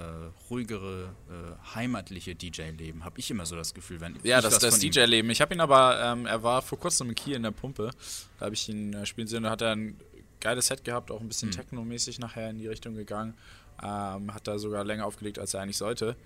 ruhigere, 0.51 1.15
äh, 1.29 1.75
heimatliche 1.75 2.35
DJ-Leben. 2.35 3.05
Habe 3.05 3.19
ich 3.19 3.31
immer 3.31 3.45
so 3.45 3.57
das 3.57 3.75
Gefühl, 3.75 4.01
wenn 4.01 4.19
Ja, 4.23 4.39
ich 4.39 4.45
das, 4.45 4.59
das 4.59 4.79
DJ-Leben. 4.79 5.29
Ich 5.31 5.41
habe 5.41 5.53
ihn 5.55 5.61
aber, 5.61 6.01
ähm, 6.03 6.27
er 6.27 6.43
war 6.43 6.63
vor 6.63 6.79
kurzem 6.79 7.09
in 7.11 7.15
Kiel 7.15 7.35
in 7.35 7.43
der 7.43 7.51
Pumpe. 7.51 7.91
Da 8.39 8.47
habe 8.47 8.55
ich 8.55 8.69
ihn 8.69 8.95
äh, 8.95 9.05
spielen 9.05 9.27
sehen. 9.27 9.43
Da 9.43 9.51
hat 9.51 9.63
er 9.63 9.73
ein 9.75 9.99
geiles 10.41 10.67
Set 10.69 10.85
gehabt, 10.85 11.11
auch 11.11 11.21
ein 11.21 11.29
bisschen 11.29 11.49
Mhm. 11.49 11.55
Techno-mäßig 11.55 12.19
nachher 12.21 12.51
in 12.51 12.59
die 12.59 12.69
Richtung 12.69 12.95
gegangen. 12.95 13.35
Ähm, 13.83 14.33
hat 14.33 14.47
da 14.47 14.59
sogar 14.59 14.85
länger 14.85 15.05
aufgelegt, 15.07 15.39
als 15.39 15.53
er 15.55 15.63
eigentlich 15.63 15.77
sollte. 15.79 16.17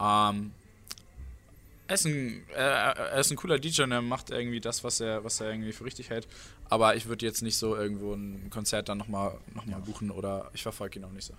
Ähm, 0.00 0.52
er, 1.88 1.94
ist 1.94 2.06
ein, 2.06 2.42
er 2.54 3.18
ist 3.18 3.30
ein 3.30 3.36
cooler 3.36 3.58
DJ 3.58 3.82
und 3.82 3.92
er 3.92 4.02
macht 4.02 4.30
irgendwie 4.30 4.60
das, 4.60 4.84
was 4.84 5.00
er, 5.00 5.24
was 5.24 5.40
er 5.40 5.50
irgendwie 5.50 5.72
für 5.72 5.84
richtig 5.84 6.10
hält. 6.10 6.26
Aber 6.68 6.96
ich 6.96 7.06
würde 7.06 7.24
jetzt 7.24 7.42
nicht 7.42 7.56
so 7.56 7.76
irgendwo 7.76 8.14
ein 8.14 8.50
Konzert 8.50 8.88
dann 8.88 8.98
nochmal 8.98 9.38
noch 9.54 9.66
mal 9.66 9.80
buchen 9.80 10.10
oder 10.10 10.50
ich 10.52 10.62
verfolge 10.62 10.98
ihn 10.98 11.04
auch 11.04 11.12
nicht 11.12 11.26
so. 11.26 11.34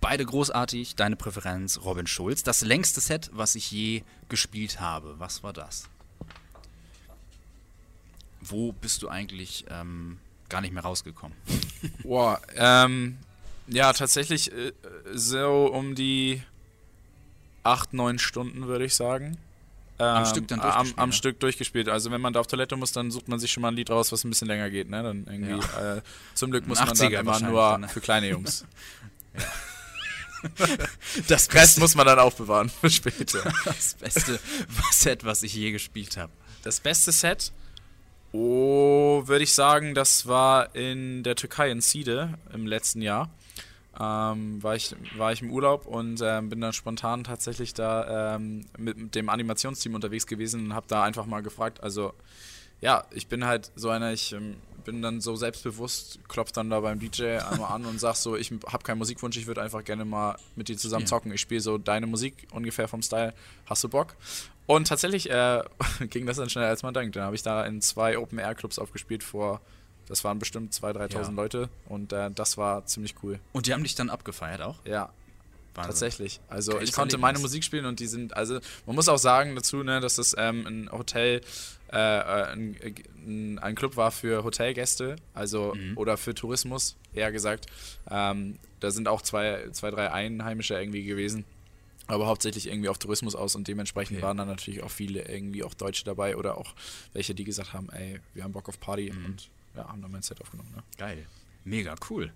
Beide 0.00 0.24
großartig, 0.24 0.94
deine 0.94 1.16
Präferenz 1.16 1.80
Robin 1.84 2.06
Schulz. 2.06 2.44
Das 2.44 2.62
längste 2.62 3.00
Set, 3.00 3.30
was 3.32 3.56
ich 3.56 3.72
je 3.72 4.02
gespielt 4.28 4.80
habe, 4.80 5.18
was 5.18 5.42
war 5.42 5.52
das? 5.52 5.88
Wo 8.40 8.70
bist 8.72 9.02
du 9.02 9.08
eigentlich 9.08 9.64
ähm, 9.68 10.18
gar 10.48 10.60
nicht 10.60 10.72
mehr 10.72 10.84
rausgekommen? 10.84 11.36
Boah, 12.04 12.40
ähm, 12.54 13.18
ja, 13.66 13.92
tatsächlich 13.92 14.52
äh, 14.52 14.72
so 15.12 15.66
um 15.66 15.96
die 15.96 16.42
acht, 17.64 17.92
neun 17.92 18.20
Stunden, 18.20 18.68
würde 18.68 18.84
ich 18.84 18.94
sagen. 18.94 19.36
Ähm, 20.00 20.26
Stück 20.26 20.46
dann 20.48 20.60
am, 20.60 20.92
am 20.96 21.08
ne? 21.08 21.12
Stück 21.12 21.40
durchgespielt. 21.40 21.88
Also 21.88 22.10
wenn 22.10 22.20
man 22.20 22.32
da 22.32 22.40
auf 22.40 22.46
Toilette 22.46 22.76
muss, 22.76 22.92
dann 22.92 23.10
sucht 23.10 23.28
man 23.28 23.38
sich 23.40 23.50
schon 23.50 23.62
mal 23.62 23.68
ein 23.68 23.74
Lied 23.74 23.90
raus, 23.90 24.12
was 24.12 24.24
ein 24.24 24.30
bisschen 24.30 24.46
länger 24.46 24.70
geht, 24.70 24.88
ne? 24.88 25.02
Dann 25.02 25.26
irgendwie, 25.26 25.66
äh, 25.76 26.00
zum 26.34 26.50
Glück 26.50 26.66
muss 26.68 26.78
man 26.78 26.88
dann 26.88 26.96
80er 26.96 27.20
immer 27.20 27.40
nur 27.40 27.78
ne? 27.78 27.88
für 27.88 28.00
kleine 28.00 28.28
Jungs. 28.28 28.64
Das 31.26 31.52
Rest 31.52 31.80
muss 31.80 31.96
man 31.96 32.06
dann 32.06 32.20
aufbewahren 32.20 32.68
für 32.68 32.90
später. 32.90 33.42
das 33.64 33.94
beste 33.94 34.38
Set, 34.92 35.24
was 35.24 35.42
ich 35.42 35.52
je 35.54 35.72
gespielt 35.72 36.16
habe. 36.16 36.32
Das 36.62 36.78
beste 36.80 37.12
Set, 37.12 37.52
oh, 38.32 39.22
würde 39.26 39.42
ich 39.42 39.52
sagen, 39.52 39.94
das 39.94 40.26
war 40.26 40.74
in 40.74 41.22
der 41.22 41.34
Türkei 41.34 41.70
in 41.70 41.80
Side 41.80 42.34
im 42.52 42.66
letzten 42.66 43.02
Jahr. 43.02 43.30
Ähm, 44.00 44.62
war, 44.62 44.76
ich, 44.76 44.94
war 45.16 45.32
ich 45.32 45.42
im 45.42 45.50
Urlaub 45.50 45.86
und 45.86 46.20
ähm, 46.22 46.48
bin 46.48 46.60
dann 46.60 46.72
spontan 46.72 47.24
tatsächlich 47.24 47.74
da 47.74 48.36
ähm, 48.36 48.66
mit, 48.78 49.14
dem 49.14 49.28
Animationsteam 49.28 49.94
unterwegs 49.94 50.26
gewesen 50.26 50.66
und 50.66 50.74
habe 50.74 50.86
da 50.88 51.02
einfach 51.02 51.26
mal 51.26 51.42
gefragt. 51.42 51.82
Also, 51.82 52.12
ja, 52.80 53.04
ich 53.10 53.26
bin 53.26 53.44
halt 53.44 53.72
so 53.74 53.88
einer, 53.88 54.12
ich 54.12 54.32
ähm, 54.32 54.56
bin 54.84 55.02
dann 55.02 55.20
so 55.20 55.36
selbstbewusst, 55.36 56.20
klopf 56.28 56.52
dann 56.52 56.70
da 56.70 56.80
beim 56.80 57.00
DJ 57.00 57.38
einmal 57.38 57.72
an 57.72 57.84
und 57.86 57.98
sag 57.98 58.14
so, 58.14 58.36
ich 58.36 58.52
habe 58.68 58.84
keinen 58.84 58.98
Musikwunsch, 58.98 59.36
ich 59.36 59.46
würde 59.46 59.60
einfach 59.62 59.84
gerne 59.84 60.04
mal 60.04 60.36
mit 60.54 60.68
dir 60.68 60.78
zusammen 60.78 61.06
zocken. 61.06 61.32
Ich 61.32 61.40
spiele 61.40 61.60
so 61.60 61.76
deine 61.76 62.06
Musik 62.06 62.46
ungefähr 62.52 62.88
vom 62.88 63.02
Style. 63.02 63.34
Hast 63.66 63.84
du 63.84 63.88
Bock? 63.88 64.14
Und 64.66 64.88
tatsächlich 64.88 65.28
äh, 65.28 65.62
ging 66.08 66.24
das 66.24 66.36
dann 66.36 66.48
schneller 66.48 66.68
als 66.68 66.82
man 66.82 66.94
denkt. 66.94 67.16
Dann 67.16 67.24
habe 67.24 67.34
ich 67.34 67.42
da 67.42 67.66
in 67.66 67.82
zwei 67.82 68.16
Open-Air-Clubs 68.16 68.78
aufgespielt 68.78 69.22
vor, 69.24 69.60
das 70.08 70.24
waren 70.24 70.38
bestimmt 70.38 70.72
2.000, 70.74 71.10
3.000 71.12 71.12
Ja. 71.22 71.28
Leute 71.30 71.68
und 71.88 72.12
äh, 72.12 72.30
das 72.30 72.56
war 72.56 72.84
ziemlich 72.86 73.14
cool. 73.22 73.38
Und 73.52 73.66
die 73.66 73.72
haben 73.74 73.82
dich 73.82 73.94
dann 73.94 74.10
abgefeiert 74.10 74.60
auch? 74.62 74.76
Ja, 74.84 75.12
Wahnsinn. 75.74 75.90
Tatsächlich. 75.90 76.40
Also 76.48 76.72
Geiles 76.72 76.88
ich 76.88 76.94
konnte 76.94 77.12
Erlebnis. 77.14 77.20
meine 77.22 77.38
Musik 77.38 77.62
spielen 77.64 77.84
und 77.86 78.00
die 78.00 78.06
sind, 78.08 78.36
also 78.36 78.58
man 78.86 78.96
muss 78.96 79.08
auch 79.08 79.18
sagen 79.18 79.54
dazu, 79.54 79.82
ne, 79.82 80.00
dass 80.00 80.16
das 80.16 80.34
ähm, 80.36 80.66
ein 80.66 80.90
Hotel, 80.92 81.40
äh, 81.92 81.96
äh, 81.96 82.44
ein, 82.52 82.76
ein, 83.26 83.58
ein 83.60 83.74
Club 83.76 83.96
war 83.96 84.10
für 84.10 84.42
Hotelgäste, 84.44 85.16
also 85.34 85.74
Mhm. 85.74 85.96
oder 85.96 86.16
für 86.16 86.34
Tourismus, 86.34 86.96
eher 87.12 87.30
gesagt. 87.32 87.66
Ähm, 88.10 88.58
da 88.80 88.90
sind 88.90 89.06
auch 89.08 89.22
zwei, 89.22 89.68
zwei, 89.72 89.90
drei 89.90 90.10
Einheimische 90.10 90.74
irgendwie 90.74 91.04
gewesen. 91.04 91.44
Aber 92.10 92.26
hauptsächlich 92.26 92.66
irgendwie 92.68 92.88
auf 92.88 92.96
Tourismus 92.98 93.34
aus 93.34 93.54
und 93.54 93.68
dementsprechend 93.68 94.16
Okay. 94.16 94.26
waren 94.26 94.36
dann 94.38 94.48
natürlich 94.48 94.82
auch 94.82 94.90
viele 94.90 95.28
irgendwie 95.28 95.62
auch 95.62 95.74
Deutsche 95.74 96.04
dabei 96.04 96.36
oder 96.38 96.56
auch 96.56 96.74
welche, 97.12 97.34
die 97.34 97.44
gesagt 97.44 97.74
haben, 97.74 97.90
ey, 97.90 98.18
wir 98.34 98.44
haben 98.44 98.52
Bock 98.52 98.68
auf 98.70 98.80
Party 98.80 99.12
Mhm. 99.12 99.24
und 99.26 99.50
ja, 99.76 99.88
haben 99.88 100.02
dann 100.02 100.10
mein 100.10 100.22
Set 100.22 100.40
aufgenommen. 100.40 100.72
Ne? 100.74 100.82
Geil. 100.96 101.26
Mega 101.64 101.94
cool. 102.10 102.32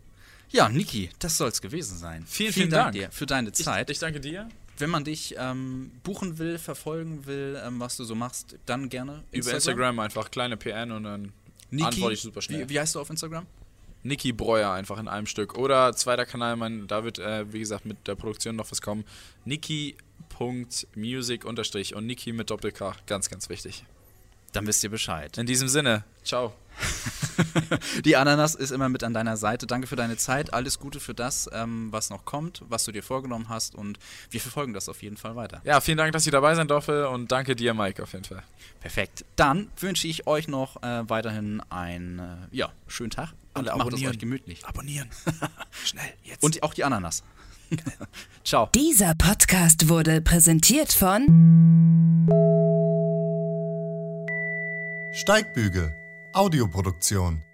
Ja, 0.50 0.68
Niki, 0.68 1.10
das 1.18 1.38
soll's 1.38 1.62
gewesen 1.62 1.96
sein. 1.96 2.24
Vielen, 2.26 2.52
vielen 2.52 2.70
Dank. 2.70 2.92
dir 2.92 3.10
für 3.10 3.26
deine 3.26 3.52
Zeit. 3.52 3.88
Ich, 3.88 3.94
ich 3.94 3.98
danke 4.00 4.20
dir. 4.20 4.48
Wenn 4.76 4.90
man 4.90 5.04
dich 5.04 5.34
ähm, 5.38 5.90
buchen 6.02 6.38
will, 6.38 6.58
verfolgen 6.58 7.26
will, 7.26 7.60
ähm, 7.64 7.80
was 7.80 7.96
du 7.96 8.04
so 8.04 8.14
machst, 8.14 8.56
dann 8.66 8.88
gerne 8.88 9.22
Über 9.30 9.52
Instagram 9.52 9.98
einfach 9.98 10.30
kleine 10.30 10.56
PN 10.56 10.92
und 10.92 11.04
dann 11.04 11.32
Niki, 11.70 11.84
antworte 11.84 12.14
ich 12.14 12.20
super 12.20 12.42
schnell. 12.42 12.68
Wie, 12.68 12.74
wie 12.74 12.80
heißt 12.80 12.94
du 12.94 13.00
auf 13.00 13.08
Instagram? 13.08 13.46
Niki 14.02 14.32
Breuer 14.32 14.72
einfach 14.72 14.98
in 14.98 15.08
einem 15.08 15.26
Stück. 15.26 15.56
Oder 15.56 15.92
zweiter 15.94 16.26
Kanal, 16.26 16.56
mein, 16.56 16.86
da 16.86 17.04
wird, 17.04 17.18
äh, 17.18 17.50
wie 17.52 17.60
gesagt, 17.60 17.86
mit 17.86 18.06
der 18.06 18.14
Produktion 18.14 18.56
noch 18.56 18.70
was 18.70 18.82
kommen. 18.82 19.04
Niki.music 19.44 21.44
unterstrich 21.44 21.94
und 21.94 22.06
Niki 22.06 22.32
mit 22.32 22.50
Doppel-K. 22.50 22.96
Ganz, 23.06 23.30
ganz 23.30 23.48
wichtig. 23.48 23.84
Dann 24.52 24.66
wisst 24.66 24.84
ihr 24.84 24.90
Bescheid. 24.90 25.38
In 25.38 25.46
diesem 25.46 25.68
Sinne, 25.68 26.04
ciao. 26.24 26.52
Die 28.04 28.16
Ananas 28.16 28.54
ist 28.54 28.70
immer 28.70 28.88
mit 28.88 29.04
an 29.04 29.14
deiner 29.14 29.36
Seite. 29.36 29.66
Danke 29.66 29.86
für 29.86 29.96
deine 29.96 30.16
Zeit. 30.16 30.52
Alles 30.52 30.78
Gute 30.78 31.00
für 31.00 31.14
das, 31.14 31.48
ähm, 31.52 31.88
was 31.90 32.10
noch 32.10 32.24
kommt, 32.24 32.62
was 32.68 32.84
du 32.84 32.92
dir 32.92 33.02
vorgenommen 33.02 33.48
hast. 33.48 33.74
Und 33.74 33.98
wir 34.30 34.40
verfolgen 34.40 34.72
das 34.72 34.88
auf 34.88 35.02
jeden 35.02 35.16
Fall 35.16 35.36
weiter. 35.36 35.60
Ja, 35.64 35.80
vielen 35.80 35.98
Dank, 35.98 36.12
dass 36.12 36.26
ich 36.26 36.32
dabei 36.32 36.54
sein 36.54 36.68
durfte 36.68 37.08
und 37.08 37.30
danke 37.32 37.56
dir, 37.56 37.74
Mike, 37.74 38.02
auf 38.02 38.12
jeden 38.12 38.24
Fall. 38.24 38.42
Perfekt. 38.80 39.24
Dann 39.36 39.70
wünsche 39.78 40.08
ich 40.08 40.26
euch 40.26 40.48
noch 40.48 40.82
äh, 40.82 41.08
weiterhin 41.08 41.62
einen 41.70 42.18
äh, 42.18 42.22
ja, 42.50 42.72
schönen 42.86 43.10
Tag. 43.10 43.32
Und 43.54 43.68
Alle 43.68 43.78
macht 43.78 43.88
es 43.88 43.92
abonnieren. 43.94 44.12
euch 44.12 44.18
gemütlich. 44.18 44.64
Abonnieren. 44.64 45.10
Schnell, 45.84 46.12
jetzt. 46.24 46.42
Und 46.42 46.62
auch 46.62 46.74
die 46.74 46.84
Ananas. 46.84 47.22
Ciao. 48.44 48.68
Dieser 48.74 49.14
Podcast 49.14 49.88
wurde 49.88 50.20
präsentiert 50.20 50.92
von 50.92 51.26
Steigbügel. 55.12 56.01
Audioproduktion. 56.32 57.51